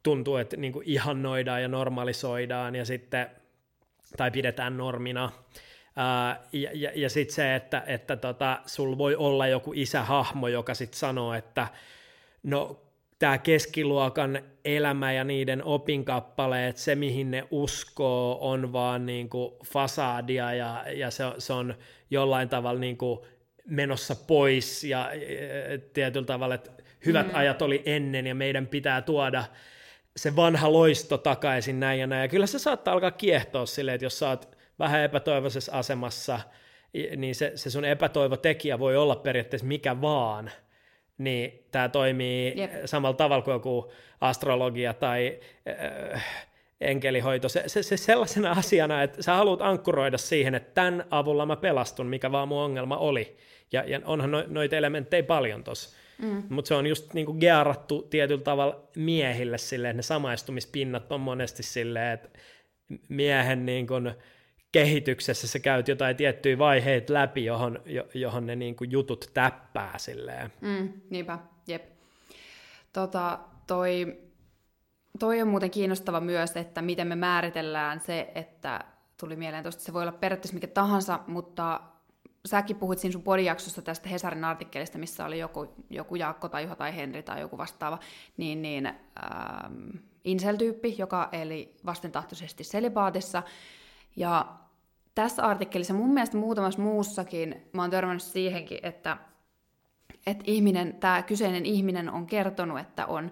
tuntuu, 0.02 0.36
että 0.36 0.56
niin 0.56 0.72
kuin 0.72 0.88
ihannoidaan 0.88 1.62
ja 1.62 1.68
normalisoidaan 1.68 2.74
ja 2.74 2.84
sitten, 2.84 3.30
tai 4.16 4.30
pidetään 4.30 4.76
normina. 4.76 5.24
Uh, 5.24 6.48
ja 6.52 6.70
ja, 6.74 6.90
ja 6.94 7.10
sitten 7.10 7.34
se, 7.34 7.54
että, 7.54 7.82
että 7.86 8.16
tota, 8.16 8.60
sul 8.66 8.98
voi 8.98 9.16
olla 9.16 9.46
joku 9.46 9.72
isähahmo, 9.74 10.48
joka 10.48 10.74
sitten 10.74 10.98
sanoo, 10.98 11.34
että 11.34 11.68
no 12.42 12.87
tämä 13.18 13.38
keskiluokan 13.38 14.42
elämä 14.64 15.12
ja 15.12 15.24
niiden 15.24 15.64
opinkappaleet, 15.64 16.76
se 16.76 16.94
mihin 16.94 17.30
ne 17.30 17.44
uskoo, 17.50 18.38
on 18.40 18.72
vaan 18.72 19.06
niin 19.06 19.28
kuin 19.28 19.54
fasadia 19.66 20.54
ja, 20.54 20.84
ja 20.94 21.10
se, 21.10 21.24
se 21.38 21.52
on 21.52 21.74
jollain 22.10 22.48
tavalla 22.48 22.80
niin 22.80 22.96
kuin 22.96 23.20
menossa 23.66 24.16
pois 24.26 24.84
ja 24.84 25.10
tietyllä 25.92 26.26
tavalla, 26.26 26.54
että 26.54 26.70
hyvät 27.06 27.26
mm. 27.26 27.34
ajat 27.34 27.62
oli 27.62 27.82
ennen 27.84 28.26
ja 28.26 28.34
meidän 28.34 28.66
pitää 28.66 29.02
tuoda 29.02 29.44
se 30.16 30.36
vanha 30.36 30.72
loisto 30.72 31.18
takaisin 31.18 31.80
näin 31.80 32.00
ja 32.00 32.06
näin. 32.06 32.22
Ja 32.22 32.28
kyllä 32.28 32.46
se 32.46 32.58
saattaa 32.58 32.94
alkaa 32.94 33.10
kiehtoa 33.10 33.66
silleen, 33.66 33.94
että 33.94 34.04
jos 34.04 34.18
sä 34.18 34.28
oot 34.28 34.58
vähän 34.78 35.02
epätoivoisessa 35.02 35.72
asemassa, 35.72 36.40
niin 37.16 37.34
se, 37.34 37.52
se 37.54 37.70
sun 37.70 37.84
epätoivotekijä 37.84 38.78
voi 38.78 38.96
olla 38.96 39.16
periaatteessa 39.16 39.66
mikä 39.66 40.00
vaan– 40.00 40.50
niin 41.18 41.64
tämä 41.70 41.88
toimii 41.88 42.52
Jep. 42.56 42.70
samalla 42.84 43.16
tavalla 43.16 43.42
kuin 43.42 43.52
joku 43.52 43.92
astrologia 44.20 44.94
tai 44.94 45.40
äh, 46.14 46.24
enkelihoito. 46.80 47.48
Se, 47.48 47.62
se, 47.66 47.82
se 47.82 47.96
sellaisena 47.96 48.50
asiana, 48.50 49.02
että 49.02 49.22
sä 49.22 49.34
haluat 49.34 49.62
ankkuroida 49.62 50.18
siihen, 50.18 50.54
että 50.54 50.74
tämän 50.74 51.04
avulla 51.10 51.46
mä 51.46 51.56
pelastun, 51.56 52.06
mikä 52.06 52.32
vaan 52.32 52.48
mun 52.48 52.62
ongelma 52.62 52.96
oli. 52.96 53.36
Ja, 53.72 53.84
ja 53.86 54.00
onhan 54.04 54.30
no, 54.30 54.44
noita 54.46 54.76
elementtejä 54.76 55.22
paljon 55.22 55.64
tuossa. 55.64 55.96
Mm. 56.22 56.42
Mutta 56.48 56.68
se 56.68 56.74
on 56.74 56.86
just 56.86 57.14
niinku 57.14 57.32
gearattu 57.32 58.02
tietyllä 58.02 58.42
tavalla 58.42 58.88
miehille 58.96 59.58
silleen, 59.58 59.90
että 59.90 59.98
ne 59.98 60.02
samaistumispinnat 60.02 61.12
on 61.12 61.20
monesti 61.20 61.62
silleen, 61.62 62.12
että 62.12 62.28
miehen 63.08 63.66
niin 63.66 63.86
kuin, 63.86 64.14
kehityksessä 64.78 65.48
sä 65.48 65.58
käyt 65.58 65.88
jotain 65.88 66.16
tiettyjä 66.16 66.58
vaiheita 66.58 67.12
läpi, 67.12 67.44
johon, 67.44 67.82
johon 68.14 68.46
ne 68.46 68.56
niin 68.56 68.76
kuin 68.76 68.90
jutut 68.90 69.30
täppää 69.34 69.98
silleen. 69.98 70.52
Mm, 70.60 70.92
niinpä, 71.10 71.38
jep. 71.66 71.84
Tota, 72.92 73.38
toi, 73.66 74.18
toi 75.18 75.42
on 75.42 75.48
muuten 75.48 75.70
kiinnostava 75.70 76.20
myös, 76.20 76.56
että 76.56 76.82
miten 76.82 77.06
me 77.06 77.16
määritellään 77.16 78.00
se, 78.00 78.32
että 78.34 78.84
tuli 79.20 79.36
mieleen 79.36 79.62
tuosta, 79.62 79.82
se 79.82 79.92
voi 79.92 80.02
olla 80.02 80.12
periaatteessa 80.12 80.54
mikä 80.54 80.66
tahansa, 80.66 81.20
mutta 81.26 81.80
säkin 82.46 82.76
puhuit 82.76 82.98
siinä 82.98 83.12
sun 83.12 83.22
podijaksossa 83.22 83.82
tästä 83.82 84.08
Hesarin 84.08 84.44
artikkelista, 84.44 84.98
missä 84.98 85.24
oli 85.24 85.38
joku, 85.38 85.74
joku 85.90 86.14
Jaakko 86.16 86.48
tai 86.48 86.62
Juha 86.62 86.76
tai 86.76 86.96
Henri 86.96 87.22
tai 87.22 87.40
joku 87.40 87.58
vastaava, 87.58 87.98
niin, 88.36 88.62
niin 88.62 88.86
ähm, 88.86 89.88
incel-tyyppi, 90.24 90.94
joka 90.98 91.28
eli 91.32 91.76
vastentahtoisesti 91.86 92.64
selibaatissa, 92.64 93.42
ja 94.16 94.58
tässä 95.18 95.42
artikkelissa, 95.42 95.94
mun 95.94 96.10
mielestä 96.10 96.36
muutamassa 96.36 96.82
muussakin, 96.82 97.68
mä 97.72 97.82
oon 97.82 97.90
törmännyt 97.90 98.22
siihenkin, 98.22 98.78
että, 98.82 99.16
että 100.26 100.44
ihminen, 100.46 100.94
tämä 100.94 101.22
kyseinen 101.22 101.66
ihminen 101.66 102.10
on 102.10 102.26
kertonut, 102.26 102.78
että 102.78 103.06
on, 103.06 103.30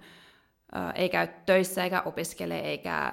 ä, 0.77 0.91
ei 0.91 1.09
käy 1.09 1.29
töissä 1.47 1.85
eikä 1.85 2.03
opiskele 2.03 2.59
eikä, 2.59 3.13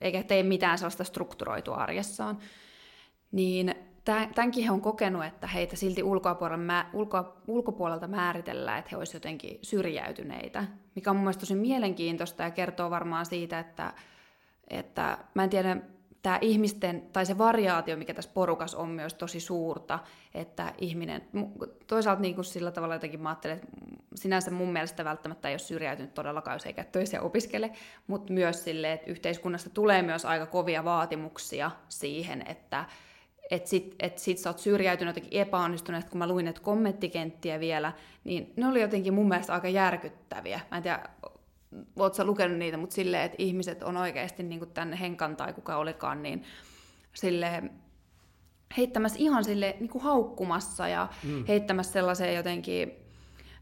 eikä 0.00 0.22
tee 0.22 0.42
mitään 0.42 0.78
sellaista 0.78 1.04
strukturoitua 1.04 1.76
arjessaan. 1.76 2.38
Niin 3.32 3.74
tämänkin 4.04 4.64
he 4.64 4.70
on 4.70 4.80
kokenut, 4.80 5.24
että 5.24 5.46
heitä 5.46 5.76
silti 5.76 6.02
ulkopuolelta, 6.02 6.84
ulko, 6.92 7.36
ulkopuolelta 7.46 8.08
määritellään, 8.08 8.78
että 8.78 8.88
he 8.92 8.96
olisivat 8.96 9.24
jotenkin 9.24 9.58
syrjäytyneitä, 9.62 10.64
mikä 10.94 11.10
on 11.10 11.16
mun 11.16 11.24
mielestä 11.24 11.40
tosi 11.40 11.54
mielenkiintoista 11.54 12.42
ja 12.42 12.50
kertoo 12.50 12.90
varmaan 12.90 13.26
siitä, 13.26 13.58
että, 13.58 13.92
että 14.70 15.18
mä 15.34 15.44
en 15.44 15.50
tiedä, 15.50 15.76
tämä 16.22 16.38
ihmisten, 16.40 17.02
tai 17.12 17.26
se 17.26 17.38
variaatio, 17.38 17.96
mikä 17.96 18.14
tässä 18.14 18.30
porukassa 18.34 18.78
on 18.78 18.88
myös 18.88 19.14
tosi 19.14 19.40
suurta, 19.40 19.98
että 20.34 20.72
ihminen, 20.78 21.22
toisaalta 21.86 22.22
niin 22.22 22.34
kuin 22.34 22.44
sillä 22.44 22.70
tavalla 22.70 22.94
jotenkin 22.94 23.20
mä 23.20 23.28
ajattelen, 23.28 23.56
että 23.56 23.68
sinänsä 24.14 24.50
mun 24.50 24.72
mielestä 24.72 25.04
välttämättä 25.04 25.48
ei 25.48 25.52
ole 25.52 25.58
syrjäytynyt 25.58 26.14
todellakaan, 26.14 26.54
jos 26.54 26.66
ei 26.66 26.72
käy 26.72 26.84
töissä 26.84 27.16
ja 27.16 27.22
opiskele, 27.22 27.70
mutta 28.06 28.32
myös 28.32 28.64
sille, 28.64 28.92
että 28.92 29.10
yhteiskunnasta 29.10 29.70
tulee 29.70 30.02
myös 30.02 30.24
aika 30.24 30.46
kovia 30.46 30.84
vaatimuksia 30.84 31.70
siihen, 31.88 32.44
että 32.46 32.84
että 33.50 33.68
sit, 33.68 33.94
et 33.98 34.18
sit 34.18 34.38
sä 34.38 34.48
oot 34.48 34.58
syrjäytynyt 34.58 35.16
jotenkin 35.16 35.40
epäonnistuneet, 35.40 36.10
kun 36.10 36.18
mä 36.18 36.26
luin 36.26 36.44
näitä 36.44 36.60
kommenttikenttiä 36.60 37.60
vielä, 37.60 37.92
niin 38.24 38.52
ne 38.56 38.66
oli 38.66 38.80
jotenkin 38.80 39.14
mun 39.14 39.28
mielestä 39.28 39.52
aika 39.52 39.68
järkyttäviä. 39.68 40.60
Mä 40.70 40.76
en 40.76 40.82
tiedä, 40.82 41.08
oot 41.96 42.14
sä 42.14 42.24
lukenut 42.24 42.58
niitä, 42.58 42.76
mutta 42.76 42.94
silleen, 42.94 43.22
että 43.22 43.36
ihmiset 43.38 43.82
on 43.82 43.96
oikeasti 43.96 44.42
niin 44.42 44.58
kuin 44.58 44.70
tänne 44.70 45.00
Henkan 45.00 45.36
tai 45.36 45.52
kuka 45.52 45.76
olikaan, 45.76 46.22
niin 46.22 46.44
sille 47.14 47.62
heittämässä 48.76 49.18
ihan 49.18 49.44
sille 49.44 49.76
niin 49.80 49.90
kuin 49.90 50.04
haukkumassa 50.04 50.88
ja 50.88 51.08
mm. 51.24 51.44
heittämässä 51.48 51.92
sellaiseen 51.92 52.34
jotenkin, 52.34 52.92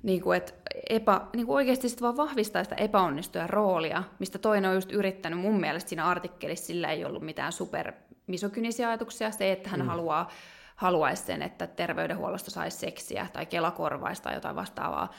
niin 0.03 0.23
kuin, 0.23 0.37
että 0.37 0.53
epä, 0.91 1.21
niin 1.37 1.47
kuin 1.47 1.57
oikeasti 1.57 1.89
sit 1.89 2.03
vaan 2.03 2.17
vahvistaa 2.17 2.65
sitä 2.65 2.77
epäonnistujan 2.77 3.51
roolia, 3.51 4.03
mistä 4.19 4.39
toinen 4.39 4.71
on 4.71 4.77
just 4.77 4.93
yrittänyt 4.93 5.41
mun 5.41 5.61
mielestä 5.61 5.89
siinä 5.89 6.07
artikkelissa, 6.07 6.67
sillä 6.67 6.93
ei 6.93 7.05
ollut 7.05 7.23
mitään 7.23 7.53
super 7.53 7.93
misokynisiä 8.27 8.89
ajatuksia. 8.89 9.31
Se, 9.31 9.53
että 9.53 9.69
hän 9.69 9.81
mm. 9.81 9.87
haluaa, 9.87 10.31
haluaisi 10.77 11.23
sen, 11.23 11.43
että 11.43 11.67
terveydenhuollosta 11.67 12.51
saisi 12.51 12.79
seksiä 12.79 13.27
tai 13.33 13.47
kelakorvaista 13.47 14.25
tai 14.25 14.35
jotain 14.35 14.57
vastaavaa, 14.57 15.13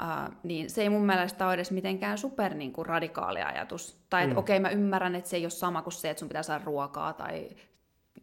Uh, 0.00 0.34
niin 0.42 0.70
se 0.70 0.82
ei 0.82 0.88
mun 0.88 1.06
mielestä 1.06 1.46
ole 1.46 1.54
edes 1.54 1.70
mitenkään 1.70 2.18
super 2.18 2.54
niin 2.54 2.72
kuin, 2.72 2.86
radikaali 2.86 3.42
ajatus. 3.42 4.04
Tai 4.10 4.22
että 4.22 4.34
mm. 4.34 4.38
okei, 4.38 4.56
okay, 4.56 4.62
mä 4.62 4.70
ymmärrän, 4.70 5.14
että 5.14 5.30
se 5.30 5.36
ei 5.36 5.44
ole 5.44 5.50
sama 5.50 5.82
kuin 5.82 5.92
se, 5.92 6.10
että 6.10 6.18
sun 6.18 6.28
pitää 6.28 6.42
saada 6.42 6.64
ruokaa 6.64 7.12
tai 7.12 7.48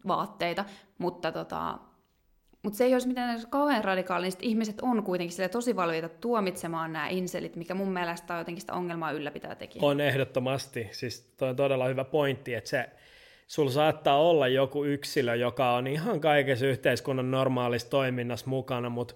vaatteita, 0.07 0.65
mutta 0.97 1.31
tota, 1.31 1.79
mutta 2.63 2.77
se 2.77 2.85
ei 2.85 2.93
olisi 2.93 3.07
mitään 3.07 3.41
kauhean 3.49 3.83
radikaali, 3.83 4.29
niin 4.29 4.37
ihmiset 4.41 4.81
on 4.81 5.03
kuitenkin 5.03 5.49
tosi 5.51 5.75
valmiita 5.75 6.09
tuomitsemaan 6.09 6.93
nämä 6.93 7.07
inselit, 7.07 7.55
mikä 7.55 7.73
mun 7.73 7.91
mielestä 7.91 8.33
on 8.33 8.39
jotenkin 8.39 8.61
sitä 8.61 8.73
ongelmaa 8.73 9.11
ylläpitää 9.11 9.55
tekijä. 9.55 9.85
On 9.85 10.01
ehdottomasti. 10.01 10.89
Siis 10.91 11.33
toi 11.37 11.49
on 11.49 11.55
todella 11.55 11.87
hyvä 11.87 12.03
pointti, 12.03 12.53
että 12.53 12.69
se, 12.69 12.89
sulla 13.47 13.71
saattaa 13.71 14.21
olla 14.21 14.47
joku 14.47 14.85
yksilö, 14.85 15.35
joka 15.35 15.73
on 15.73 15.87
ihan 15.87 16.19
kaikessa 16.19 16.65
yhteiskunnan 16.65 17.31
normaalissa 17.31 17.89
toiminnassa 17.89 18.47
mukana, 18.47 18.89
mutta 18.89 19.15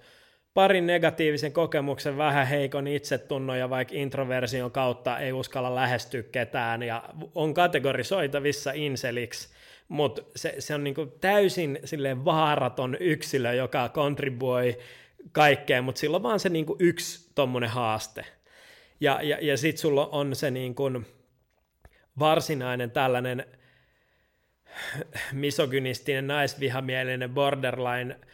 parin 0.53 0.87
negatiivisen 0.87 1.53
kokemuksen, 1.53 2.17
vähän 2.17 2.47
heikon 2.47 2.87
itsetunnon 2.87 3.59
ja 3.59 3.69
vaikka 3.69 3.95
introversion 3.95 4.71
kautta 4.71 5.19
ei 5.19 5.33
uskalla 5.33 5.75
lähestyä 5.75 6.23
ketään 6.23 6.83
ja 6.83 7.03
on 7.35 7.53
kategorisoitavissa 7.53 8.71
inseliksi, 8.71 9.49
mutta 9.87 10.21
se, 10.35 10.55
se 10.59 10.75
on 10.75 10.83
niinku 10.83 11.05
täysin 11.05 11.79
silleen 11.85 12.25
vaaraton 12.25 12.97
yksilö, 12.99 13.53
joka 13.53 13.89
kontribuoi 13.89 14.77
kaikkeen, 15.31 15.83
mutta 15.83 15.99
sillä 15.99 16.15
on 16.15 16.23
vaan 16.23 16.39
se 16.39 16.49
niinku 16.49 16.75
yksi 16.79 17.31
tommonen 17.35 17.69
haaste. 17.69 18.25
Ja, 18.99 19.19
ja, 19.21 19.37
ja 19.41 19.57
sitten 19.57 19.81
sulla 19.81 20.07
on 20.07 20.35
se 20.35 20.51
niinku 20.51 20.83
varsinainen 22.19 22.91
tällainen 22.91 23.45
misogynistinen, 25.31 26.27
naisvihamielinen 26.27 27.29
borderline– 27.29 28.19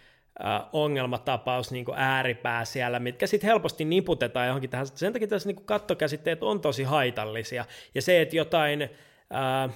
ongelmatapaus 0.74 1.72
niin 1.72 1.86
ääripää 1.96 2.66
siellä, 2.66 3.00
mitkä 3.00 3.28
sitten 3.28 3.48
helposti 3.48 3.86
niputetaan 3.86 4.48
johonkin 4.48 4.70
tähän. 4.70 4.88
Sen 4.88 5.14
takia 5.14 5.28
tässä 5.28 5.50
niin 5.50 5.66
kattokäsitteet 5.66 6.44
on 6.44 6.62
tosi 6.62 6.84
haitallisia. 6.84 7.66
Ja 7.96 8.02
se, 8.02 8.22
että 8.22 8.36
jotain 8.36 8.90
ää, 9.30 9.70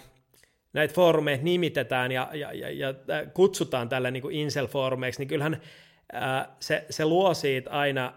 näitä 0.74 0.94
foorumeita 0.94 1.44
nimitetään 1.44 2.12
ja, 2.12 2.30
ja, 2.34 2.54
ja, 2.54 2.70
ja 2.70 2.94
kutsutaan 3.34 3.90
tällä 3.90 4.12
niin 4.12 4.24
incel-foorumeiksi, 4.32 5.20
niin 5.20 5.28
kyllähän 5.28 5.62
ää, 6.14 6.56
se, 6.60 6.86
se 6.90 7.06
luo 7.06 7.34
siitä 7.34 7.72
aina 7.72 8.14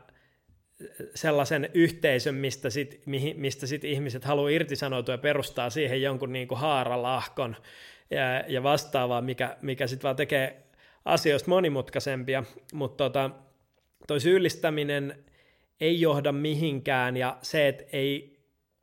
sellaisen 1.14 1.70
yhteisön, 1.74 2.34
mistä 2.34 2.70
sit, 2.70 3.02
mihin, 3.06 3.40
mistä 3.40 3.66
sit 3.66 3.84
ihmiset 3.84 4.24
haluaa 4.24 4.50
irtisanoutua 4.50 5.14
ja 5.14 5.18
perustaa 5.18 5.70
siihen 5.70 6.02
jonkun 6.02 6.32
niin 6.32 6.48
kuin 6.48 6.60
haaralahkon 6.60 7.56
ja, 8.10 8.44
ja 8.48 8.62
vastaavaa, 8.62 9.20
mikä, 9.20 9.56
mikä 9.62 9.86
sitten 9.86 10.02
vaan 10.02 10.16
tekee 10.16 10.65
asioista 11.06 11.50
monimutkaisempia, 11.50 12.44
mutta 12.72 13.04
tota, 13.04 13.30
toi 14.06 14.20
syyllistäminen 14.20 15.24
ei 15.80 16.00
johda 16.00 16.32
mihinkään 16.32 17.16
ja 17.16 17.38
se, 17.42 17.68
että 17.68 17.84
ei 17.92 18.38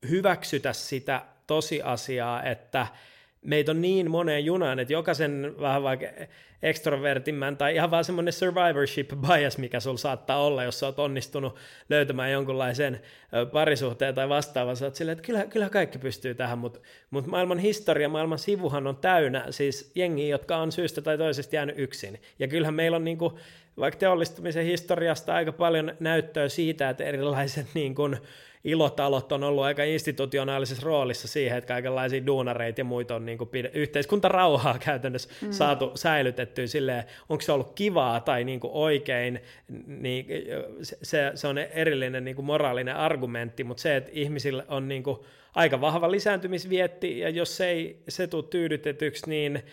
hyväksytä 0.10 0.74
sitä 0.74 1.22
tosiasiaa, 1.48 2.44
että 2.44 2.88
meitä 3.42 3.72
on 3.72 3.82
niin 3.82 4.12
moneen 4.12 4.46
junaan, 4.46 4.80
että 4.80 4.94
jokaisen 4.94 5.56
vähän 5.60 5.84
vaikka 5.84 6.06
extrovertimmän 6.64 7.58
tai 7.58 7.76
ihan 7.76 7.92
vaan 7.92 8.04
semmoinen 8.04 8.34
survivorship 8.34 9.10
bias, 9.28 9.58
mikä 9.58 9.80
sulla 9.80 9.98
saattaa 9.98 10.44
olla, 10.44 10.64
jos 10.64 10.80
sä 10.80 10.86
oot 10.86 11.00
onnistunut 11.00 11.56
löytämään 11.90 12.32
jonkunlaisen 12.32 13.02
parisuhteen 13.52 14.16
tai 14.16 14.30
vastaavan, 14.30 14.78
sä 14.78 14.86
oot 14.86 14.96
silleen, 14.96 15.18
että 15.18 15.26
kyllä, 15.26 15.46
kyllä 15.46 15.70
kaikki 15.70 15.98
pystyy 15.98 16.36
tähän, 16.36 16.58
mutta 16.58 16.80
mut 17.10 17.28
maailman 17.28 17.60
historia, 17.60 18.10
maailman 18.10 18.40
sivuhan 18.40 18.88
on 18.88 18.98
täynnä 18.98 19.46
siis 19.50 19.92
jengiä, 19.96 20.28
jotka 20.28 20.58
on 20.58 20.72
syystä 20.72 21.02
tai 21.02 21.18
toisesta 21.18 21.56
jäänyt 21.56 21.80
yksin. 21.80 22.22
Ja 22.40 22.48
kyllähän 22.48 22.74
meillä 22.74 22.96
on 22.96 23.04
niinku, 23.04 23.40
vaikka 23.78 24.00
teollistumisen 24.00 24.66
historiasta 24.66 25.34
aika 25.34 25.52
paljon 25.52 25.96
näyttöä 26.00 26.50
siitä, 26.50 26.90
että 26.90 27.04
erilaiset 27.04 27.68
niin 27.74 27.96
kuin, 27.96 28.18
ilotalot 28.64 29.32
on 29.32 29.44
ollut 29.44 29.64
aika 29.64 29.84
institutionaalisessa 29.84 30.86
roolissa 30.86 31.28
siihen, 31.28 31.58
että 31.58 31.68
kaikenlaisia 31.68 32.26
duunareita 32.26 32.82
ja 32.82 32.86
muita 32.86 33.16
on 33.16 33.26
niin 33.26 33.38
kuin 33.38 33.50
yhteiskuntarauhaa 33.74 34.80
käytännössä 34.86 35.30
mm. 35.42 35.52
saatu 35.52 35.92
säilytettyä 36.54 36.68
silleen, 36.68 37.04
onko 37.30 37.42
se 37.42 37.52
ollut 37.52 37.74
kivaa 37.76 38.20
tai 38.20 38.44
niin 38.44 38.60
kuin 38.60 38.74
oikein, 38.74 39.40
niin 39.88 40.26
se, 40.82 41.32
se 41.36 41.48
on 41.48 41.58
erillinen 41.58 42.24
niin 42.24 42.36
kuin 42.36 42.46
moraalinen 42.46 42.96
argumentti, 42.96 43.64
mutta 43.64 43.82
se, 43.82 43.96
että 43.96 44.12
ihmisillä 44.14 44.66
on 44.68 44.88
niin 44.88 45.04
kuin 45.04 45.18
aika 45.56 45.82
vahva 45.82 46.12
lisääntymisvietti, 46.12 47.20
ja 47.20 47.30
jos 47.30 47.62
ei 47.62 48.04
se 48.10 48.28
tule 48.28 48.44
tyydytetyksi, 48.44 49.30
niin 49.30 49.64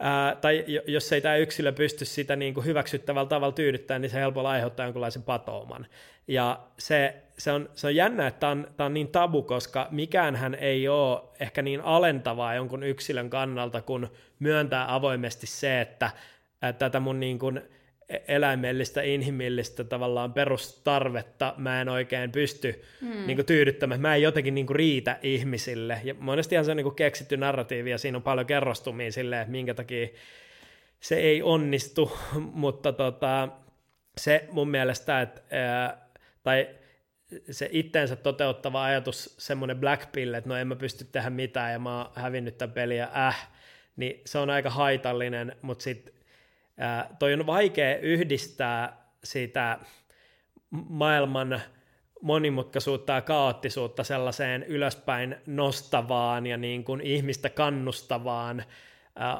ää, 0.00 0.36
tai 0.36 0.64
jos 0.86 1.12
ei 1.12 1.20
tämä 1.20 1.36
yksilö 1.36 1.72
pysty 1.72 2.04
sitä 2.04 2.36
niin 2.36 2.54
kuin 2.54 2.66
hyväksyttävällä 2.66 3.28
tavalla 3.28 3.52
tyydyttämään, 3.52 4.02
niin 4.02 4.10
se 4.10 4.20
helpolla 4.20 4.50
aiheuttaa 4.50 4.86
jonkinlaisen 4.86 5.22
patouman. 5.22 5.86
Ja 6.28 6.60
se, 6.78 7.22
se, 7.38 7.52
on, 7.52 7.70
se 7.74 7.86
on 7.86 7.94
jännä, 7.94 8.26
että 8.26 8.40
tämä 8.40 8.52
on, 8.52 8.68
tämä 8.76 8.86
on 8.86 8.94
niin 8.94 9.08
tabu, 9.08 9.42
koska 9.42 9.88
mikään 9.90 10.36
hän 10.36 10.54
ei 10.54 10.88
ole 10.88 11.20
ehkä 11.40 11.62
niin 11.62 11.80
alentavaa 11.80 12.54
jonkun 12.54 12.82
yksilön 12.82 13.30
kannalta, 13.30 13.82
kun 13.82 14.10
myöntää 14.38 14.94
avoimesti 14.94 15.46
se, 15.46 15.80
että, 15.80 16.10
että 16.62 16.72
tätä 16.72 17.00
mun 17.00 17.20
niin 17.20 17.38
kuin 17.38 17.62
eläimellistä, 18.28 19.02
inhimillistä 19.02 19.84
tavallaan 19.84 20.32
perustarvetta 20.32 21.54
mä 21.56 21.80
en 21.80 21.88
oikein 21.88 22.32
pysty 22.32 22.84
hmm. 23.00 23.26
niin 23.26 23.36
kuin 23.36 23.46
tyydyttämään. 23.46 24.00
Mä 24.00 24.14
en 24.14 24.22
jotenkin 24.22 24.54
niin 24.54 24.66
kuin 24.66 24.76
riitä 24.76 25.18
ihmisille. 25.22 26.00
Ja 26.04 26.14
monestihan 26.18 26.64
se 26.64 26.70
on 26.70 26.76
niin 26.76 26.84
kuin 26.84 26.96
keksitty 26.96 27.36
narratiivi 27.36 27.90
ja 27.90 27.98
siinä 27.98 28.16
on 28.16 28.22
paljon 28.22 28.46
kerrostumia 28.46 29.12
silleen, 29.12 29.42
että 29.42 29.52
minkä 29.52 29.74
takia 29.74 30.08
se 31.00 31.16
ei 31.16 31.42
onnistu, 31.42 32.18
mutta 32.64 32.92
tota, 32.92 33.48
se 34.18 34.48
mun 34.52 34.68
mielestä, 34.68 35.20
että 35.20 35.42
ää, 35.50 36.10
tai 36.42 36.68
se 37.50 37.68
itteensä 37.72 38.16
toteuttava 38.16 38.84
ajatus, 38.84 39.34
semmoinen 39.38 39.78
black 39.78 40.12
pill, 40.12 40.34
että 40.34 40.48
no 40.48 40.56
en 40.56 40.68
mä 40.68 40.76
pysty 40.76 41.04
tehdä 41.04 41.30
mitään 41.30 41.72
ja 41.72 41.78
mä 41.78 41.98
oon 41.98 42.10
hävinnyt 42.14 42.58
tämän 42.58 42.74
peliä, 42.74 43.08
äh, 43.16 43.48
niin 43.96 44.20
se 44.24 44.38
on 44.38 44.50
aika 44.50 44.70
haitallinen, 44.70 45.56
mutta 45.62 45.82
sitten 45.82 46.14
toi 47.18 47.34
on 47.34 47.46
vaikea 47.46 47.98
yhdistää 47.98 49.06
sitä 49.24 49.78
maailman 50.70 51.60
monimutkaisuutta 52.22 53.12
ja 53.12 53.20
kaoottisuutta 53.20 54.04
sellaiseen 54.04 54.62
ylöspäin 54.62 55.36
nostavaan 55.46 56.46
ja 56.46 56.56
niin 56.56 56.84
kuin 56.84 57.00
ihmistä 57.00 57.48
kannustavaan 57.48 58.64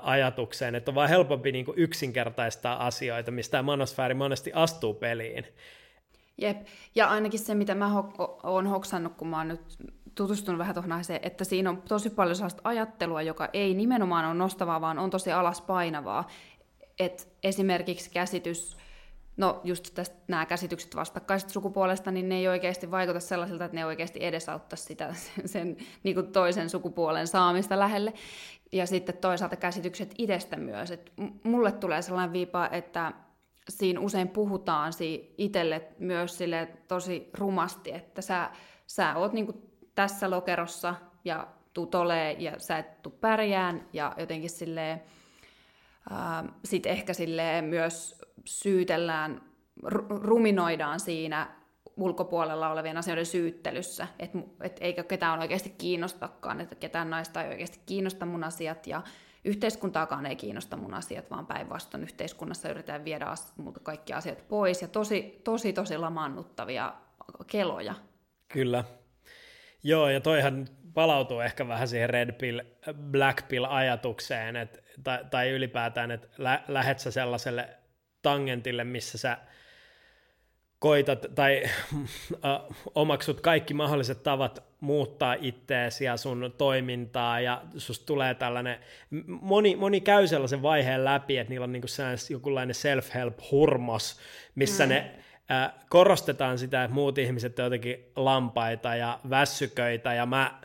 ajatukseen, 0.03 0.75
että 0.75 0.91
on 0.91 0.95
vaan 0.95 1.09
helpompi 1.09 1.53
niin 1.53 1.65
kuin 1.65 1.79
yksinkertaistaa 1.79 2.87
asioita, 2.87 3.31
mistä 3.31 3.63
manosfääri 3.63 4.15
monesti 4.15 4.51
astuu 4.55 4.95
peliin. 4.95 5.47
Jep, 6.39 6.67
ja 6.95 7.09
ainakin 7.09 7.41
se, 7.41 7.55
mitä 7.55 7.75
mä 7.75 7.89
ho- 7.89 8.41
oon 8.43 8.67
hoksannut, 8.67 9.15
kun 9.17 9.29
mä 9.29 9.39
oon 9.39 9.49
nyt 9.49 9.61
tutustunut 10.15 10.59
vähän 10.59 10.75
tuohon 10.75 10.93
aiheeseen, 10.93 11.21
että 11.23 11.45
siinä 11.45 11.71
on 11.71 11.83
tosi 11.83 12.11
paljon 12.11 12.37
sellaista 12.37 12.61
ajattelua, 12.65 13.23
joka 13.23 13.49
ei 13.53 13.75
nimenomaan 13.75 14.25
ole 14.25 14.35
nostavaa, 14.35 14.81
vaan 14.81 14.99
on 14.99 15.11
tosi 15.11 15.33
alaspainavaa. 15.33 16.29
Et 17.01 17.29
esimerkiksi 17.43 18.11
käsitys, 18.11 18.77
no 19.37 19.61
just 19.65 19.95
tästä 19.95 20.17
nämä 20.29 20.47
käsitykset 20.47 20.97
vastakkaisesta 20.97 21.53
sukupuolesta, 21.53 22.11
niin 22.11 22.29
ne 22.29 22.35
ei 22.35 22.49
oikeasti 22.49 22.91
vaikuta 22.91 23.21
sellaisilta, 23.21 23.65
että 23.65 23.75
ne 23.75 23.87
oikeasti 23.87 24.25
edesauttaisi 24.25 24.85
sitä 24.85 25.15
sen 25.45 25.77
niin 26.03 26.15
kuin 26.15 26.33
toisen 26.33 26.71
sukupuolen 26.71 27.27
saamista 27.27 27.79
lähelle. 27.79 28.13
Ja 28.73 28.87
sitten 28.87 29.17
toisaalta 29.17 29.57
käsitykset 29.57 30.15
itsestä 30.19 30.57
myös. 30.57 30.91
Et 30.91 31.13
mulle 31.43 31.73
tulee 31.73 32.03
sellainen 32.03 32.33
viipa, 32.33 32.69
että 32.73 33.13
siinä 33.69 34.01
usein 34.01 34.29
puhutaan 34.29 34.93
si 34.93 35.35
itselle 35.39 35.89
myös 35.99 36.39
sille 36.39 36.69
tosi 36.89 37.31
rumasti, 37.35 37.93
että 37.93 38.23
sä, 38.23 38.51
sä 38.87 39.17
oot 39.17 39.33
niinku 39.33 39.71
tässä 39.95 40.31
lokerossa 40.31 40.95
ja 41.25 41.47
tuut 41.75 41.95
olee 41.95 42.33
ja 42.33 42.59
sä 42.59 42.79
et 42.79 43.03
tuu 43.03 43.13
pärjään 43.21 43.89
ja 43.93 44.15
jotenkin 44.19 44.51
silleen, 44.51 45.03
sitten 46.65 46.93
ehkä 46.93 47.15
silleen 47.15 47.65
myös 47.65 48.21
syytellään, 48.45 49.43
ruminoidaan 50.09 51.01
siinä 51.01 51.61
ulkopuolella 51.97 52.71
olevien 52.71 52.97
asioiden 52.97 53.27
syyttelyssä, 53.27 54.07
että 54.19 54.39
et 54.61 54.77
eikö 54.81 55.05
ketään 55.05 55.41
oikeasti 55.41 55.71
kiinnostakaan, 55.71 56.61
että 56.61 56.75
ketään 56.75 57.11
naista 57.11 57.43
ei 57.43 57.49
oikeasti 57.49 57.81
kiinnosta 57.87 58.27
mun 58.27 58.45
asiat 58.45 58.87
ja 58.87 59.03
yhteiskuntaakaan 59.45 60.27
ei 60.27 60.37
kiinnosta 60.37 60.77
mun 60.77 60.95
asiat, 60.95 61.31
vaan 61.31 61.47
päinvastoin 61.47 62.03
yhteiskunnassa 62.03 62.69
yritetään 62.69 63.05
viedä 63.05 63.27
as- 63.27 63.55
kaikki 63.83 64.13
asiat 64.13 64.49
pois 64.49 64.83
ja 64.83 64.89
tosi, 64.89 65.41
tosi, 65.45 65.73
tosi 65.73 65.99
lamaannuttavia 65.99 66.95
keloja. 67.47 67.95
Kyllä. 68.49 68.85
Joo, 69.83 70.09
ja 70.09 70.21
toihan 70.21 70.69
palautuu 70.95 71.41
ehkä 71.41 71.69
vähän 71.69 71.89
siihen 71.89 72.11
red 72.11 72.33
pill, 72.33 72.61
black 73.11 73.49
pill 73.49 73.65
ajatukseen, 73.69 74.57
että, 74.57 74.79
tai, 75.05 75.25
tai 75.31 75.51
ylipäätään, 75.51 76.11
että 76.11 76.29
lä, 76.39 76.63
lähet 76.69 76.99
sä 76.99 77.11
sellaiselle 77.11 77.69
tangentille, 78.23 78.85
missä 78.85 79.19
sä 79.19 79.39
koitat 80.79 81.27
tai 81.35 81.63
äh, 82.45 82.77
omaksut 82.95 83.41
kaikki 83.41 83.75
mahdolliset 83.75 84.23
tavat 84.23 84.65
muuttaa 84.81 85.37
itteesi 85.41 86.05
ja 86.05 86.17
sun 86.17 86.55
toimintaa 86.59 87.41
ja 87.41 87.63
susta 87.77 88.07
tulee 88.07 88.35
tällainen, 88.35 88.79
moni, 89.27 89.77
moni 89.77 90.01
käy 90.01 90.27
sellaisen 90.27 90.63
vaiheen 90.63 91.05
läpi, 91.05 91.39
että 91.39 91.51
niillä 91.51 91.65
on 91.65 91.73
niinku 91.73 91.89
jokinlainen 92.31 92.75
self-help-hurmos, 92.75 94.21
missä 94.55 94.85
mm. 94.85 94.89
ne 94.89 95.11
äh, 95.51 95.73
korostetaan 95.89 96.59
sitä, 96.59 96.85
että 96.85 96.95
muut 96.95 97.19
ihmiset 97.19 97.59
on 97.59 97.65
jotenkin 97.65 98.05
lampaita 98.17 98.95
ja 98.97 99.19
väsyköitä, 99.31 100.15
ja 100.15 100.27
mä, 100.27 100.61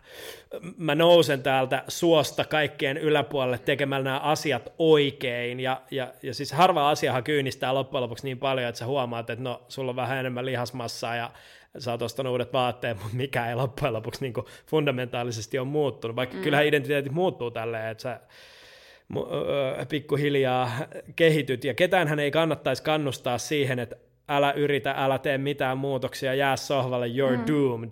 mä 0.77 0.95
nousen 0.95 1.43
täältä 1.43 1.83
suosta 1.87 2.45
kaikkien 2.45 2.97
yläpuolelle 2.97 3.57
tekemällä 3.57 4.03
nämä 4.03 4.19
asiat 4.19 4.73
oikein, 4.79 5.59
ja, 5.59 5.81
ja, 5.91 6.13
ja 6.23 6.33
siis 6.33 6.51
harva 6.51 6.89
asiahan 6.89 7.23
kyynistää 7.23 7.73
loppujen 7.73 8.03
lopuksi 8.03 8.25
niin 8.25 8.39
paljon, 8.39 8.69
että 8.69 8.79
sä 8.79 8.85
huomaat, 8.85 9.29
että 9.29 9.43
no, 9.43 9.61
sulla 9.67 9.89
on 9.89 9.95
vähän 9.95 10.17
enemmän 10.17 10.45
lihasmassaa, 10.45 11.15
ja 11.15 11.31
sä 11.77 11.91
oot 11.91 12.01
ostanut 12.01 12.31
uudet 12.31 12.53
vaatteet, 12.53 12.97
mutta 12.97 13.17
mikä 13.17 13.49
ei 13.49 13.55
loppujen 13.55 13.93
lopuksi 13.93 14.21
niin 14.21 14.33
fundamentaalisesti 14.67 15.59
ole 15.59 15.67
muuttunut, 15.67 16.15
vaikka 16.15 16.35
mm. 16.35 16.41
kyllähän 16.41 16.67
identiteetit 16.67 17.11
muuttuu 17.11 17.51
tälleen, 17.51 17.91
että 17.91 18.01
sä 18.01 18.19
pikkuhiljaa 19.89 20.71
kehityt, 21.15 21.63
ja 21.63 21.73
ketään 21.73 22.07
hän 22.07 22.19
ei 22.19 22.31
kannattaisi 22.31 22.83
kannustaa 22.83 23.37
siihen, 23.37 23.79
että 23.79 23.95
älä 24.29 24.51
yritä, 24.51 24.91
älä 24.97 25.19
tee 25.19 25.37
mitään 25.37 25.77
muutoksia, 25.77 26.33
jää 26.33 26.55
sohvalle, 26.55 27.07
you're 27.07 27.37
mm. 27.37 27.47
doomed. 27.47 27.91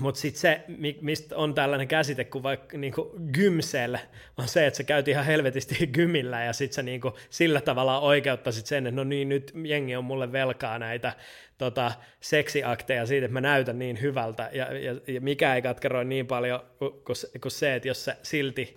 Mutta 0.00 0.20
sitten 0.20 0.40
se, 0.40 0.60
mistä 1.00 1.36
on 1.36 1.54
tällainen 1.54 1.88
käsite 1.88 2.24
kuin 2.24 2.42
vaikka 2.42 2.78
niinku 2.78 3.16
gymsel, 3.32 3.98
on 4.36 4.48
se, 4.48 4.66
että 4.66 4.76
sä 4.76 4.84
käyt 4.84 5.08
ihan 5.08 5.24
helvetisti 5.24 5.86
gymillä 5.94 6.44
ja 6.44 6.52
sitten 6.52 6.74
sä 6.74 6.82
niinku 6.82 7.12
sillä 7.30 7.60
tavalla 7.60 8.00
oikeuttaisit 8.00 8.66
sen, 8.66 8.86
että 8.86 8.96
no 8.96 9.04
niin, 9.04 9.28
nyt 9.28 9.52
jengi 9.64 9.96
on 9.96 10.04
mulle 10.04 10.32
velkaa 10.32 10.78
näitä 10.78 11.12
tota, 11.58 11.92
seksiakteja 12.20 13.06
siitä, 13.06 13.24
että 13.24 13.32
mä 13.32 13.40
näytän 13.40 13.78
niin 13.78 14.00
hyvältä 14.00 14.50
ja, 14.52 14.78
ja, 14.78 14.94
ja 15.06 15.20
mikä 15.20 15.54
ei 15.54 15.62
katkeroi 15.62 16.04
niin 16.04 16.26
paljon 16.26 16.60
kuin, 16.78 17.20
kuin 17.40 17.52
se, 17.52 17.74
että 17.74 17.88
jos 17.88 18.04
se 18.04 18.16
silti 18.22 18.74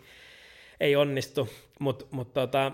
ei 0.79 0.95
onnistu. 0.95 1.49
Mutta 1.79 2.05
mut 2.11 2.33
tota, 2.33 2.71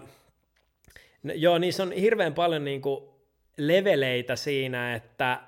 joo, 1.24 1.58
niissä 1.58 1.84
on 1.84 1.92
hirveän 1.92 2.34
paljon 2.34 2.64
niinku 2.64 3.19
leveleitä 3.60 4.36
siinä, 4.36 4.96
että 4.96 5.40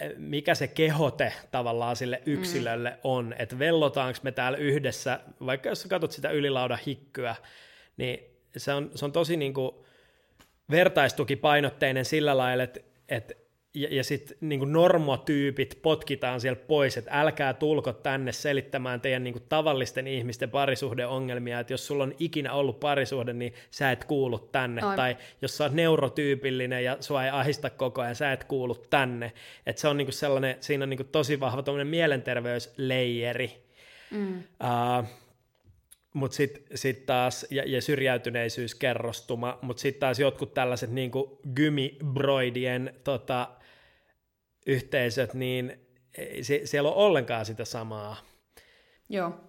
e, 0.00 0.08
mikä 0.16 0.54
se 0.54 0.68
kehote 0.68 1.32
tavallaan 1.50 1.96
sille 1.96 2.22
mm. 2.26 2.32
yksilölle 2.32 2.90
mm. 2.90 2.96
on, 3.04 3.34
että 3.38 3.58
vellotaanko 3.58 4.18
me 4.22 4.32
täällä 4.32 4.58
yhdessä, 4.58 5.20
vaikka 5.46 5.68
jos 5.68 5.86
katsot 5.90 6.12
sitä 6.12 6.30
ylilaudan 6.30 6.78
hikkyä, 6.86 7.36
niin 7.96 8.20
se 8.56 8.72
on, 8.72 8.90
se 8.94 9.04
on 9.04 9.12
tosi 9.12 9.36
niin 9.36 9.54
kuin 9.54 9.74
vertaistukipainotteinen 10.70 12.04
sillä 12.04 12.36
lailla, 12.36 12.62
että, 12.62 12.80
että 13.08 13.34
ja, 13.74 13.88
ja 13.90 14.04
sitten 14.04 14.36
niin 14.40 14.72
normotyypit 14.72 15.78
potkitaan 15.82 16.40
sieltä 16.40 16.62
pois, 16.66 16.96
että 16.96 17.10
älkää 17.20 17.54
tulko 17.54 17.92
tänne 17.92 18.32
selittämään 18.32 19.00
teidän 19.00 19.24
niin 19.24 19.32
kuin, 19.32 19.44
tavallisten 19.48 20.06
ihmisten 20.06 20.50
parisuhdeongelmia, 20.50 21.60
että 21.60 21.72
jos 21.72 21.86
sulla 21.86 22.04
on 22.04 22.14
ikinä 22.18 22.52
ollut 22.52 22.80
parisuhde, 22.80 23.32
niin 23.32 23.54
sä 23.70 23.90
et 23.90 24.04
kuulu 24.04 24.38
tänne, 24.38 24.82
Aivan. 24.82 24.96
tai 24.96 25.16
jos 25.42 25.56
sä 25.56 25.64
oot 25.64 25.72
neurotyypillinen 25.72 26.84
ja 26.84 26.96
sua 27.00 27.24
ei 27.24 27.30
ahista 27.30 27.70
koko 27.70 28.00
ajan, 28.02 28.14
sä 28.14 28.32
et 28.32 28.44
kuulu 28.44 28.74
tänne, 28.74 29.32
että 29.66 29.80
se 29.80 29.88
on 29.88 29.96
niin 29.96 30.06
kuin 30.06 30.14
sellainen, 30.14 30.56
siinä 30.60 30.82
on 30.82 30.90
niin 30.90 30.98
kuin 30.98 31.08
tosi 31.08 31.40
vahva 31.40 31.84
mielenterveysleijeri, 31.84 33.64
mm. 34.10 34.38
uh, 34.38 35.08
mutta 36.12 36.36
sitten 36.36 36.62
sit 36.74 37.06
taas, 37.06 37.46
ja, 37.50 37.62
ja 37.66 37.82
syrjäytyneisyyskerrostuma, 37.82 39.58
mutta 39.62 39.80
sitten 39.80 40.00
taas 40.00 40.20
jotkut 40.20 40.54
tällaiset 40.54 40.90
niin 40.90 41.10
gymibroidien 41.54 42.94
tota, 43.04 43.48
yhteisöt, 44.68 45.34
niin 45.34 45.80
se, 46.42 46.60
siellä 46.64 46.90
on 46.90 46.96
ollenkaan 46.96 47.46
sitä 47.46 47.64
samaa. 47.64 48.16
Joo, 49.08 49.40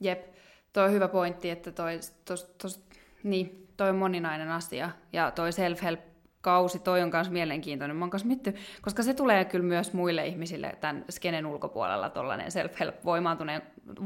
jep. 0.00 0.34
Toi 0.72 0.84
on 0.84 0.92
hyvä 0.92 1.08
pointti, 1.08 1.50
että 1.50 1.72
toi, 1.72 2.00
tos, 2.24 2.44
tos, 2.44 2.84
niin, 3.22 3.68
toi 3.76 3.88
on 3.88 3.96
moninainen 3.96 4.50
asia. 4.50 4.90
Ja 5.12 5.30
toi 5.30 5.50
self-help 5.50 6.07
kausi, 6.48 6.78
toi 6.78 7.02
on 7.02 7.10
myös 7.12 7.30
mielenkiintoinen. 7.30 7.96
Mä 7.96 8.04
oon 8.04 8.20
mitty, 8.24 8.54
koska 8.82 9.02
se 9.02 9.14
tulee 9.14 9.44
kyllä 9.44 9.64
myös 9.64 9.92
muille 9.92 10.26
ihmisille 10.26 10.76
tämän 10.80 11.04
skenen 11.10 11.46
ulkopuolella 11.46 12.10
tuollainen 12.10 12.46
self-help 12.46 12.94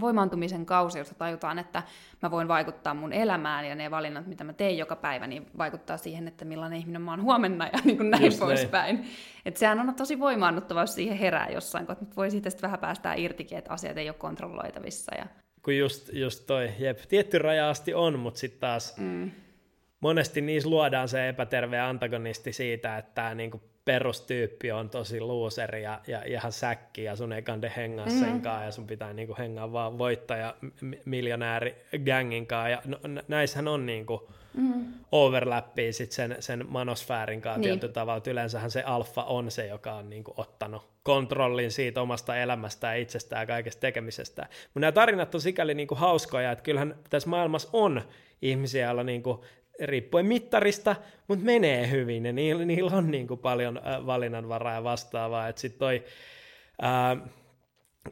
voimaantumisen 0.00 0.66
kausi, 0.66 0.98
jossa 0.98 1.14
tajutaan, 1.14 1.58
että 1.58 1.82
mä 2.22 2.30
voin 2.30 2.48
vaikuttaa 2.48 2.94
mun 2.94 3.12
elämään 3.12 3.64
ja 3.64 3.74
ne 3.74 3.90
valinnat, 3.90 4.26
mitä 4.26 4.44
mä 4.44 4.52
teen 4.52 4.78
joka 4.78 4.96
päivä, 4.96 5.26
niin 5.26 5.46
vaikuttaa 5.58 5.96
siihen, 5.96 6.28
että 6.28 6.44
millainen 6.44 6.78
ihminen 6.78 7.02
mä 7.02 7.10
oon 7.10 7.22
huomenna 7.22 7.66
ja 7.66 7.78
niin 7.84 7.96
kuin 7.96 8.10
näin 8.10 8.24
Just 8.24 8.38
poispäin. 8.38 8.96
Näin. 8.96 9.08
Että 9.44 9.60
sehän 9.60 9.80
on 9.80 9.94
tosi 9.94 10.18
voimaannuttava, 10.18 10.80
jos 10.80 10.94
siihen 10.94 11.18
herää 11.18 11.48
jossain, 11.48 11.86
kun 11.86 11.96
voi 12.16 12.30
siitä 12.30 12.50
sitten 12.50 12.68
vähän 12.68 12.80
päästää 12.80 13.14
irtikin, 13.14 13.58
että 13.58 13.72
asiat 13.72 13.98
ei 13.98 14.08
ole 14.08 14.16
kontrolloitavissa. 14.18 15.14
Ja... 15.14 15.26
Kun 15.62 15.76
just, 15.76 16.10
just 16.12 16.46
toi, 16.46 16.70
jep, 16.78 16.98
tietty 17.08 17.38
raja 17.38 17.70
asti 17.70 17.94
on, 17.94 18.18
mutta 18.18 18.40
sitten 18.40 18.60
taas 18.60 18.96
mm 18.96 19.30
monesti 20.02 20.40
niissä 20.40 20.70
luodaan 20.70 21.08
se 21.08 21.28
epäterve 21.28 21.80
antagonisti 21.80 22.52
siitä, 22.52 22.98
että 22.98 23.12
tämä 23.14 23.34
niinku 23.34 23.62
perustyyppi 23.84 24.72
on 24.72 24.90
tosi 24.90 25.20
looseri 25.20 25.82
ja, 25.82 26.00
ja 26.06 26.22
ihan 26.24 26.52
säkki 26.52 27.04
ja 27.04 27.16
sun 27.16 27.32
ei 27.32 27.42
kande 27.42 27.72
hengaa 27.76 28.06
mm-hmm. 28.06 28.20
senkaan 28.20 28.64
ja 28.64 28.70
sun 28.70 28.86
pitää 28.86 29.12
niinku 29.12 29.34
hengaa 29.38 29.72
vaan 29.72 29.98
voittaja 29.98 30.54
miljonääri 31.04 31.76
gangin 32.04 32.46
ja 32.70 32.82
no, 32.84 32.98
näissähän 33.28 33.68
on 33.68 33.86
niinku 33.86 34.30
mm-hmm. 34.54 34.84
overlappia 35.12 35.92
sit 35.92 36.12
sen, 36.12 36.36
sen 36.40 36.64
manosfäärin 36.68 37.40
kanssa 37.40 37.60
niin. 37.60 37.70
tietyllä 37.70 37.92
tavalla. 37.92 38.22
Yleensähän 38.26 38.70
se 38.70 38.82
alfa 38.82 39.22
on 39.22 39.50
se, 39.50 39.66
joka 39.66 39.94
on 39.94 40.10
niinku 40.10 40.34
ottanut 40.36 40.82
kontrollin 41.02 41.70
siitä 41.70 42.02
omasta 42.02 42.36
elämästään, 42.36 42.98
itsestään 42.98 43.42
ja 43.42 43.46
kaikesta 43.46 43.80
tekemisestä. 43.80 44.42
Mutta 44.42 44.80
nämä 44.80 44.92
tarinat 44.92 45.34
on 45.34 45.40
sikäli 45.40 45.74
niinku 45.74 45.94
hauskoja, 45.94 46.52
että 46.52 46.62
kyllähän 46.64 46.94
tässä 47.10 47.28
maailmassa 47.28 47.68
on 47.72 48.02
ihmisiä, 48.42 48.86
joilla 48.86 49.04
niinku 49.04 49.44
riippuen 49.80 50.26
mittarista, 50.26 50.96
mutta 51.28 51.44
menee 51.44 51.90
hyvin 51.90 52.26
ja 52.26 52.32
niillä, 52.32 52.64
niillä 52.64 52.96
on 52.96 53.10
niin 53.10 53.28
kuin 53.28 53.40
paljon 53.40 53.76
äh, 53.76 54.06
valinnanvaraa 54.06 54.74
ja 54.74 54.84
vastaavaa, 54.84 55.48
että 55.48 55.60
sitten 55.60 55.78
toi, 55.78 56.04
ää, 56.82 57.16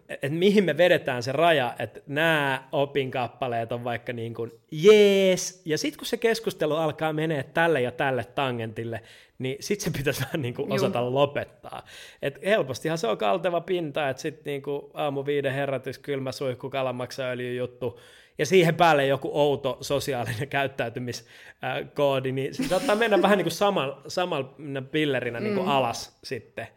että 0.09 0.29
mihin 0.29 0.65
me 0.65 0.77
vedetään 0.77 1.23
se 1.23 1.33
raja, 1.33 1.75
että 1.79 2.01
nämä 2.07 2.69
opinkappaleet 2.73 3.73
on 3.73 3.85
vaikka 3.85 4.13
niin 4.13 4.35
kuin 4.35 4.53
jees, 4.73 5.63
ja 5.65 5.79
sitten 5.79 5.99
kun 5.99 6.07
se 6.07 6.17
keskustelu 6.17 6.75
alkaa 6.75 7.13
menee 7.13 7.43
tälle 7.43 7.81
ja 7.81 7.91
tälle 7.91 8.25
tangentille, 8.25 9.03
niin 9.39 9.57
sitten 9.61 9.93
se 9.93 9.99
pitäisi 9.99 10.21
vähän 10.21 10.43
niin 10.43 10.55
kuin 10.55 10.73
osata 10.73 10.99
Jum. 10.99 11.15
lopettaa. 11.15 11.85
Et 12.23 12.39
helpostihan 12.45 12.99
se 12.99 13.07
on 13.07 13.19
kalteva 13.19 13.61
pinta, 13.61 14.09
että 14.09 14.23
sitten 14.23 14.51
niin 14.51 14.63
kuin 14.63 14.83
aamu 14.95 15.27
viiden 15.27 15.53
herätys, 15.53 15.99
kylmä 15.99 16.33
suihku, 16.33 16.71
kalamaksaöljy 16.71 17.55
juttu, 17.55 18.01
ja 18.41 18.47
siihen 18.47 18.75
päälle 18.75 19.07
joku 19.07 19.31
outo 19.33 19.79
sosiaalinen 19.81 20.49
käyttäytymiskoodi, 20.49 22.33
niin 22.33 22.55
se 22.55 22.69
saattaa 22.69 22.97
mennä 22.97 23.23
vähän 23.23 23.39
niin 23.39 23.45
kuin 23.45 23.53
samalla, 23.53 24.03
samalla 24.09 24.55
pillerinä 24.91 25.41
niin 25.41 25.55
kuin 25.55 25.67
mm. 25.67 25.73
alas 25.73 26.19
sitten. 26.25 26.69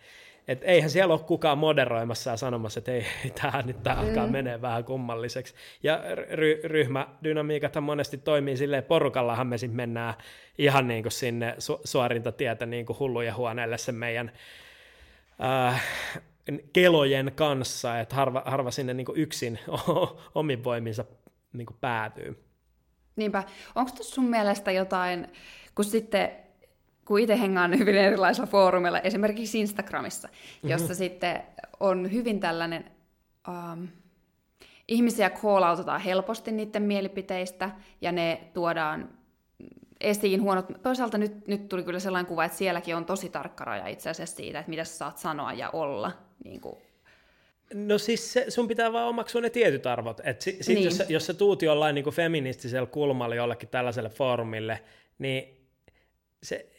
Et 0.47 0.59
eihän 0.63 0.89
siellä 0.89 1.13
ole 1.13 1.21
kukaan 1.21 1.57
moderoimassa 1.57 2.31
ja 2.31 2.37
sanomassa, 2.37 2.79
että 2.79 2.91
ei, 2.91 3.05
tämä 3.41 3.63
nyt 3.65 3.83
tää 3.83 3.95
mm. 3.95 4.01
alkaa 4.01 4.27
menee 4.27 4.61
vähän 4.61 4.83
kummalliseksi. 4.83 5.53
Ja 5.83 6.03
ry- 6.15 6.61
ryhmädynamiikathan 6.63 7.83
monesti 7.83 8.17
toimii 8.17 8.57
silleen, 8.57 8.83
porukallahan 8.83 9.47
me 9.47 9.57
sitten 9.57 9.77
mennään 9.77 10.13
ihan 10.57 10.87
niin 10.87 11.03
kuin 11.03 11.11
sinne 11.11 11.55
su- 11.59 11.81
suorintatietä 11.83 12.65
niin 12.65 12.85
kuin 12.85 12.99
hullujen 12.99 13.35
huoneelle 13.35 13.77
sen 13.77 13.95
meidän 13.95 14.31
äh, 15.43 15.83
kelojen 16.73 17.31
kanssa, 17.35 17.99
että 17.99 18.15
harva, 18.15 18.43
harva 18.45 18.71
sinne 18.71 18.93
niin 18.93 19.05
kuin 19.05 19.19
yksin 19.19 19.59
omin 20.35 20.63
voiminsa 20.63 21.05
niin 21.53 21.65
kuin 21.65 21.77
päätyy. 21.81 22.43
Niinpä. 23.15 23.43
Onko 23.75 23.91
tuossa 23.91 24.15
sun 24.15 24.25
mielestä 24.25 24.71
jotain, 24.71 25.27
kun 25.75 25.85
sitten 25.85 26.31
kun 27.05 27.19
itse 27.19 27.39
hengaan 27.39 27.79
hyvin 27.79 27.95
erilaisilla 27.95 28.47
foorumeilla, 28.47 28.99
esimerkiksi 28.99 29.59
Instagramissa, 29.59 30.29
jossa 30.63 30.85
mm-hmm. 30.85 30.95
sitten 30.95 31.43
on 31.79 32.11
hyvin 32.11 32.39
tällainen 32.39 32.91
um, 33.47 33.87
ihmisiä 34.87 35.29
call 35.29 35.99
helposti 36.05 36.51
niiden 36.51 36.83
mielipiteistä, 36.83 37.69
ja 38.01 38.11
ne 38.11 38.49
tuodaan 38.53 39.09
esiin 40.01 40.41
huonot. 40.41 40.65
Toisaalta 40.83 41.17
nyt, 41.17 41.47
nyt 41.47 41.69
tuli 41.69 41.83
kyllä 41.83 41.99
sellainen 41.99 42.29
kuva, 42.29 42.45
että 42.45 42.57
sielläkin 42.57 42.95
on 42.95 43.05
tosi 43.05 43.29
tarkka 43.29 43.65
raja 43.65 43.87
itse 43.87 44.09
asiassa 44.09 44.35
siitä, 44.35 44.59
että 44.59 44.69
mitä 44.69 44.83
sä 44.83 44.97
saat 44.97 45.17
sanoa 45.17 45.53
ja 45.53 45.69
olla. 45.69 46.11
Niin 46.43 46.61
kuin. 46.61 46.75
No 47.73 47.97
siis 47.97 48.33
se, 48.33 48.45
sun 48.49 48.67
pitää 48.67 48.93
vaan 48.93 49.07
omaksua 49.07 49.41
ne 49.41 49.49
tietyt 49.49 49.87
arvot. 49.87 50.21
Et 50.23 50.41
sit, 50.41 50.57
sit 50.61 50.75
niin. 50.75 50.85
jos, 50.85 51.03
jos 51.09 51.25
sä 51.25 51.33
tuut 51.33 51.61
jollain 51.61 51.95
niin 51.95 52.13
feministisellä 52.13 52.87
kulmalla 52.87 53.35
jollekin 53.35 53.69
tällaiselle 53.69 54.09
foorumille, 54.09 54.79
niin 55.19 55.67
se, 56.43 56.69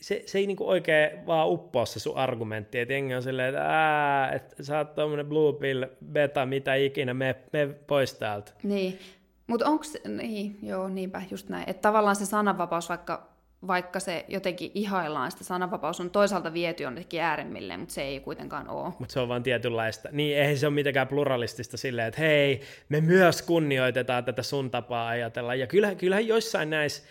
se, 0.00 0.22
se 0.26 0.38
ei 0.38 0.46
niinku 0.46 0.68
oikein 0.68 1.26
vaan 1.26 1.48
uppoa 1.48 1.86
se 1.86 2.00
sun 2.00 2.16
argumentti, 2.16 2.78
että 2.78 2.94
jengi 2.94 3.14
on 3.14 3.22
silleen, 3.22 3.48
että 3.48 3.62
ää, 3.62 4.32
että 4.32 4.62
sä 4.62 4.78
oot 4.78 4.94
tommonen 4.94 5.26
blue 5.26 5.52
pill, 5.52 5.84
beta, 6.12 6.46
mitä 6.46 6.74
ikinä, 6.74 7.14
me, 7.14 7.36
me 7.52 7.66
pois 7.86 8.14
täältä. 8.14 8.52
Niin, 8.62 8.98
mutta 9.46 9.66
onko 9.66 9.84
niin, 10.08 10.58
joo, 10.62 10.88
niinpä, 10.88 11.22
just 11.30 11.48
näin, 11.48 11.70
että 11.70 11.82
tavallaan 11.82 12.16
se 12.16 12.26
sananvapaus, 12.26 12.88
vaikka, 12.88 13.35
vaikka 13.66 14.00
se 14.00 14.24
jotenkin 14.28 14.70
ihaillaan, 14.74 15.30
sitä 15.30 15.44
sananvapaus 15.44 16.00
on 16.00 16.10
toisaalta 16.10 16.52
viety 16.52 16.82
jonnekin 16.82 17.20
ääremmille, 17.20 17.76
mutta 17.76 17.94
se 17.94 18.02
ei 18.02 18.20
kuitenkaan 18.20 18.68
ole. 18.68 18.92
Mutta 18.98 19.12
se 19.12 19.20
on 19.20 19.28
vaan 19.28 19.42
tietynlaista. 19.42 20.08
Niin, 20.12 20.36
eihän 20.36 20.58
se 20.58 20.66
ole 20.66 20.74
mitenkään 20.74 21.08
pluralistista 21.08 21.76
silleen, 21.76 22.08
että 22.08 22.20
hei, 22.20 22.60
me 22.88 23.00
myös 23.00 23.42
kunnioitetaan 23.42 24.24
tätä 24.24 24.42
sun 24.42 24.70
tapaa 24.70 25.08
ajatella. 25.08 25.54
Ja 25.54 25.66
kyllähän, 25.66 25.96
kyllähän 25.96 26.26
joissain 26.26 26.70
näissä 26.70 27.02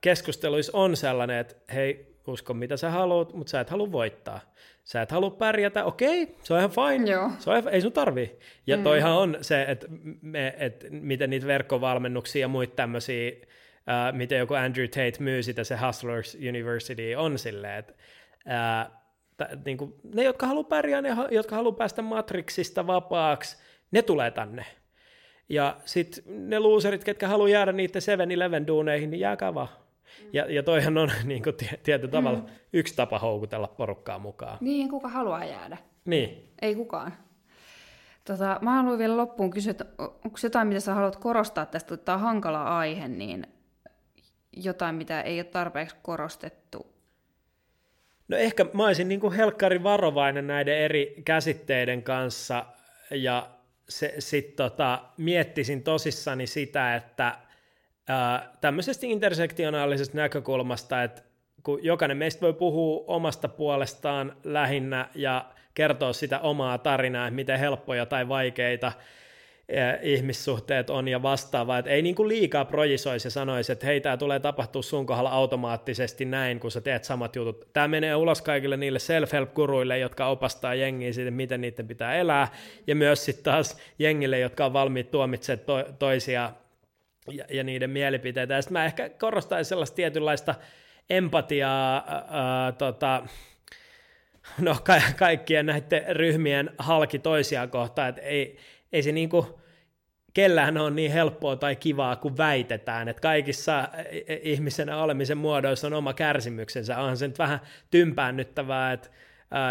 keskusteluissa 0.00 0.72
on 0.74 0.96
sellainen, 0.96 1.38
että 1.38 1.54
hei, 1.74 2.16
usko 2.26 2.54
mitä 2.54 2.76
sä 2.76 2.90
haluat, 2.90 3.34
mutta 3.34 3.50
sä 3.50 3.60
et 3.60 3.70
halua 3.70 3.92
voittaa. 3.92 4.40
Sä 4.84 5.02
et 5.02 5.10
halua 5.10 5.30
pärjätä, 5.30 5.84
okei, 5.84 6.36
se 6.42 6.54
on 6.54 6.58
ihan 6.58 6.70
fine, 6.70 7.10
Joo. 7.10 7.30
Se 7.38 7.50
on, 7.50 7.68
ei 7.68 7.80
sun 7.80 7.92
tarvii. 7.92 8.38
Ja 8.66 8.76
mm. 8.76 8.82
toihan 8.82 9.12
on 9.12 9.38
se, 9.40 9.62
että, 9.62 9.86
me, 10.22 10.54
että 10.58 10.86
miten 10.90 11.30
niitä 11.30 11.46
verkkovalmennuksia 11.46 12.40
ja 12.40 12.48
muita 12.48 12.74
tämmöisiä, 12.76 13.32
äh, 13.88 14.12
miten 14.12 14.38
joku 14.38 14.54
Andrew 14.54 14.86
Tate 14.86 15.16
myy 15.18 15.42
sitä, 15.42 15.64
se 15.64 15.76
Hustlers 15.86 16.38
University 16.48 17.14
on 17.14 17.38
silleen, 17.38 17.78
että 17.78 17.94
äh, 18.50 18.90
t- 19.36 19.64
niin 19.64 19.76
kuin, 19.76 19.94
ne, 20.14 20.24
jotka 20.24 20.46
haluaa 20.46 20.64
pärjää, 20.64 21.02
ne, 21.02 21.16
jotka 21.30 21.56
haluaa 21.56 21.76
päästä 21.76 22.02
matriksista 22.02 22.86
vapaaksi, 22.86 23.56
ne 23.90 24.02
tulee 24.02 24.30
tänne. 24.30 24.64
Ja 25.48 25.76
sitten 25.84 26.24
ne 26.26 26.58
loserit, 26.58 27.04
ketkä 27.04 27.28
haluaa 27.28 27.48
jäädä 27.48 27.72
niiden 27.72 28.02
7-Eleven 28.02 28.66
duuneihin, 28.66 29.10
niin 29.10 29.20
jääkää 29.20 29.54
vaan. 29.54 29.68
Ja, 30.32 30.52
ja 30.52 30.62
toihan 30.62 30.98
on 30.98 31.10
niin 31.24 31.42
kuin 31.42 31.56
tietyllä 31.82 32.10
tavalla 32.10 32.38
mm. 32.38 32.46
yksi 32.72 32.96
tapa 32.96 33.18
houkutella 33.18 33.68
porukkaa 33.68 34.18
mukaan. 34.18 34.58
Niin, 34.60 34.88
kuka 34.88 35.08
haluaa 35.08 35.44
jäädä. 35.44 35.76
Niin. 36.04 36.52
Ei 36.62 36.74
kukaan. 36.74 37.12
Tota, 38.24 38.58
mä 38.60 38.74
haluan 38.74 38.98
vielä 38.98 39.16
loppuun 39.16 39.50
kysyä, 39.50 39.70
että 39.70 39.84
onko 39.98 40.38
jotain, 40.42 40.68
mitä 40.68 40.80
sä 40.80 40.94
haluat 40.94 41.16
korostaa 41.16 41.66
tästä, 41.66 41.94
että 41.94 42.04
tämä 42.04 42.16
on 42.16 42.22
hankala 42.22 42.78
aihe, 42.78 43.08
niin 43.08 43.46
jotain, 44.56 44.94
mitä 44.94 45.20
ei 45.20 45.38
ole 45.38 45.44
tarpeeksi 45.44 45.96
korostettu? 46.02 46.96
No 48.28 48.36
ehkä 48.36 48.66
mä 48.72 48.86
olisin 48.86 49.08
niin 49.08 49.32
helkkari 49.32 49.82
varovainen 49.82 50.46
näiden 50.46 50.78
eri 50.78 51.14
käsitteiden 51.24 52.02
kanssa 52.02 52.66
ja 53.10 53.50
se, 53.88 54.14
sit 54.18 54.56
tota, 54.56 55.02
miettisin 55.16 55.82
tosissani 55.82 56.46
sitä, 56.46 56.96
että 56.96 57.38
ää, 58.08 58.56
tämmöisestä 58.60 59.06
intersektionaalisesta 59.06 60.16
näkökulmasta, 60.16 61.02
että 61.02 61.22
kun 61.62 61.84
jokainen 61.84 62.16
meistä 62.16 62.40
voi 62.40 62.52
puhua 62.52 63.04
omasta 63.06 63.48
puolestaan 63.48 64.36
lähinnä 64.44 65.08
ja 65.14 65.50
kertoa 65.74 66.12
sitä 66.12 66.38
omaa 66.38 66.78
tarinaa, 66.78 67.26
että 67.26 67.34
miten 67.34 67.58
helppoja 67.58 68.06
tai 68.06 68.28
vaikeita 68.28 68.92
ihmissuhteet 70.02 70.90
on 70.90 71.08
ja 71.08 71.22
vastaavaa, 71.22 71.78
että 71.78 71.90
ei 71.90 72.02
niin 72.02 72.14
kuin 72.14 72.28
liikaa 72.28 72.64
projisoisi 72.64 73.26
ja 73.26 73.30
sanoisi, 73.30 73.72
että 73.72 73.86
hei, 73.86 74.00
tämä 74.00 74.16
tulee 74.16 74.40
tapahtua 74.40 74.82
sun 74.82 75.06
kohdalla 75.06 75.30
automaattisesti 75.30 76.24
näin, 76.24 76.60
kun 76.60 76.70
sä 76.70 76.80
teet 76.80 77.04
samat 77.04 77.36
jutut. 77.36 77.68
Tämä 77.72 77.88
menee 77.88 78.14
ulos 78.14 78.42
kaikille 78.42 78.76
niille 78.76 78.98
self-help-kuruille, 78.98 79.98
jotka 79.98 80.26
opastaa 80.26 80.74
jengiä 80.74 81.12
siitä, 81.12 81.30
miten 81.30 81.60
niiden 81.60 81.88
pitää 81.88 82.14
elää, 82.14 82.48
ja 82.86 82.94
myös 82.94 83.24
sitten 83.24 83.44
taas 83.44 83.76
jengille, 83.98 84.38
jotka 84.38 84.66
on 84.66 84.72
valmiit 84.72 85.10
tuomitsemaan 85.10 85.64
to- 85.66 85.92
toisia 85.98 86.52
ja, 87.30 87.44
ja 87.50 87.64
niiden 87.64 87.90
mielipiteitä. 87.90 88.54
Ja 88.54 88.62
sitten 88.62 88.72
mä 88.72 88.84
ehkä 88.84 89.08
korostaisin 89.08 89.68
sellaista 89.68 89.96
tietynlaista 89.96 90.54
empatiaa, 91.10 92.04
ää, 92.30 92.72
tota, 92.72 93.26
no 94.60 94.76
ka- 94.84 95.02
kaikkien 95.16 95.66
näiden 95.66 96.16
ryhmien 96.16 96.70
halki 96.78 97.18
toisiaan 97.18 97.70
kohtaan, 97.70 98.08
että 98.08 98.20
ei, 98.22 98.58
ei 98.96 99.02
se 99.02 99.12
niinku 99.12 99.60
kellään 100.34 100.78
on 100.78 100.96
niin 100.96 101.12
helppoa 101.12 101.56
tai 101.56 101.76
kivaa 101.76 102.16
kuin 102.16 102.36
väitetään, 102.36 103.08
että 103.08 103.20
kaikissa 103.20 103.88
ihmisenä 104.42 105.02
olemisen 105.02 105.38
muodoissa 105.38 105.86
on 105.86 105.94
oma 105.94 106.14
kärsimyksensä, 106.14 106.98
onhan 106.98 107.16
se 107.16 107.28
nyt 107.28 107.38
vähän 107.38 107.60
tympäännyttävää, 107.90 108.92
että 108.92 109.08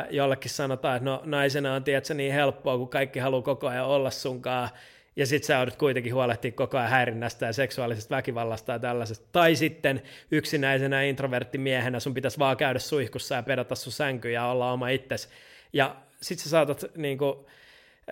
jollekin 0.09 0.51
sanotaan, 0.51 0.97
että 0.97 1.09
no 1.09 1.21
naisena 1.26 1.73
on 1.73 1.84
tiedätkö, 1.84 2.13
niin 2.13 2.34
helppoa, 2.34 2.78
kun 2.78 2.89
kaikki 2.89 3.19
haluaa 3.19 3.41
koko 3.41 3.67
ajan 3.67 3.86
olla 3.86 4.11
sunkaan, 4.11 4.69
ja 5.15 5.26
sitten 5.26 5.47
sä 5.47 5.53
joudut 5.53 5.76
kuitenkin 5.76 6.13
huolehtia 6.13 6.51
koko 6.51 6.78
ajan 6.78 6.89
häirinnästä 6.89 7.45
ja 7.45 7.53
seksuaalisesta 7.53 8.15
väkivallasta 8.15 8.71
ja 8.71 8.80
tällaisesta. 8.80 9.28
Tai 9.32 9.55
sitten 9.55 10.01
yksinäisenä 10.32 11.01
introverttimiehenä 11.01 11.99
sun 11.99 12.13
pitäisi 12.13 12.39
vaan 12.39 12.57
käydä 12.57 12.80
suihkussa 12.80 13.36
ja 13.36 13.43
pedata 13.43 13.76
sun 13.76 13.93
sänky 13.93 14.32
ja 14.32 14.45
olla 14.45 14.71
oma 14.71 14.89
itsesi. 14.89 15.30
Ja 15.73 15.95
sit 16.21 16.39
sä 16.39 16.49
saatat 16.49 16.86
niinku, 16.97 17.47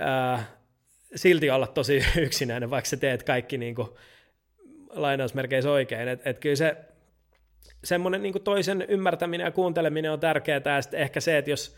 äh, 0.01 0.47
silti 1.15 1.49
olla 1.49 1.67
tosi 1.67 2.03
yksinäinen, 2.17 2.69
vaikka 2.69 2.89
sä 2.89 2.97
teet 2.97 3.23
kaikki 3.23 3.57
niin 3.57 3.75
kuin, 3.75 3.87
lainausmerkeissä 4.89 5.71
oikein. 5.71 6.07
Että 6.07 6.29
et 6.29 6.39
kyllä 6.39 6.55
se 6.55 6.77
semmoinen 7.83 8.21
niin 8.21 8.43
toisen 8.43 8.85
ymmärtäminen 8.87 9.45
ja 9.45 9.51
kuunteleminen 9.51 10.11
on 10.11 10.19
tärkeää, 10.19 10.61
ja 10.65 10.81
sitten 10.81 10.99
ehkä 10.99 11.19
se, 11.19 11.37
että 11.37 11.51
jos 11.51 11.77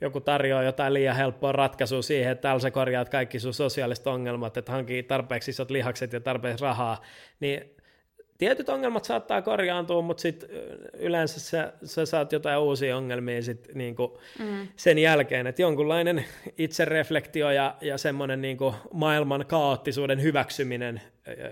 joku 0.00 0.20
tarjoaa 0.20 0.62
jotain 0.62 0.94
liian 0.94 1.16
helppoa 1.16 1.52
ratkaisua 1.52 2.02
siihen, 2.02 2.32
että 2.32 2.42
täällä 2.42 2.60
sä 2.60 2.70
korjaat 2.70 3.08
kaikki 3.08 3.40
sun 3.40 3.54
sosiaaliset 3.54 4.06
ongelmat, 4.06 4.56
että 4.56 4.72
hankii 4.72 5.02
tarpeeksi 5.02 5.50
isot 5.50 5.70
lihakset 5.70 6.12
ja 6.12 6.20
tarpeeksi 6.20 6.64
rahaa, 6.64 7.02
niin 7.40 7.76
tietyt 8.42 8.68
ongelmat 8.68 9.04
saattaa 9.04 9.42
korjaantua, 9.42 10.02
mutta 10.02 10.20
sit 10.20 10.44
yleensä 10.98 11.40
sä, 11.40 11.72
sä 11.84 12.06
saat 12.06 12.32
jotain 12.32 12.58
uusia 12.58 12.96
ongelmia 12.96 13.42
sit 13.42 13.68
niinku 13.74 14.20
mm. 14.38 14.68
sen 14.76 14.98
jälkeen, 14.98 15.46
että 15.46 15.62
jonkunlainen 15.62 16.24
itsereflektio 16.58 17.50
ja, 17.50 17.74
ja 17.80 17.98
semmoinen 17.98 18.42
niinku 18.42 18.74
maailman 18.92 19.44
kaoottisuuden 19.46 20.22
hyväksyminen 20.22 21.00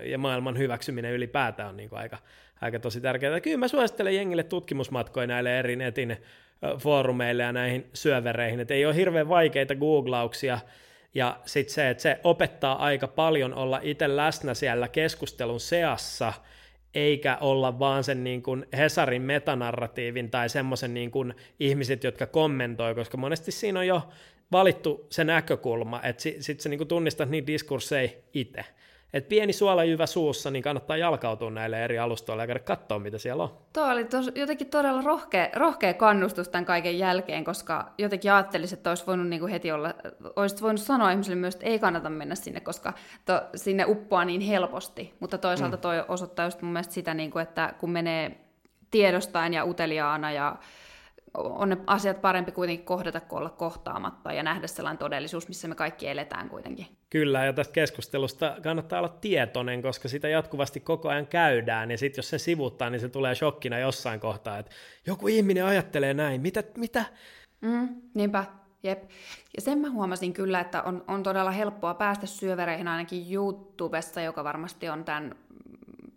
ja 0.03 0.17
maailman 0.17 0.57
hyväksyminen 0.57 1.13
ylipäätään 1.13 1.69
on 1.69 1.77
niinku 1.77 1.95
aika, 1.95 2.17
aika 2.61 2.79
tosi 2.79 3.01
tärkeää. 3.01 3.39
Kyllä 3.39 3.57
mä 3.57 3.67
suosittelen 3.67 4.15
jengille 4.15 4.43
tutkimusmatkoja 4.43 5.27
näille 5.27 5.59
eri 5.59 5.75
netin 5.75 6.17
foorumeille 6.77 7.43
ja 7.43 7.51
näihin 7.51 7.85
syövereihin, 7.93 8.59
että 8.59 8.73
ei 8.73 8.85
ole 8.85 8.95
hirveän 8.95 9.29
vaikeita 9.29 9.75
googlauksia, 9.75 10.59
ja 11.13 11.39
sitten 11.45 11.73
se, 11.73 11.89
että 11.89 12.01
se 12.03 12.19
opettaa 12.23 12.85
aika 12.85 13.07
paljon 13.07 13.53
olla 13.53 13.79
itse 13.83 14.15
läsnä 14.15 14.53
siellä 14.53 14.87
keskustelun 14.87 15.59
seassa– 15.59 16.33
eikä 16.95 17.37
olla 17.41 17.79
vaan 17.79 18.03
sen 18.03 18.23
niin 18.23 18.43
kuin 18.43 18.65
Hesarin 18.77 19.21
metanarratiivin 19.21 20.31
tai 20.31 20.49
semmoisen 20.49 20.93
niin 20.93 21.11
kuin 21.11 21.33
ihmiset, 21.59 22.03
jotka 22.03 22.25
kommentoi, 22.25 22.95
koska 22.95 23.17
monesti 23.17 23.51
siinä 23.51 23.79
on 23.79 23.87
jo 23.87 24.09
valittu 24.51 25.07
se 25.09 25.23
näkökulma, 25.23 26.01
että 26.03 26.23
sitten 26.23 26.43
sit 26.43 26.59
sä 26.59 26.69
niin 26.69 26.77
kuin 26.77 26.87
tunnistat 26.87 27.29
niitä 27.29 27.47
diskursseja 27.47 28.09
itse. 28.33 28.65
Et 29.13 29.29
pieni 29.29 29.53
suolajyvä 29.53 30.05
suussa, 30.05 30.51
niin 30.51 30.63
kannattaa 30.63 30.97
jalkautua 30.97 31.51
näille 31.51 31.83
eri 31.83 31.99
alustoille 31.99 32.43
ja 32.43 32.47
käydä 32.47 32.59
katsoa, 32.59 32.99
mitä 32.99 33.17
siellä 33.17 33.43
on. 33.43 33.57
Tuo 33.73 33.91
oli 33.91 34.05
tos, 34.05 34.31
jotenkin 34.35 34.69
todella 34.69 35.01
rohkea, 35.01 35.49
rohkea 35.55 35.93
kannustus 35.93 36.49
tämän 36.49 36.65
kaiken 36.65 36.99
jälkeen, 36.99 37.43
koska 37.43 37.91
jotenkin 37.97 38.31
ajattelisin, 38.31 38.77
että 38.77 38.91
olisi 38.91 39.07
voinut 39.07 39.27
niin 39.27 39.39
kuin 39.39 39.51
heti 39.51 39.71
olla, 39.71 39.93
olisit 40.35 40.61
voinut 40.61 40.81
sanoa 40.81 41.11
ihmisille 41.11 41.35
myös, 41.35 41.55
että 41.55 41.67
ei 41.67 41.79
kannata 41.79 42.09
mennä 42.09 42.35
sinne, 42.35 42.59
koska 42.59 42.93
to, 43.25 43.41
sinne 43.55 43.85
uppoaa 43.85 44.25
niin 44.25 44.41
helposti. 44.41 45.13
Mutta 45.19 45.37
toisaalta 45.37 45.77
mm. 45.77 45.81
toi 45.81 46.03
osoittaa 46.07 46.45
just 46.45 46.61
mun 46.61 46.73
mielestä 46.73 46.93
sitä, 46.93 47.13
niin 47.13 47.31
kuin, 47.31 47.43
että 47.43 47.73
kun 47.79 47.91
menee 47.91 48.37
tiedostaen 48.91 49.53
ja 49.53 49.65
uteliaana 49.65 50.31
ja 50.31 50.55
on 51.33 51.69
ne 51.69 51.77
asiat 51.87 52.21
parempi 52.21 52.51
kuitenkin 52.51 52.85
kohdata 52.85 53.19
kuin 53.19 53.37
olla 53.37 53.49
kohtaamatta 53.49 54.33
ja 54.33 54.43
nähdä 54.43 54.67
sellainen 54.67 54.97
todellisuus, 54.97 55.47
missä 55.47 55.67
me 55.67 55.75
kaikki 55.75 56.07
eletään 56.07 56.49
kuitenkin. 56.49 56.87
Kyllä, 57.09 57.45
ja 57.45 57.53
tästä 57.53 57.73
keskustelusta 57.73 58.57
kannattaa 58.63 58.99
olla 58.99 59.17
tietoinen, 59.21 59.81
koska 59.81 60.07
sitä 60.07 60.27
jatkuvasti 60.27 60.79
koko 60.79 61.09
ajan 61.09 61.27
käydään, 61.27 61.91
ja 61.91 61.97
sitten 61.97 62.19
jos 62.19 62.29
se 62.29 62.37
sivuttaa, 62.37 62.89
niin 62.89 62.99
se 62.99 63.09
tulee 63.09 63.35
shokkina 63.35 63.79
jossain 63.79 64.19
kohtaa, 64.19 64.57
että 64.57 64.71
joku 65.07 65.27
ihminen 65.27 65.65
ajattelee 65.65 66.13
näin, 66.13 66.41
mitä? 66.41 66.63
mitä? 66.77 67.05
Mm, 67.61 67.89
niinpä, 68.13 68.45
jep. 68.83 69.03
Ja 69.55 69.61
sen 69.61 69.77
mä 69.77 69.89
huomasin 69.89 70.33
kyllä, 70.33 70.59
että 70.59 70.83
on, 70.83 71.03
on 71.07 71.23
todella 71.23 71.51
helppoa 71.51 71.93
päästä 71.93 72.25
syövereihin 72.25 72.87
ainakin 72.87 73.33
YouTubessa, 73.33 74.21
joka 74.21 74.43
varmasti 74.43 74.89
on 74.89 75.03
tämän 75.03 75.35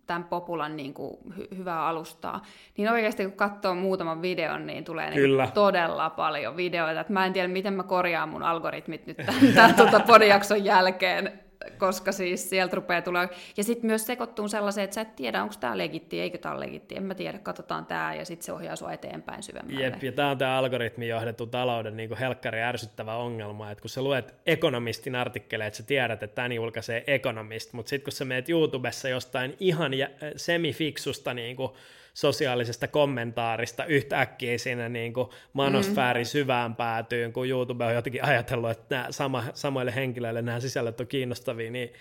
tämän 0.07 0.25
Populan 0.25 0.77
niin 0.77 0.95
kuin, 0.95 1.17
hy- 1.31 1.57
hyvää 1.57 1.87
alustaa, 1.87 2.43
niin 2.77 2.91
oikeasti 2.91 3.25
kun 3.25 3.33
katsoo 3.33 3.75
muutaman 3.75 4.23
videon, 4.23 4.67
niin 4.67 4.85
tulee 4.85 5.11
niin 5.11 5.21
Kyllä. 5.21 5.49
todella 5.55 6.11
paljon 6.11 6.57
videoita. 6.57 7.01
Et 7.01 7.09
mä 7.09 7.27
en 7.27 7.33
tiedä, 7.33 7.49
miten 7.49 7.75
mä 7.75 7.83
korjaan 7.83 8.29
mun 8.29 8.43
algoritmit 8.43 9.07
nyt 9.07 9.17
tämän, 9.17 9.53
tämän 9.55 9.75
tuota 9.75 10.01
podijakson 10.01 10.65
jälkeen, 10.65 11.44
koska 11.79 12.13
siis 12.13 12.51
sieltä 12.51 12.77
rupeaa 12.77 13.03
tulla... 13.03 13.29
Ja 13.57 13.65
sitten 13.65 13.87
myös 13.87 14.07
sekoittuu 14.07 14.49
sellaiseen, 14.49 14.85
että 14.85 14.95
sä 14.95 15.01
et 15.01 15.17
tiedä, 15.17 15.43
onko 15.43 15.55
tämä 15.61 15.79
legitti, 15.79 16.21
eikö 16.21 16.39
tämä 16.39 16.61
legitti. 16.61 16.97
En 16.97 17.03
mä 17.03 17.15
tiedä, 17.15 17.39
katsotaan 17.39 17.87
tämä 17.87 18.15
ja 18.15 18.25
sitten 18.25 18.45
se 18.45 18.53
ohjaa 18.53 18.77
sua 18.77 18.93
eteenpäin 18.93 19.43
syvemmälle. 19.43 19.85
Jep, 19.85 20.03
ja 20.03 20.13
tämä 20.13 20.31
on 20.31 20.39
tämä 20.39 20.59
algoritmi 20.59 21.09
johdettu 21.09 21.47
talouden 21.47 21.97
niin 21.97 22.17
helkkari 22.17 22.63
ärsyttävä 22.63 23.17
ongelma, 23.17 23.71
että 23.71 23.83
kun 23.83 23.91
sä 23.91 24.03
luet 24.03 24.35
ekonomistin 24.47 25.15
artikkeleita, 25.15 25.77
sä 25.77 25.83
tiedät, 25.83 26.23
että 26.23 26.35
tämän 26.35 26.53
julkaisee 26.53 27.05
ekonomist, 27.07 27.73
mutta 27.73 27.91
sitten 27.91 28.05
kun 28.05 28.13
sä 28.13 28.25
meet 28.25 28.49
YouTubessa 28.49 29.09
jostain 29.09 29.57
ihan 29.61 29.95
jä, 29.95 30.11
semifiksusta 30.37 31.35
niin 31.35 31.57
kuin 31.57 31.73
sosiaalisesta 32.15 32.89
kommentaarista 32.89 33.85
yhtäkkiä 33.85 34.59
siinä 34.59 34.89
niin 34.89 35.13
kuin 35.13 35.29
manosfäärin 35.53 36.27
mm. 36.27 36.29
syvään 36.29 36.77
päätyyn, 36.77 37.33
kun 37.33 37.49
YouTube 37.49 37.85
on 37.85 37.95
jotenkin 37.95 38.25
ajatellut, 38.25 38.71
että 38.71 38.97
nämä 38.97 39.07
sama, 39.11 39.45
samoille 39.55 39.95
henkilöille 39.95 40.43
nämä 40.43 40.61
sisällöt 40.61 41.01
on 41.01 41.07
kiinnostavia, 41.07 41.71
niin 41.71 41.93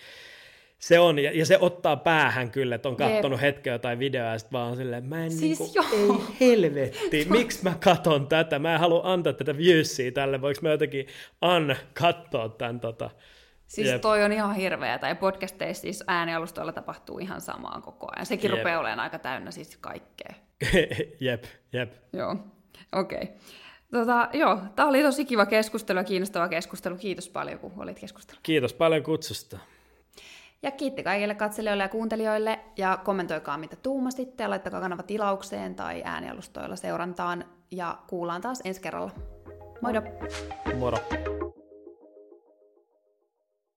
se 0.80 1.00
on, 1.00 1.20
ja, 1.20 1.32
ja 1.38 1.46
se 1.46 1.58
ottaa 1.62 1.96
päähän 1.98 2.52
kyllä, 2.52 2.76
että 2.76 2.90
on 2.90 2.96
katsonut 2.96 3.42
hetken 3.42 3.72
jotain 3.72 4.00
videoa, 4.00 4.32
ja 4.32 4.40
sitten 4.40 4.60
vaan 4.60 4.76
silleen, 4.76 5.06
mä 5.06 5.24
en 5.24 5.32
siis 5.32 5.60
niinku, 5.60 6.24
ei 6.40 6.50
helvetti, 6.50 7.28
miksi 7.38 7.64
mä 7.64 7.76
katon 7.80 8.28
tätä, 8.28 8.60
mä 8.60 8.74
en 8.74 8.80
halua 8.80 9.02
antaa 9.04 9.34
tätä 9.34 9.58
viewsia 9.58 10.12
tälle, 10.12 10.42
voiko 10.42 10.60
mä 10.62 10.70
jotenkin 10.70 11.08
an 11.42 11.76
katsoa 11.94 12.50
tämän 12.50 12.80
tota, 12.80 13.10
Siis 13.74 13.88
Jep. 13.88 14.02
toi 14.02 14.24
on 14.24 14.32
ihan 14.32 14.56
hirveä, 14.56 14.98
tai 14.98 15.16
podcasteissa 15.16 15.82
siis 15.82 16.04
äänialustoilla 16.08 16.72
tapahtuu 16.72 17.20
ihan 17.20 17.42
samaa 17.42 17.82
koko 17.82 18.08
ajan. 18.16 18.26
Sekin 18.26 18.52
jep. 18.52 18.60
rupeaa 18.60 18.80
olemaan 18.80 19.00
aika 19.00 19.20
täynnä 19.20 19.52
siis 19.52 19.78
kaikkea. 19.78 20.34
jep, 21.20 21.44
jep. 21.74 21.94
Joo, 22.14 22.36
okei. 22.92 23.24
Okay. 23.24 23.36
Tota, 23.92 24.30
joo, 24.34 24.60
tämä 24.76 24.90
oli 24.90 25.04
tosi 25.04 25.26
kiva 25.26 25.46
keskustelu 25.46 26.00
ja 26.00 26.04
kiinnostava 26.04 26.48
keskustelu. 26.48 26.98
Kiitos 26.98 27.30
paljon, 27.30 27.60
kun 27.60 27.72
olit 27.78 28.00
keskustelu. 28.00 28.40
Kiitos 28.44 28.74
paljon 28.74 29.04
kutsusta. 29.04 29.60
Ja 30.64 30.72
kiitti 30.72 31.04
kaikille 31.04 31.36
katselijoille 31.36 31.84
ja 31.84 31.90
kuuntelijoille, 31.90 32.60
ja 32.78 33.00
kommentoikaa 33.04 33.58
mitä 33.58 33.76
tuumasitte, 33.76 34.44
ja 34.44 34.50
laittakaa 34.50 34.82
kanava 34.82 35.04
tilaukseen 35.04 35.76
tai 35.76 36.02
äänialustoilla 36.06 36.76
seurantaan, 36.76 37.46
ja 37.72 37.98
kuullaan 38.08 38.42
taas 38.42 38.62
ensi 38.66 38.82
kerralla. 38.82 39.12
Moido! 39.82 40.02
Moro! 40.80 40.98